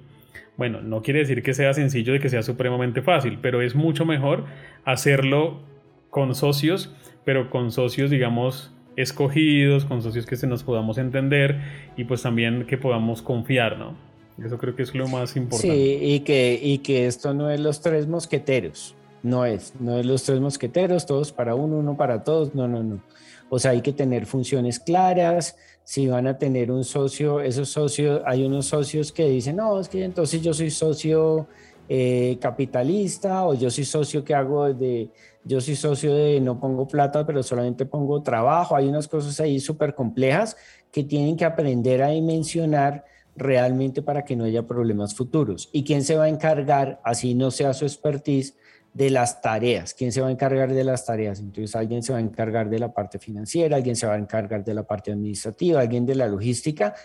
bueno, 0.57 0.81
no 0.81 1.01
quiere 1.03 1.19
decir 1.19 1.43
que 1.43 1.53
sea 1.53 1.73
sencillo 1.73 2.13
de 2.13 2.19
que 2.19 2.29
sea 2.29 2.41
supremamente 2.41 3.01
fácil, 3.01 3.37
pero 3.41 3.61
es 3.61 3.75
mucho 3.75 4.05
mejor 4.05 4.45
hacerlo 4.83 5.61
con 6.09 6.33
socios, 6.33 6.93
pero 7.23 7.49
con 7.49 7.71
socios, 7.71 8.09
digamos, 8.09 8.73
escogidos, 8.95 9.85
con 9.85 10.01
socios 10.01 10.25
que 10.25 10.35
se 10.35 10.47
nos 10.47 10.63
podamos 10.63 10.97
entender 10.97 11.61
y 11.95 12.05
pues 12.05 12.23
también 12.23 12.65
que 12.65 12.77
podamos 12.77 13.21
confiar, 13.21 13.77
¿no? 13.77 13.95
Eso 14.43 14.57
creo 14.57 14.75
que 14.75 14.83
es 14.83 14.93
lo 14.93 15.07
más 15.07 15.35
importante. 15.35 15.75
Sí, 15.75 15.99
y 16.01 16.19
que, 16.21 16.59
y 16.61 16.79
que 16.79 17.05
esto 17.05 17.33
no 17.33 17.49
es 17.49 17.59
los 17.59 17.81
tres 17.81 18.07
mosqueteros, 18.07 18.95
no 19.27 19.45
es, 19.45 19.73
no 19.79 19.97
es 19.97 20.05
los 20.05 20.23
tres 20.23 20.39
mosqueteros, 20.39 21.05
todos 21.05 21.31
para 21.31 21.55
uno, 21.55 21.77
uno 21.77 21.95
para 21.95 22.23
todos, 22.23 22.55
no, 22.55 22.67
no, 22.67 22.83
no. 22.83 23.01
O 23.49 23.59
sea, 23.59 23.71
hay 23.71 23.81
que 23.81 23.93
tener 23.93 24.25
funciones 24.25 24.79
claras, 24.79 25.55
si 25.83 26.07
van 26.07 26.27
a 26.27 26.37
tener 26.37 26.71
un 26.71 26.83
socio, 26.83 27.39
esos 27.39 27.69
socios, 27.69 28.21
hay 28.25 28.43
unos 28.43 28.65
socios 28.65 29.11
que 29.11 29.29
dicen, 29.29 29.55
no, 29.55 29.79
es 29.79 29.87
que 29.87 30.03
entonces 30.03 30.41
yo 30.41 30.53
soy 30.53 30.69
socio 30.69 31.47
eh, 31.87 32.37
capitalista 32.41 33.45
o 33.45 33.53
yo 33.53 33.71
soy 33.71 33.85
socio 33.85 34.23
que 34.23 34.33
hago 34.33 34.73
de, 34.73 35.09
yo 35.45 35.61
soy 35.61 35.77
socio 35.77 36.13
de 36.13 36.41
no 36.41 36.59
pongo 36.59 36.87
plata, 36.87 37.25
pero 37.25 37.41
solamente 37.41 37.85
pongo 37.85 38.21
trabajo. 38.21 38.75
Hay 38.75 38.87
unas 38.87 39.07
cosas 39.07 39.39
ahí 39.39 39.61
súper 39.61 39.95
complejas 39.95 40.57
que 40.91 41.05
tienen 41.05 41.37
que 41.37 41.45
aprender 41.45 42.03
a 42.03 42.09
dimensionar 42.09 43.05
realmente 43.37 44.01
para 44.01 44.25
que 44.25 44.35
no 44.35 44.43
haya 44.43 44.67
problemas 44.67 45.15
futuros. 45.15 45.69
¿Y 45.71 45.85
quién 45.85 46.03
se 46.03 46.17
va 46.17 46.25
a 46.25 46.29
encargar, 46.29 46.99
así 47.05 47.33
no 47.33 47.51
sea 47.51 47.73
su 47.73 47.85
expertise, 47.85 48.57
de 48.97 49.11
las 49.11 49.41
tareas. 49.41 49.93
¿Quién 49.93 50.11
se 50.11 50.21
va 50.21 50.27
a 50.27 50.31
encargar 50.31 50.73
de 50.73 50.83
las 50.83 51.05
tareas? 51.05 51.39
Entonces 51.39 51.75
alguien 51.75 52.01
se 52.01 52.13
va 52.13 52.17
a 52.17 52.21
encargar 52.21 52.67
de 52.67 52.79
la 52.79 52.91
parte 52.91 53.19
financiera, 53.19 53.77
alguien 53.77 53.95
se 53.95 54.07
va 54.07 54.15
a 54.15 54.17
encargar 54.17 54.65
de 54.65 54.73
la 54.73 54.81
parte 54.83 55.11
administrativa, 55.11 55.79
alguien 55.79 56.03
de 56.03 56.15
la 56.15 56.27
logística, 56.27 56.95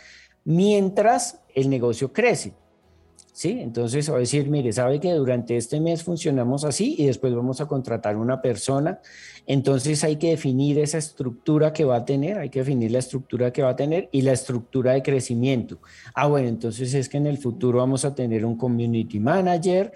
mientras 0.44 1.42
el 1.54 1.68
negocio 1.68 2.10
crece. 2.10 2.54
¿Sí? 3.34 3.58
Entonces 3.60 4.10
va 4.10 4.16
a 4.16 4.20
decir, 4.20 4.48
mire, 4.48 4.72
sabe 4.72 5.00
que 5.00 5.12
durante 5.12 5.56
este 5.56 5.80
mes 5.80 6.02
funcionamos 6.02 6.64
así 6.64 6.96
y 6.98 7.06
después 7.06 7.34
vamos 7.34 7.62
a 7.62 7.66
contratar 7.66 8.16
una 8.16 8.42
persona. 8.42 9.00
Entonces 9.46 10.04
hay 10.04 10.16
que 10.16 10.30
definir 10.30 10.78
esa 10.78 10.98
estructura 10.98 11.72
que 11.72 11.84
va 11.84 11.96
a 11.96 12.04
tener, 12.04 12.38
hay 12.38 12.50
que 12.50 12.60
definir 12.60 12.90
la 12.90 12.98
estructura 12.98 13.50
que 13.50 13.62
va 13.62 13.70
a 13.70 13.76
tener 13.76 14.08
y 14.12 14.22
la 14.22 14.32
estructura 14.32 14.92
de 14.92 15.02
crecimiento. 15.02 15.78
Ah, 16.14 16.26
bueno, 16.26 16.48
entonces 16.48 16.92
es 16.94 17.08
que 17.08 17.16
en 17.18 17.26
el 17.26 17.38
futuro 17.38 17.78
vamos 17.78 18.04
a 18.04 18.14
tener 18.14 18.44
un 18.44 18.56
community 18.56 19.18
manager, 19.18 19.92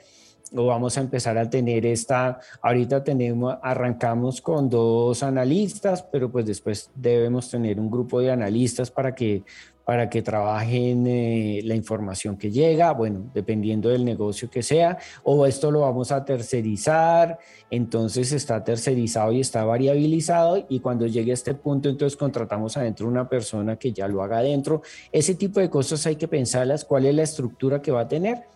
o 0.54 0.66
vamos 0.66 0.96
a 0.96 1.00
empezar 1.00 1.37
a 1.38 1.48
tener 1.48 1.87
esta, 1.87 2.38
ahorita 2.62 3.02
tenemos, 3.02 3.56
arrancamos 3.62 4.40
con 4.40 4.68
dos 4.68 5.22
analistas, 5.22 6.02
pero 6.02 6.30
pues 6.30 6.46
después 6.46 6.90
debemos 6.94 7.50
tener 7.50 7.80
un 7.80 7.90
grupo 7.90 8.20
de 8.20 8.30
analistas 8.30 8.90
para 8.90 9.14
que, 9.14 9.42
para 9.85 10.11
que 10.11 10.20
trabajen 10.22 11.06
eh, 11.06 11.61
la 11.64 11.74
información 11.74 12.37
que 12.37 12.50
llega, 12.50 12.92
bueno, 12.92 13.30
dependiendo 13.32 13.88
del 13.88 14.04
negocio 14.04 14.50
que 14.50 14.62
sea, 14.62 14.98
o 15.22 15.46
esto 15.46 15.70
lo 15.70 15.80
vamos 15.80 16.11
a 16.12 16.24
tercerizar, 16.24 17.38
entonces 17.70 18.32
está 18.32 18.62
tercerizado 18.64 19.32
y 19.32 19.40
está 19.40 19.64
variabilizado 19.64 20.64
y 20.68 20.80
cuando 20.80 21.06
llegue 21.06 21.30
a 21.30 21.35
este 21.35 21.54
punto 21.54 21.88
entonces 21.88 22.16
contratamos 22.16 22.76
adentro 22.76 23.06
una 23.06 23.28
persona 23.28 23.76
que 23.76 23.92
ya 23.92 24.09
lo 24.09 24.22
haga 24.22 24.38
adentro. 24.38 24.82
Ese 25.12 25.35
tipo 25.35 25.61
de 25.61 25.70
cosas 25.70 26.06
hay 26.06 26.16
que 26.16 26.28
pensarlas, 26.28 26.85
cuál 26.85 27.06
es 27.06 27.14
la 27.14 27.22
estructura 27.22 27.80
que 27.80 27.92
va 27.92 28.02
a 28.02 28.09
tener 28.09 28.55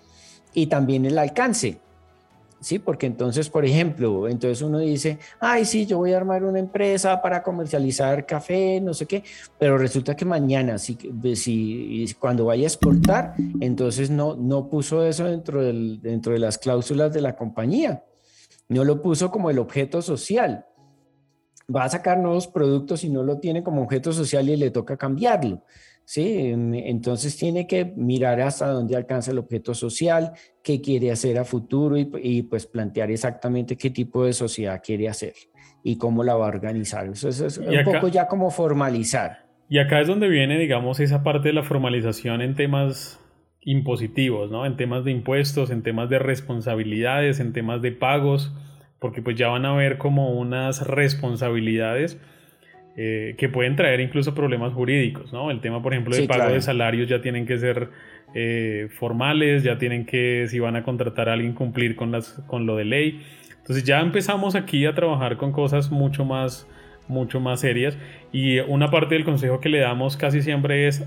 y 0.54 0.66
también 0.66 1.06
el 1.06 1.18
alcance. 1.18 1.80
¿sí? 2.60 2.78
Porque 2.78 3.06
entonces, 3.06 3.48
por 3.48 3.64
ejemplo, 3.64 4.28
entonces 4.28 4.62
uno 4.62 4.78
dice, 4.78 5.18
ay, 5.40 5.64
sí, 5.64 5.86
yo 5.86 5.98
voy 5.98 6.12
a 6.12 6.18
armar 6.18 6.44
una 6.44 6.58
empresa 6.58 7.20
para 7.20 7.42
comercializar 7.42 8.26
café, 8.26 8.80
no 8.80 8.94
sé 8.94 9.06
qué, 9.06 9.24
pero 9.58 9.78
resulta 9.78 10.14
que 10.14 10.24
mañana, 10.24 10.78
si, 10.78 10.96
si 11.34 12.14
cuando 12.18 12.44
vaya 12.44 12.64
a 12.64 12.66
exportar, 12.66 13.34
entonces 13.60 14.10
no, 14.10 14.36
no 14.36 14.68
puso 14.68 15.04
eso 15.04 15.24
dentro, 15.24 15.62
del, 15.62 16.00
dentro 16.00 16.32
de 16.32 16.38
las 16.38 16.58
cláusulas 16.58 17.12
de 17.12 17.22
la 17.22 17.34
compañía, 17.34 18.04
no 18.68 18.84
lo 18.84 19.02
puso 19.02 19.30
como 19.30 19.50
el 19.50 19.58
objeto 19.58 20.00
social. 20.02 20.66
Va 21.74 21.84
a 21.84 21.88
sacar 21.88 22.18
nuevos 22.18 22.48
productos 22.48 23.04
y 23.04 23.08
no 23.08 23.22
lo 23.22 23.38
tiene 23.38 23.62
como 23.62 23.82
objeto 23.82 24.12
social 24.12 24.48
y 24.48 24.56
le 24.56 24.70
toca 24.70 24.96
cambiarlo. 24.96 25.62
¿Sí? 26.04 26.52
Entonces 26.52 27.36
tiene 27.36 27.66
que 27.66 27.84
mirar 27.96 28.40
hasta 28.40 28.68
dónde 28.68 28.96
alcanza 28.96 29.30
el 29.30 29.38
objeto 29.38 29.74
social, 29.74 30.32
qué 30.62 30.80
quiere 30.80 31.10
hacer 31.10 31.38
a 31.38 31.44
futuro 31.44 31.96
y, 31.96 32.42
pues 32.42 32.66
plantear 32.66 33.10
exactamente 33.10 33.76
qué 33.76 33.90
tipo 33.90 34.24
de 34.24 34.32
sociedad 34.32 34.82
quiere 34.84 35.08
hacer 35.08 35.34
y 35.82 35.96
cómo 35.98 36.24
la 36.24 36.34
va 36.34 36.46
a 36.46 36.48
organizar. 36.48 37.06
Eso, 37.08 37.28
es 37.28 37.58
un 37.58 37.84
poco 37.84 38.08
ya 38.08 38.26
como 38.26 38.50
formalizar. 38.50 39.46
Y 39.68 39.78
acá 39.78 40.00
es 40.00 40.08
donde 40.08 40.28
viene, 40.28 40.58
digamos, 40.58 40.98
esa 40.98 41.22
parte 41.22 41.48
de 41.48 41.54
la 41.54 41.62
formalización 41.62 42.42
en 42.42 42.56
temas 42.56 43.20
impositivos, 43.60 44.50
¿no? 44.50 44.66
En 44.66 44.76
temas 44.76 45.04
de 45.04 45.12
impuestos, 45.12 45.70
en 45.70 45.82
temas 45.82 46.10
de 46.10 46.18
responsabilidades, 46.18 47.40
en 47.40 47.52
temas 47.52 47.82
de 47.82 47.92
pagos, 47.92 48.52
porque 48.98 49.22
pues 49.22 49.36
ya 49.36 49.48
van 49.48 49.64
a 49.64 49.72
haber 49.72 49.98
como 49.98 50.32
unas 50.32 50.86
responsabilidades 50.86 52.20
eh, 53.02 53.34
que 53.38 53.48
pueden 53.48 53.76
traer 53.76 53.98
incluso 54.00 54.34
problemas 54.34 54.74
jurídicos, 54.74 55.32
¿no? 55.32 55.50
El 55.50 55.62
tema, 55.62 55.82
por 55.82 55.94
ejemplo, 55.94 56.14
del 56.14 56.26
pago 56.26 56.52
de 56.52 56.60
salarios 56.60 57.08
ya 57.08 57.22
tienen 57.22 57.46
que 57.46 57.56
ser 57.56 57.88
eh, 58.34 58.88
formales, 58.90 59.62
ya 59.62 59.78
tienen 59.78 60.04
que, 60.04 60.44
si 60.50 60.58
van 60.58 60.76
a 60.76 60.82
contratar 60.82 61.30
a 61.30 61.32
alguien, 61.32 61.54
cumplir 61.54 61.96
con, 61.96 62.12
las, 62.12 62.42
con 62.46 62.66
lo 62.66 62.76
de 62.76 62.84
ley. 62.84 63.22
Entonces 63.56 63.84
ya 63.84 64.00
empezamos 64.00 64.54
aquí 64.54 64.84
a 64.84 64.94
trabajar 64.94 65.38
con 65.38 65.50
cosas 65.50 65.90
mucho 65.90 66.26
más, 66.26 66.68
mucho 67.08 67.40
más 67.40 67.60
serias 67.60 67.96
y 68.32 68.58
una 68.58 68.90
parte 68.90 69.14
del 69.14 69.24
consejo 69.24 69.60
que 69.60 69.70
le 69.70 69.78
damos 69.78 70.18
casi 70.18 70.42
siempre 70.42 70.86
es, 70.86 71.02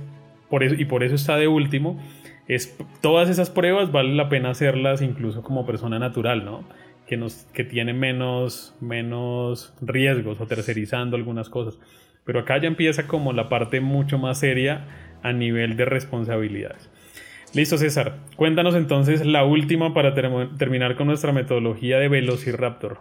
por 0.50 0.64
eso, 0.64 0.74
y 0.74 0.86
por 0.86 1.04
eso 1.04 1.14
está 1.14 1.38
de 1.38 1.48
último, 1.48 2.02
es 2.48 2.76
todas 3.02 3.30
esas 3.30 3.52
pruebas 3.52 3.92
vale 3.92 4.16
la 4.16 4.30
pena 4.30 4.50
hacerlas 4.50 5.04
incluso 5.04 5.44
como 5.44 5.64
persona 5.68 6.00
natural, 6.00 6.44
¿no? 6.44 6.64
Que, 7.06 7.64
tiene 7.64 7.94
menos, 7.94 8.74
menos 8.80 9.74
riesgos 9.82 10.40
o 10.42 10.48
tercerizando 10.48 11.16
algunas 11.16 11.50
cosas. 11.50 11.78
Pero 12.26 12.40
acá 12.40 12.60
ya 12.60 12.68
empieza 12.68 13.08
como 13.08 13.34
la 13.34 13.50
parte 13.50 13.82
mucho 13.82 14.18
más 14.18 14.40
seria 14.40 14.88
a 15.22 15.34
nivel 15.34 15.78
de 15.78 15.86
responsabilidades. 15.86 16.90
Listo, 17.54 17.78
César. 17.78 18.20
Cuéntanos 18.36 18.74
entonces 18.74 19.26
la 19.26 19.46
última 19.46 19.94
para 19.94 20.14
terminar 20.14 20.96
con 20.96 21.08
nuestra 21.08 21.32
metodología 21.32 22.00
de 22.00 22.08
Velociraptor. 22.08 23.00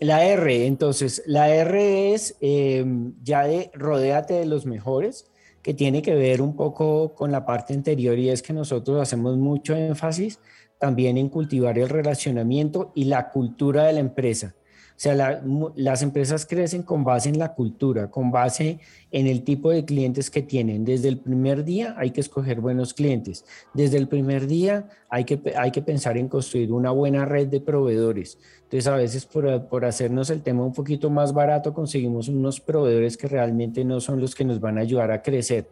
La 0.00 0.24
R, 0.24 0.66
entonces, 0.66 1.22
la 1.26 1.54
R 1.54 2.14
es 2.14 2.36
eh, 2.40 2.84
ya 3.22 3.44
de 3.44 3.70
rodéate 3.74 4.34
de 4.34 4.46
los 4.46 4.64
mejores, 4.64 5.30
que 5.62 5.74
tiene 5.74 6.02
que 6.02 6.14
ver 6.14 6.40
un 6.40 6.56
poco 6.56 7.14
con 7.14 7.30
la 7.30 7.44
parte 7.44 7.74
anterior 7.74 8.18
y 8.18 8.30
es 8.30 8.42
que 8.42 8.52
nosotros 8.52 9.00
hacemos 9.00 9.36
mucho 9.36 9.76
énfasis 9.76 10.40
también 10.80 11.18
en 11.18 11.28
cultivar 11.28 11.78
el 11.78 11.88
relacionamiento 11.88 12.90
y 12.94 13.04
la 13.04 13.28
cultura 13.28 13.84
de 13.84 13.92
la 13.92 14.00
empresa. 14.00 14.54
O 15.00 15.02
sea, 15.02 15.42
las 15.76 16.02
empresas 16.02 16.44
crecen 16.44 16.82
con 16.82 17.04
base 17.04 17.30
en 17.30 17.38
la 17.38 17.54
cultura, 17.54 18.10
con 18.10 18.30
base 18.30 18.80
en 19.10 19.26
el 19.26 19.44
tipo 19.44 19.70
de 19.70 19.86
clientes 19.86 20.30
que 20.30 20.42
tienen. 20.42 20.84
Desde 20.84 21.08
el 21.08 21.16
primer 21.16 21.64
día 21.64 21.94
hay 21.96 22.10
que 22.10 22.20
escoger 22.20 22.60
buenos 22.60 22.92
clientes. 22.92 23.46
Desde 23.72 23.96
el 23.96 24.08
primer 24.08 24.46
día 24.46 24.90
hay 25.08 25.24
que, 25.24 25.40
hay 25.56 25.70
que 25.70 25.80
pensar 25.80 26.18
en 26.18 26.28
construir 26.28 26.70
una 26.70 26.90
buena 26.90 27.24
red 27.24 27.46
de 27.46 27.62
proveedores. 27.62 28.38
Entonces, 28.64 28.86
a 28.88 28.96
veces 28.96 29.24
por, 29.24 29.68
por 29.68 29.86
hacernos 29.86 30.28
el 30.28 30.42
tema 30.42 30.66
un 30.66 30.74
poquito 30.74 31.08
más 31.08 31.32
barato, 31.32 31.72
conseguimos 31.72 32.28
unos 32.28 32.60
proveedores 32.60 33.16
que 33.16 33.26
realmente 33.26 33.86
no 33.86 34.00
son 34.00 34.20
los 34.20 34.34
que 34.34 34.44
nos 34.44 34.60
van 34.60 34.76
a 34.76 34.82
ayudar 34.82 35.12
a 35.12 35.22
crecer. 35.22 35.70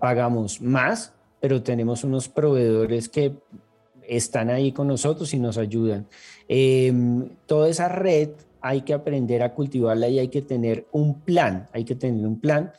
Pagamos 0.00 0.62
más, 0.62 1.12
pero 1.38 1.62
tenemos 1.62 2.02
unos 2.02 2.30
proveedores 2.30 3.10
que 3.10 3.36
están 4.08 4.50
ahí 4.50 4.72
con 4.72 4.88
nosotros 4.88 5.32
y 5.34 5.38
nos 5.38 5.58
ayudan. 5.58 6.06
Em, 6.48 7.28
toda 7.46 7.68
esa 7.68 7.88
red 7.88 8.30
hay 8.60 8.82
que 8.82 8.94
aprender 8.94 9.42
a 9.42 9.54
cultivarla 9.54 10.08
y 10.08 10.18
hay 10.18 10.28
que 10.28 10.42
tener 10.42 10.86
un 10.92 11.20
plan, 11.20 11.68
hay 11.72 11.84
que 11.84 11.94
tener 11.94 12.26
un 12.26 12.40
plan 12.40 12.72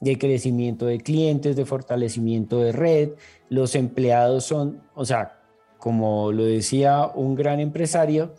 de 0.00 0.18
crecimiento 0.18 0.86
de 0.86 0.98
clientes, 0.98 1.56
de 1.56 1.64
fortalecimiento 1.64 2.60
de 2.60 2.72
red. 2.72 3.10
Los 3.48 3.74
empleados 3.74 4.44
son, 4.44 4.80
o 4.94 5.04
sea, 5.04 5.40
como 5.78 6.32
lo 6.32 6.44
decía 6.44 7.06
un 7.14 7.34
gran 7.34 7.60
empresario, 7.60 8.34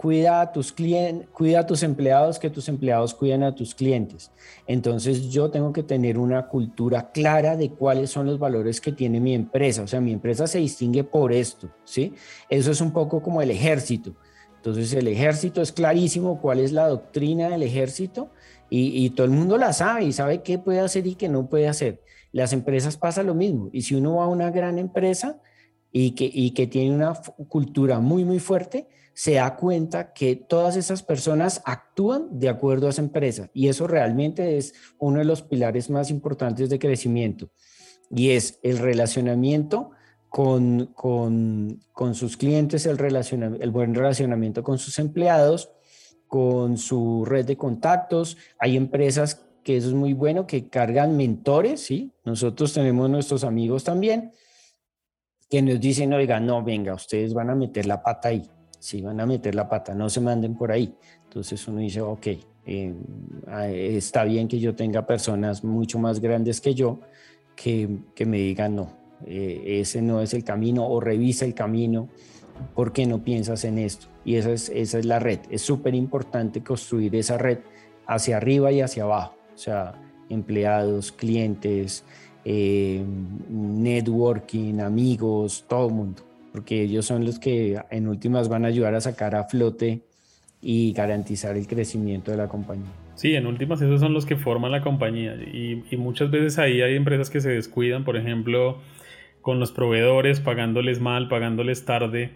cuida 0.00 0.40
a 0.40 0.50
tus 0.50 0.72
clientes, 0.72 1.28
cuida 1.30 1.60
a 1.60 1.66
tus 1.66 1.82
empleados, 1.82 2.38
que 2.38 2.48
tus 2.48 2.70
empleados 2.70 3.12
cuiden 3.12 3.42
a 3.42 3.54
tus 3.54 3.74
clientes. 3.74 4.30
Entonces 4.66 5.28
yo 5.28 5.50
tengo 5.50 5.74
que 5.74 5.82
tener 5.82 6.16
una 6.16 6.48
cultura 6.48 7.10
clara 7.12 7.54
de 7.54 7.68
cuáles 7.68 8.08
son 8.08 8.24
los 8.24 8.38
valores 8.38 8.80
que 8.80 8.92
tiene 8.92 9.20
mi 9.20 9.34
empresa. 9.34 9.82
O 9.82 9.86
sea, 9.86 10.00
mi 10.00 10.14
empresa 10.14 10.46
se 10.46 10.58
distingue 10.58 11.04
por 11.04 11.34
esto, 11.34 11.68
¿sí? 11.84 12.14
Eso 12.48 12.70
es 12.70 12.80
un 12.80 12.92
poco 12.92 13.22
como 13.22 13.42
el 13.42 13.50
ejército. 13.50 14.14
Entonces 14.56 14.90
el 14.94 15.06
ejército 15.06 15.60
es 15.60 15.70
clarísimo 15.70 16.40
cuál 16.40 16.60
es 16.60 16.72
la 16.72 16.88
doctrina 16.88 17.50
del 17.50 17.62
ejército 17.62 18.30
y, 18.70 19.10
todo 19.10 19.26
el 19.26 19.32
mundo 19.32 19.58
la 19.58 19.74
sabe 19.74 20.04
y 20.04 20.14
sabe 20.14 20.40
qué 20.40 20.58
puede 20.58 20.80
hacer 20.80 21.06
y 21.06 21.14
qué 21.14 21.28
no 21.28 21.46
puede 21.46 21.68
hacer. 21.68 22.00
Las 22.32 22.54
empresas 22.54 22.96
pasa 22.96 23.22
lo 23.22 23.34
mismo 23.34 23.68
y 23.70 23.82
si 23.82 23.96
uno 23.96 24.16
va 24.16 24.24
a 24.24 24.28
una 24.28 24.50
gran 24.50 24.78
empresa 24.78 25.40
y 25.92 26.12
que, 26.12 26.30
y 26.32 26.52
que 26.52 26.66
tiene 26.66 26.94
una 26.94 27.14
cultura 27.48 28.00
muy, 28.00 28.24
muy 28.24 28.38
fuerte, 28.38 28.88
se 29.12 29.34
da 29.34 29.56
cuenta 29.56 30.12
que 30.12 30.36
todas 30.36 30.76
esas 30.76 31.02
personas 31.02 31.62
actúan 31.64 32.38
de 32.38 32.48
acuerdo 32.48 32.86
a 32.86 32.90
esa 32.90 33.02
empresa 33.02 33.50
y 33.52 33.68
eso 33.68 33.86
realmente 33.86 34.56
es 34.56 34.72
uno 34.98 35.18
de 35.18 35.24
los 35.24 35.42
pilares 35.42 35.90
más 35.90 36.10
importantes 36.10 36.70
de 36.70 36.78
crecimiento 36.78 37.50
y 38.10 38.30
es 38.30 38.58
el 38.62 38.78
relacionamiento 38.78 39.90
con, 40.28 40.86
con, 40.94 41.80
con 41.92 42.14
sus 42.14 42.36
clientes, 42.36 42.86
el, 42.86 42.98
el 43.60 43.70
buen 43.70 43.94
relacionamiento 43.94 44.62
con 44.62 44.78
sus 44.78 44.98
empleados, 44.98 45.70
con 46.26 46.78
su 46.78 47.24
red 47.24 47.44
de 47.44 47.56
contactos. 47.56 48.36
Hay 48.58 48.76
empresas 48.76 49.44
que 49.64 49.76
eso 49.76 49.88
es 49.88 49.94
muy 49.94 50.14
bueno, 50.14 50.46
que 50.46 50.68
cargan 50.68 51.16
mentores, 51.16 51.80
¿sí? 51.80 52.12
Nosotros 52.24 52.72
tenemos 52.72 53.10
nuestros 53.10 53.42
amigos 53.42 53.84
también 53.84 54.30
que 55.50 55.60
nos 55.60 55.80
dicen, 55.80 56.12
oiga, 56.12 56.38
no, 56.38 56.62
venga, 56.62 56.94
ustedes 56.94 57.34
van 57.34 57.50
a 57.50 57.54
meter 57.54 57.86
la 57.86 58.02
pata 58.02 58.28
ahí, 58.28 58.48
sí, 58.78 59.02
van 59.02 59.20
a 59.20 59.26
meter 59.26 59.54
la 59.54 59.68
pata, 59.68 59.94
no 59.94 60.08
se 60.08 60.20
manden 60.20 60.54
por 60.56 60.70
ahí. 60.70 60.94
Entonces 61.24 61.66
uno 61.66 61.80
dice, 61.80 62.00
ok, 62.00 62.26
eh, 62.66 62.94
ah, 63.48 63.68
está 63.68 64.24
bien 64.24 64.46
que 64.46 64.60
yo 64.60 64.74
tenga 64.74 65.06
personas 65.06 65.64
mucho 65.64 65.98
más 65.98 66.20
grandes 66.20 66.60
que 66.60 66.74
yo 66.74 67.00
que, 67.56 67.88
que 68.14 68.26
me 68.26 68.38
digan, 68.38 68.76
no, 68.76 68.92
eh, 69.26 69.80
ese 69.80 70.00
no 70.02 70.20
es 70.20 70.34
el 70.34 70.44
camino 70.44 70.86
o 70.86 71.00
revisa 71.00 71.44
el 71.44 71.54
camino, 71.54 72.08
¿por 72.74 72.92
qué 72.92 73.06
no 73.06 73.22
piensas 73.22 73.64
en 73.64 73.78
esto? 73.78 74.06
Y 74.24 74.36
esa 74.36 74.52
es, 74.52 74.68
esa 74.68 74.98
es 74.98 75.04
la 75.04 75.18
red. 75.18 75.40
Es 75.50 75.62
súper 75.62 75.94
importante 75.94 76.62
construir 76.62 77.14
esa 77.16 77.38
red 77.38 77.58
hacia 78.06 78.36
arriba 78.36 78.72
y 78.72 78.80
hacia 78.80 79.02
abajo, 79.02 79.34
o 79.54 79.58
sea, 79.58 79.94
empleados, 80.28 81.12
clientes, 81.12 82.04
eh, 82.44 83.04
networking, 83.48 84.80
amigos, 84.80 85.64
todo 85.68 85.88
el 85.88 85.94
mundo, 85.94 86.22
porque 86.52 86.82
ellos 86.82 87.06
son 87.06 87.24
los 87.24 87.38
que 87.38 87.80
en 87.90 88.08
últimas 88.08 88.48
van 88.48 88.64
a 88.64 88.68
ayudar 88.68 88.94
a 88.94 89.00
sacar 89.00 89.34
a 89.34 89.44
flote 89.44 90.00
y 90.62 90.92
garantizar 90.92 91.56
el 91.56 91.66
crecimiento 91.66 92.30
de 92.30 92.36
la 92.36 92.48
compañía. 92.48 92.90
Sí, 93.14 93.34
en 93.34 93.46
últimas 93.46 93.80
esos 93.82 94.00
son 94.00 94.14
los 94.14 94.26
que 94.26 94.36
forman 94.36 94.72
la 94.72 94.82
compañía 94.82 95.34
y, 95.34 95.84
y 95.90 95.96
muchas 95.96 96.30
veces 96.30 96.58
ahí 96.58 96.82
hay 96.82 96.96
empresas 96.96 97.30
que 97.30 97.40
se 97.40 97.50
descuidan, 97.50 98.04
por 98.04 98.16
ejemplo, 98.16 98.78
con 99.42 99.60
los 99.60 99.72
proveedores, 99.72 100.40
pagándoles 100.40 101.00
mal, 101.00 101.28
pagándoles 101.28 101.84
tarde 101.84 102.32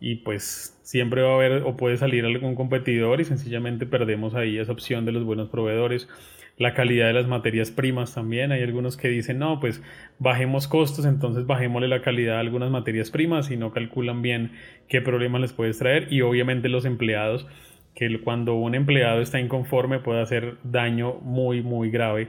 y 0.00 0.16
pues 0.16 0.78
siempre 0.82 1.22
va 1.22 1.30
a 1.30 1.34
haber 1.34 1.62
o 1.62 1.76
puede 1.76 1.96
salir 1.96 2.24
algún 2.24 2.54
competidor 2.54 3.20
y 3.20 3.24
sencillamente 3.24 3.86
perdemos 3.86 4.34
ahí 4.34 4.58
esa 4.58 4.72
opción 4.72 5.04
de 5.04 5.12
los 5.12 5.24
buenos 5.24 5.48
proveedores. 5.48 6.08
La 6.56 6.72
calidad 6.72 7.08
de 7.08 7.14
las 7.14 7.26
materias 7.26 7.70
primas 7.70 8.14
también. 8.14 8.52
Hay 8.52 8.62
algunos 8.62 8.96
que 8.96 9.08
dicen, 9.08 9.38
no, 9.38 9.58
pues 9.58 9.82
bajemos 10.18 10.68
costos, 10.68 11.04
entonces 11.04 11.46
bajémosle 11.46 11.88
la 11.88 12.00
calidad 12.00 12.36
a 12.36 12.40
algunas 12.40 12.70
materias 12.70 13.10
primas 13.10 13.50
y 13.50 13.56
no 13.56 13.72
calculan 13.72 14.22
bien 14.22 14.52
qué 14.88 15.00
problemas 15.00 15.40
les 15.40 15.52
puedes 15.52 15.78
traer. 15.78 16.12
Y 16.12 16.20
obviamente 16.20 16.68
los 16.68 16.84
empleados, 16.84 17.46
que 17.94 18.20
cuando 18.20 18.54
un 18.54 18.74
empleado 18.74 19.20
está 19.20 19.40
inconforme 19.40 19.98
puede 19.98 20.20
hacer 20.20 20.56
daño 20.64 21.14
muy, 21.22 21.62
muy 21.62 21.90
grave 21.90 22.28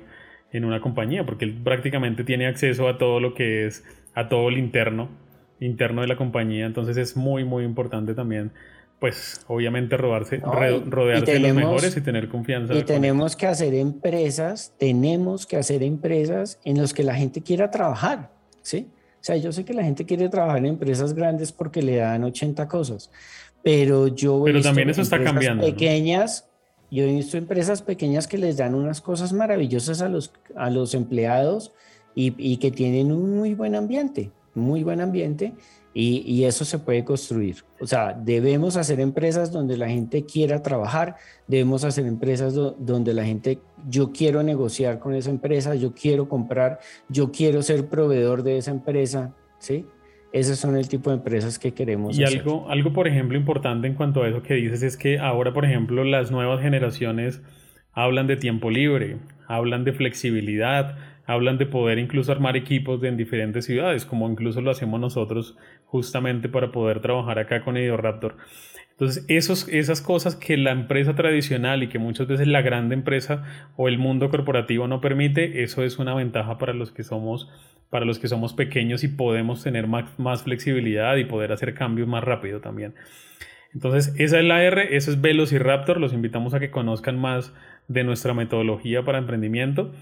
en 0.52 0.66
una 0.66 0.80
compañía, 0.80 1.26
porque 1.26 1.46
él 1.46 1.54
prácticamente 1.64 2.24
tiene 2.24 2.48
acceso 2.48 2.88
a 2.88 2.98
todo 2.98 3.20
lo 3.20 3.34
que 3.34 3.66
es 3.66 3.84
a 4.16 4.30
todo 4.30 4.50
el 4.50 4.58
interno, 4.58 5.10
interno 5.60 6.02
de 6.02 6.08
la 6.08 6.16
compañía. 6.16 6.66
Entonces 6.66 6.98
es 6.98 7.18
muy, 7.18 7.44
muy 7.44 7.64
importante 7.64 8.14
también, 8.14 8.52
pues 9.06 9.40
obviamente 9.46 9.98
rodarse, 9.98 10.38
rodearse 10.38 11.34
de 11.34 11.40
los 11.40 11.54
mejores 11.54 11.96
y 11.96 12.02
tener 12.02 12.28
confianza. 12.28 12.74
Y 12.74 12.82
tenemos 12.82 13.36
que 13.36 13.46
hacer 13.46 13.76
empresas, 13.76 14.74
tenemos 14.80 15.46
que 15.46 15.58
hacer 15.58 15.84
empresas 15.84 16.60
en 16.66 16.80
las 16.80 16.92
que 16.92 17.04
la 17.04 17.14
gente 17.14 17.42
quiera 17.42 17.70
trabajar, 17.70 18.32
¿sí? 18.64 18.88
O 18.90 19.18
sea, 19.24 19.38
yo 19.38 19.52
sé 19.52 19.64
que 19.64 19.76
la 19.76 19.84
gente 19.84 20.08
quiere 20.08 20.28
trabajar 20.28 20.58
en 20.58 20.66
empresas 20.66 21.14
grandes 21.14 21.52
porque 21.52 21.84
le 21.84 21.98
dan 21.98 22.24
80 22.24 22.68
cosas, 22.68 23.12
pero 23.62 24.08
yo... 24.08 24.42
Pero 24.44 24.64
también 24.64 24.90
eso 24.90 25.04
está 25.04 25.24
cambiando. 25.24 25.64
Pequeñas, 25.64 26.50
yo 26.90 27.04
he 27.04 27.14
visto 27.14 27.38
empresas 27.38 27.84
pequeñas 27.84 28.28
que 28.28 28.40
les 28.40 28.58
dan 28.58 28.74
unas 28.74 29.02
cosas 29.02 29.34
maravillosas 29.34 30.02
a 30.02 30.10
los, 30.10 30.34
a 30.56 30.72
los 30.72 30.96
empleados 30.96 31.74
y, 32.16 32.58
que 32.58 32.72
tienen 32.72 33.12
un 33.12 33.38
muy 33.38 33.54
buen 33.54 33.76
ambiente, 33.76 34.32
muy 34.56 34.82
buen 34.82 35.00
ambiente 35.00 35.54
y, 35.98 36.44
eso 36.44 36.66
se 36.66 36.78
puede 36.78 37.06
construir. 37.06 37.56
O 37.80 37.88
sea, 37.88 38.12
debemos 38.12 38.76
hacer 38.76 39.00
empresas 39.00 39.54
donde 39.54 39.78
la 39.78 39.88
gente 39.88 40.26
quiera 40.26 40.62
trabajar, 40.62 41.16
debemos 41.48 41.86
hacer 41.86 42.06
empresas 42.06 42.54
donde 42.54 43.14
la 43.14 43.24
gente, 43.24 43.60
yo 43.88 44.12
quiero 44.12 44.44
negociar 44.44 45.00
con 45.00 45.16
esa 45.16 45.30
empresa, 45.30 45.74
yo 45.74 45.94
quiero 45.94 46.28
comprar, 46.28 46.80
yo 47.08 47.32
quiero 47.32 47.62
ser 47.62 47.88
proveedor 47.88 48.44
de 48.44 48.58
esa 48.58 48.72
empresa, 48.72 49.34
¿sí? 49.58 49.86
Esos 50.34 50.60
son 50.60 50.76
el 50.76 50.90
tipo 50.90 51.12
de 51.12 51.16
empresas 51.16 51.58
que 51.58 51.74
queremos. 51.74 52.20
Y 52.20 52.26
algo, 52.26 52.70
algo, 52.70 52.92
por 52.92 53.08
ejemplo, 53.08 53.38
importante 53.38 53.88
en 53.88 53.94
cuanto 53.94 54.24
a 54.24 54.28
eso 54.28 54.44
que 54.44 54.56
dices 54.56 54.84
es 54.84 54.98
que 54.98 55.18
ahora, 55.18 55.54
por 55.54 55.64
ejemplo, 55.64 56.04
las 56.04 56.30
nuevas 56.30 56.62
generaciones 56.62 57.42
hablan 57.94 58.28
de 58.28 58.36
tiempo 58.36 58.70
libre, 58.70 59.20
hablan 59.48 59.86
de 59.86 59.94
flexibilidad, 59.94 60.98
hablan 61.26 61.58
de 61.58 61.66
poder 61.66 62.00
incluso 62.00 62.32
armar 62.32 62.56
equipos 62.58 63.04
en 63.04 63.18
diferentes 63.18 63.66
ciudades, 63.66 64.06
como 64.06 64.30
incluso 64.30 64.62
lo 64.62 64.72
hacemos 64.72 65.00
nosotros 65.00 65.58
justamente 65.86 66.50
para 66.50 66.72
poder 66.72 67.02
trabajar 67.02 67.40
acá 67.40 67.64
con 67.64 67.76
Raptor. 67.76 68.38
Entonces, 68.92 69.26
esos, 69.28 69.68
esas 69.68 70.02
cosas 70.02 70.38
que 70.38 70.56
la 70.56 70.72
empresa 70.72 71.16
tradicional 71.16 71.84
y 71.84 71.90
que 71.90 72.00
muchas 72.00 72.28
veces 72.28 72.48
la 72.48 72.62
grande 72.62 72.96
empresa 72.96 73.44
o 73.76 73.90
el 73.90 73.98
mundo 73.98 74.30
corporativo 74.30 74.88
no 74.88 75.02
permite, 75.02 75.64
eso 75.64 75.84
es 75.84 76.00
una 76.00 76.16
ventaja 76.16 76.58
para 76.58 76.74
los 76.74 76.92
que 76.92 77.04
somos 77.04 77.50
para 77.90 78.06
los 78.06 78.20
que 78.20 78.28
somos 78.28 78.54
pequeños 78.54 79.04
y 79.04 79.08
podemos 79.08 79.64
tener 79.64 79.88
más, 79.88 80.44
flexibilidad 80.44 81.16
y 81.18 81.26
poder 81.26 81.52
hacer 81.52 81.74
cambios 81.74 82.08
más 82.08 82.24
rápido 82.24 82.60
también. 82.60 82.96
Entonces, 83.74 84.14
esa 84.18 84.40
es 84.40 84.46
la 84.46 84.64
R, 84.64 84.96
eso 84.96 85.12
es 85.12 85.22
Velociraptor. 85.22 86.00
Los 86.00 86.12
invitamos 86.12 86.54
a 86.54 86.60
que 86.60 86.72
conozcan 86.72 87.18
más 87.18 87.54
de 87.88 88.04
nuestra 88.04 88.34
metodología 88.34 89.04
para 89.04 89.18
emprendimiento. 89.18 89.94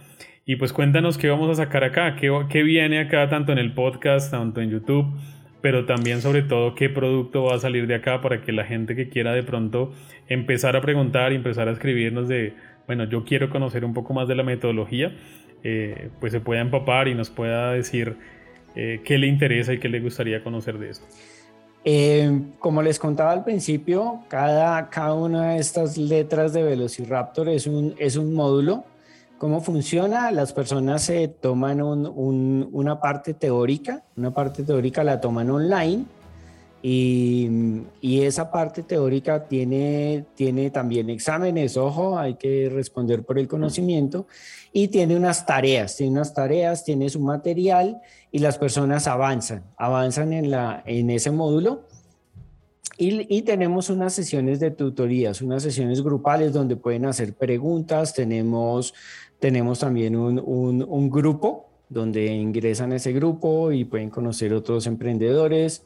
Y 0.46 0.58
pues 0.58 0.74
cuéntanos 0.74 1.18
qué 1.18 1.30
vamos 1.30 1.50
a 1.52 1.64
sacar 1.64 1.86
acá, 1.86 2.18
qué, 2.18 2.30
qué 2.50 2.64
viene 2.64 3.00
acá 3.00 3.30
tanto 3.30 3.54
en 3.54 3.60
el 3.60 3.74
podcast, 3.74 4.30
tanto 4.30 4.60
en 4.60 4.72
YouTube, 4.72 5.06
pero 5.62 5.86
también 5.86 6.22
sobre 6.22 6.42
todo 6.42 6.76
qué 6.76 6.90
producto 6.90 7.44
va 7.44 7.56
a 7.56 7.60
salir 7.60 7.88
de 7.88 7.96
acá 7.96 8.20
para 8.20 8.42
que 8.42 8.52
la 8.52 8.66
gente 8.66 8.94
que 8.94 9.08
quiera 9.08 9.32
de 9.32 9.44
pronto 9.44 9.94
empezar 10.28 10.76
a 10.76 10.82
preguntar 10.82 11.32
y 11.32 11.36
empezar 11.36 11.70
a 11.70 11.72
escribirnos 11.72 12.28
de, 12.28 12.56
bueno, 12.88 13.06
yo 13.06 13.24
quiero 13.24 13.50
conocer 13.50 13.86
un 13.86 13.94
poco 13.94 14.14
más 14.14 14.28
de 14.28 14.36
la 14.36 14.44
metodología, 14.44 15.16
eh, 15.64 16.10
pues 16.20 16.34
se 16.34 16.42
pueda 16.42 16.60
empapar 16.60 17.08
y 17.08 17.16
nos 17.16 17.30
pueda 17.30 17.72
decir 17.72 18.18
eh, 18.76 19.00
qué 19.06 19.18
le 19.18 19.28
interesa 19.28 19.72
y 19.72 19.80
qué 19.80 19.88
le 19.88 20.02
gustaría 20.02 20.44
conocer 20.44 20.78
de 20.78 20.90
eso. 20.90 21.04
Eh, 21.86 22.42
como 22.60 22.82
les 22.82 23.00
contaba 23.00 23.32
al 23.32 23.46
principio, 23.46 24.20
cada, 24.28 24.90
cada 24.90 25.14
una 25.14 25.54
de 25.54 25.60
estas 25.60 25.98
letras 25.98 26.52
de 26.52 26.64
Velociraptor 26.64 27.48
es 27.48 27.66
un, 27.66 27.96
es 27.98 28.18
un 28.18 28.34
módulo 28.34 28.84
¿Cómo 29.44 29.60
funciona? 29.60 30.32
Las 30.32 30.54
personas 30.54 31.02
se 31.04 31.28
toman 31.28 31.82
una 31.82 33.02
parte 33.02 33.34
teórica, 33.34 34.02
una 34.16 34.34
parte 34.34 34.64
teórica 34.64 35.04
la 35.04 35.20
toman 35.20 35.50
online 35.52 36.06
y, 36.82 37.82
esa 38.02 38.50
parte 38.50 38.84
teórica 38.84 39.46
tiene, 39.46 40.24
tiene 40.36 40.70
también 40.70 41.10
exámenes, 41.10 41.76
ojo, 41.76 42.18
hay 42.18 42.36
que 42.36 42.72
responder 42.74 43.26
por 43.26 43.38
el 43.38 43.50
conocimiento 43.50 44.28
y 44.72 44.88
tiene 44.88 45.18
unas 45.18 45.46
tareas, 45.46 45.98
tiene 45.98 46.14
unas 46.14 46.34
tareas, 46.34 46.86
tiene 46.86 47.10
su 47.10 47.20
material 47.20 48.00
y 48.32 48.40
las 48.40 48.58
personas 48.58 49.08
avanzan, 49.08 49.66
avanzan 49.76 50.32
en, 50.32 50.52
la, 50.52 50.84
en 50.86 51.10
ese 51.10 51.32
módulo. 51.32 51.82
Y, 52.96 53.36
y, 53.36 53.42
tenemos 53.42 53.90
unas 53.90 54.14
sesiones 54.14 54.60
de 54.60 54.70
tutorías, 54.70 55.42
unas 55.42 55.64
sesiones 55.64 56.04
grupales 56.04 56.54
donde 56.54 56.76
pueden 56.76 57.06
hacer 57.08 57.34
preguntas, 57.34 58.14
tenemos 58.14 58.94
tenemos 59.44 59.80
también 59.80 60.16
un, 60.16 61.10
grupo 61.10 61.66
donde 61.90 62.28
ingresan 62.28 62.94
a 62.94 62.96
ese 62.96 63.12
grupo 63.12 63.74
y 63.74 63.84
pueden 63.84 64.10
conocer 64.10 64.54
otros 64.54 64.88
emprendedores. 64.88 65.84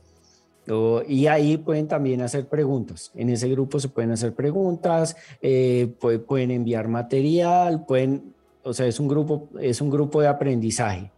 y 1.08 1.26
ahí 1.26 1.58
pueden 1.58 1.88
también 1.88 2.22
hacer 2.22 2.47
preguntas. 2.47 3.12
En 3.16 3.32
ese 3.32 3.49
grupo 3.49 3.80
se 3.80 3.89
pueden 3.89 4.12
hacer 4.12 4.36
preguntas, 4.36 5.18
eh, 5.41 5.91
pueden 6.28 6.51
enviar 6.51 6.88
material, 6.88 7.84
pueden, 7.88 8.36
o 8.62 8.74
sea, 8.74 8.86
es 8.86 8.99
un 8.99 9.08
grupo, 9.08 9.49
es 9.60 9.82
un 9.82 9.89
grupo 9.89 10.22
de 10.22 10.28
aprendizaje. 10.28 11.10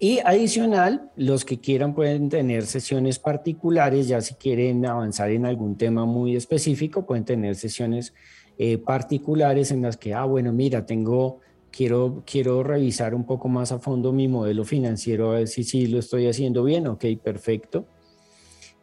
Y 0.00 0.18
adicional, 0.18 1.12
los 1.14 1.44
que 1.44 1.60
quieran 1.60 1.94
pueden 1.94 2.28
tener 2.28 2.66
sesiones 2.66 3.20
particulares, 3.20 4.08
ya 4.08 4.20
si 4.20 4.34
quieren 4.34 4.84
avanzar 4.84 5.30
en 5.30 5.46
algún 5.46 5.76
tema 5.76 6.06
muy 6.06 6.34
específico, 6.34 7.06
pueden 7.06 7.24
tener 7.24 7.54
sesiones 7.54 8.12
eh, 8.56 8.78
particulares 8.78 9.72
en 9.72 9.82
las 9.82 9.96
que, 9.96 10.14
ah, 10.14 10.24
bueno, 10.24 10.52
mira, 10.52 10.86
tengo, 10.86 11.40
quiero, 11.72 12.22
quiero 12.24 12.62
revisar 12.62 13.14
un 13.14 13.24
poco 13.24 13.48
más 13.48 13.72
a 13.72 13.80
fondo 13.80 14.12
mi 14.12 14.28
modelo 14.28 14.64
financiero, 14.64 15.32
a 15.32 15.34
ver 15.36 15.48
si 15.48 15.64
sí 15.64 15.88
lo 15.88 15.98
estoy 15.98 16.28
haciendo 16.28 16.62
bien, 16.62 16.86
ok, 16.86 17.04
perfecto. 17.22 17.86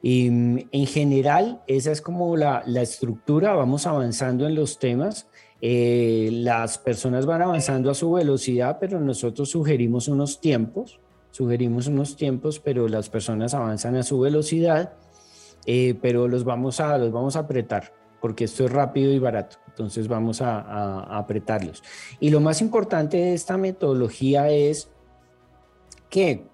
Y 0.01 0.30
mm, 0.30 0.59
en 0.72 0.86
general, 0.88 1.61
esa 1.67 1.91
es 1.91 2.01
como 2.01 2.36
la, 2.36 2.63
la 2.65 2.82
estructura, 2.82 3.53
vamos 3.53 3.88
avanzando 3.88 4.45
en 4.45 4.55
los 4.55 4.78
temas. 4.78 5.28
Eh, 5.61 6.30
las 6.34 6.78
personas 6.80 7.26
van 7.26 7.43
avanzando 7.43 7.91
a 7.91 7.93
su 7.93 8.11
velocidad, 8.11 8.78
pero 8.80 8.99
nosotros 8.99 9.51
sugerimos 9.51 10.07
unos 10.07 10.41
tiempos, 10.41 10.99
sugerimos 11.30 11.88
unos 11.88 12.17
tiempos, 12.17 12.59
pero 12.59 12.89
las 12.89 13.09
personas 13.09 13.53
avanzan 13.53 13.95
a 13.95 14.03
su 14.03 14.19
velocidad, 14.19 14.95
eh, 15.65 15.95
pero 16.01 16.28
los 16.28 16.43
vamos, 16.43 16.80
a, 16.80 16.97
los 16.97 17.11
vamos 17.11 17.36
a 17.36 17.41
apretar 17.41 18.01
porque 18.22 18.45
esto 18.45 18.65
es 18.65 18.72
rápido 18.72 19.11
y 19.11 19.19
barato. 19.19 19.57
Entonces 19.67 20.07
vamos 20.07 20.41
a, 20.41 21.17
apretarlos. 21.17 21.84
Y 22.19 22.30
lo 22.30 22.39
más 22.39 22.61
importante 22.61 23.17
de 23.17 23.34
esta 23.34 23.57
metodología 23.57 24.49
es 24.49 24.89
que 26.09 26.45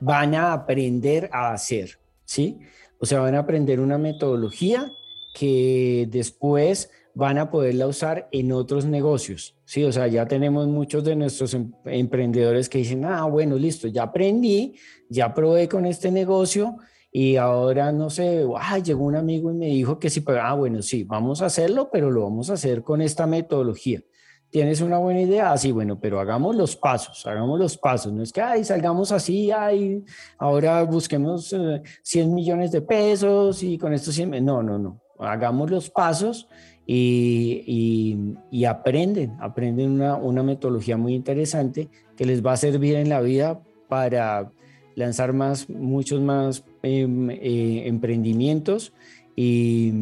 van 0.00 0.34
a 0.34 0.52
aprender 0.52 1.30
a 1.32 1.52
hacer, 1.52 1.98
¿sí? 2.24 2.58
O 2.98 3.06
sea, 3.06 3.20
van 3.20 3.34
a 3.34 3.40
aprender 3.40 3.80
una 3.80 3.98
metodología 3.98 4.90
que 5.34 6.08
después 6.10 6.90
van 7.14 7.38
a 7.38 7.50
poderla 7.50 7.86
usar 7.86 8.28
en 8.32 8.50
otros 8.50 8.86
negocios, 8.86 9.56
¿sí? 9.64 9.84
O 9.84 9.92
sea, 9.92 10.08
ya 10.08 10.26
tenemos 10.26 10.66
muchos 10.66 11.04
de 11.04 11.14
nuestros 11.14 11.54
em, 11.54 11.72
emprendedores 11.84 12.68
que 12.68 12.78
dicen, 12.78 13.04
ah, 13.04 13.24
bueno, 13.24 13.56
listo, 13.56 13.86
ya 13.88 14.04
aprendí, 14.04 14.74
ya 15.08 15.32
probé 15.32 15.68
con 15.68 15.86
este 15.86 16.10
negocio, 16.10 16.78
y 17.16 17.36
ahora, 17.36 17.92
no 17.92 18.10
sé, 18.10 18.44
llegó 18.82 19.04
un 19.04 19.14
amigo 19.14 19.48
y 19.52 19.54
me 19.54 19.66
dijo 19.66 20.00
que 20.00 20.10
sí, 20.10 20.22
pero, 20.22 20.42
ah, 20.42 20.54
bueno, 20.54 20.82
sí, 20.82 21.04
vamos 21.04 21.42
a 21.42 21.46
hacerlo, 21.46 21.88
pero 21.92 22.10
lo 22.10 22.24
vamos 22.24 22.50
a 22.50 22.54
hacer 22.54 22.82
con 22.82 23.00
esta 23.00 23.24
metodología. 23.24 24.02
¿Tienes 24.50 24.80
una 24.80 24.98
buena 24.98 25.20
idea? 25.20 25.52
Así, 25.52 25.70
ah, 25.70 25.74
bueno, 25.74 26.00
pero 26.00 26.18
hagamos 26.18 26.56
los 26.56 26.74
pasos, 26.74 27.24
hagamos 27.24 27.60
los 27.60 27.78
pasos. 27.78 28.12
No 28.12 28.20
es 28.20 28.32
que, 28.32 28.40
ay, 28.40 28.64
salgamos 28.64 29.12
así, 29.12 29.52
ay, 29.52 30.04
ahora 30.38 30.82
busquemos 30.82 31.54
100 32.02 32.30
eh, 32.30 32.32
millones 32.34 32.72
de 32.72 32.82
pesos 32.82 33.62
y 33.62 33.78
con 33.78 33.94
esto 33.94 34.10
100... 34.10 34.44
No, 34.44 34.64
no, 34.64 34.80
no. 34.80 35.00
Hagamos 35.20 35.70
los 35.70 35.90
pasos 35.90 36.48
y, 36.84 38.26
y, 38.50 38.64
aprenden, 38.64 39.36
aprenden 39.38 39.92
una, 39.92 40.16
una 40.16 40.42
metodología 40.42 40.96
muy 40.96 41.14
interesante 41.14 41.88
que 42.16 42.26
les 42.26 42.44
va 42.44 42.54
a 42.54 42.56
servir 42.56 42.96
en 42.96 43.08
la 43.08 43.20
vida 43.20 43.60
para 43.88 44.50
lanzar 44.96 45.32
más, 45.32 45.70
muchos 45.70 46.20
más 46.20 46.64
eh, 46.84 47.82
emprendimientos 47.86 48.92
y, 49.36 49.92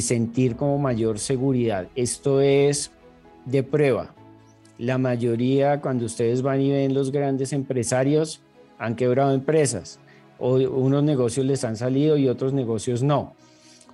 sentir 0.00 0.56
como 0.56 0.78
mayor 0.78 1.18
seguridad. 1.18 1.88
Esto 1.94 2.40
es 2.40 2.92
de 3.44 3.62
prueba. 3.62 4.14
La 4.78 4.98
mayoría, 4.98 5.80
cuando 5.80 6.04
ustedes 6.04 6.42
van 6.42 6.60
y 6.60 6.70
ven 6.70 6.94
los 6.94 7.10
grandes 7.10 7.52
empresarios, 7.52 8.42
han 8.78 8.96
quebrado 8.96 9.32
empresas. 9.34 10.00
O 10.38 10.54
unos 10.56 11.04
negocios 11.04 11.46
les 11.46 11.64
han 11.64 11.76
salido 11.76 12.16
y 12.16 12.28
otros 12.28 12.52
negocios 12.52 13.02
no. 13.02 13.34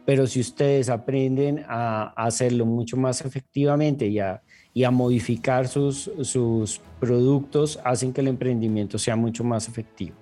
Pero 0.07 0.27
si 0.27 0.41
ustedes 0.41 0.89
aprenden 0.89 1.65
a 1.69 2.13
hacerlo 2.17 2.67
mucho 2.67 2.97
más 2.97 3.21
efectivamente 3.21 4.07
y 4.07 4.19
a, 4.19 4.91
modificar 4.91 5.69
sus 5.69 6.81
productos 6.99 7.79
hacen 7.85 8.13
que 8.13 8.21
el 8.21 8.29
emprendimiento 8.29 8.99
sea 8.99 9.17
mucho 9.17 9.45
más 9.45 9.69
efectivo. 9.69 10.20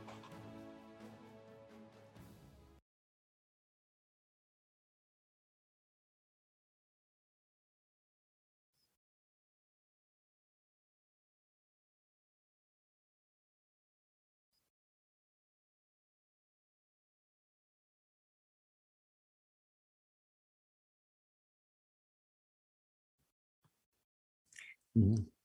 Mm. 24.99 25.38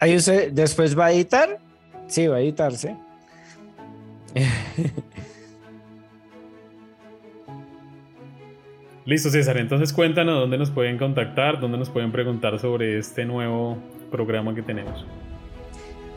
Ahí 0.00 0.16
usted 0.16 0.52
después 0.52 0.98
va 0.98 1.06
a 1.06 1.12
editar. 1.12 1.58
Sí, 2.08 2.26
va 2.26 2.36
a 2.36 2.40
editarse. 2.40 2.96
Listo, 9.04 9.30
César. 9.30 9.58
Entonces 9.58 9.92
cuéntanos 9.92 10.40
dónde 10.40 10.58
nos 10.58 10.70
pueden 10.70 10.98
contactar, 10.98 11.60
dónde 11.60 11.78
nos 11.78 11.90
pueden 11.90 12.10
preguntar 12.12 12.58
sobre 12.58 12.98
este 12.98 13.24
nuevo 13.24 13.78
programa 14.10 14.52
que 14.54 14.62
tenemos. 14.62 15.06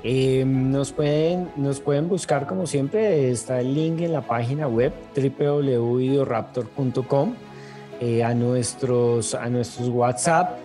Em, 0.03 0.71
nos, 0.71 0.91
pueden, 0.91 1.49
nos 1.55 1.79
pueden 1.79 2.07
buscar 2.07 2.45
como 2.45 2.67
siempre, 2.67 3.31
está 3.31 3.59
el 3.59 3.73
link 3.73 4.01
en 4.01 4.13
la 4.13 4.21
página 4.21 4.67
web 4.67 4.93
www.idioraptor.com, 5.15 7.33
eh, 7.99 8.23
a, 8.23 8.35
nuestros, 8.35 9.33
a 9.33 9.49
nuestros 9.49 9.89
WhatsApp 9.89 10.59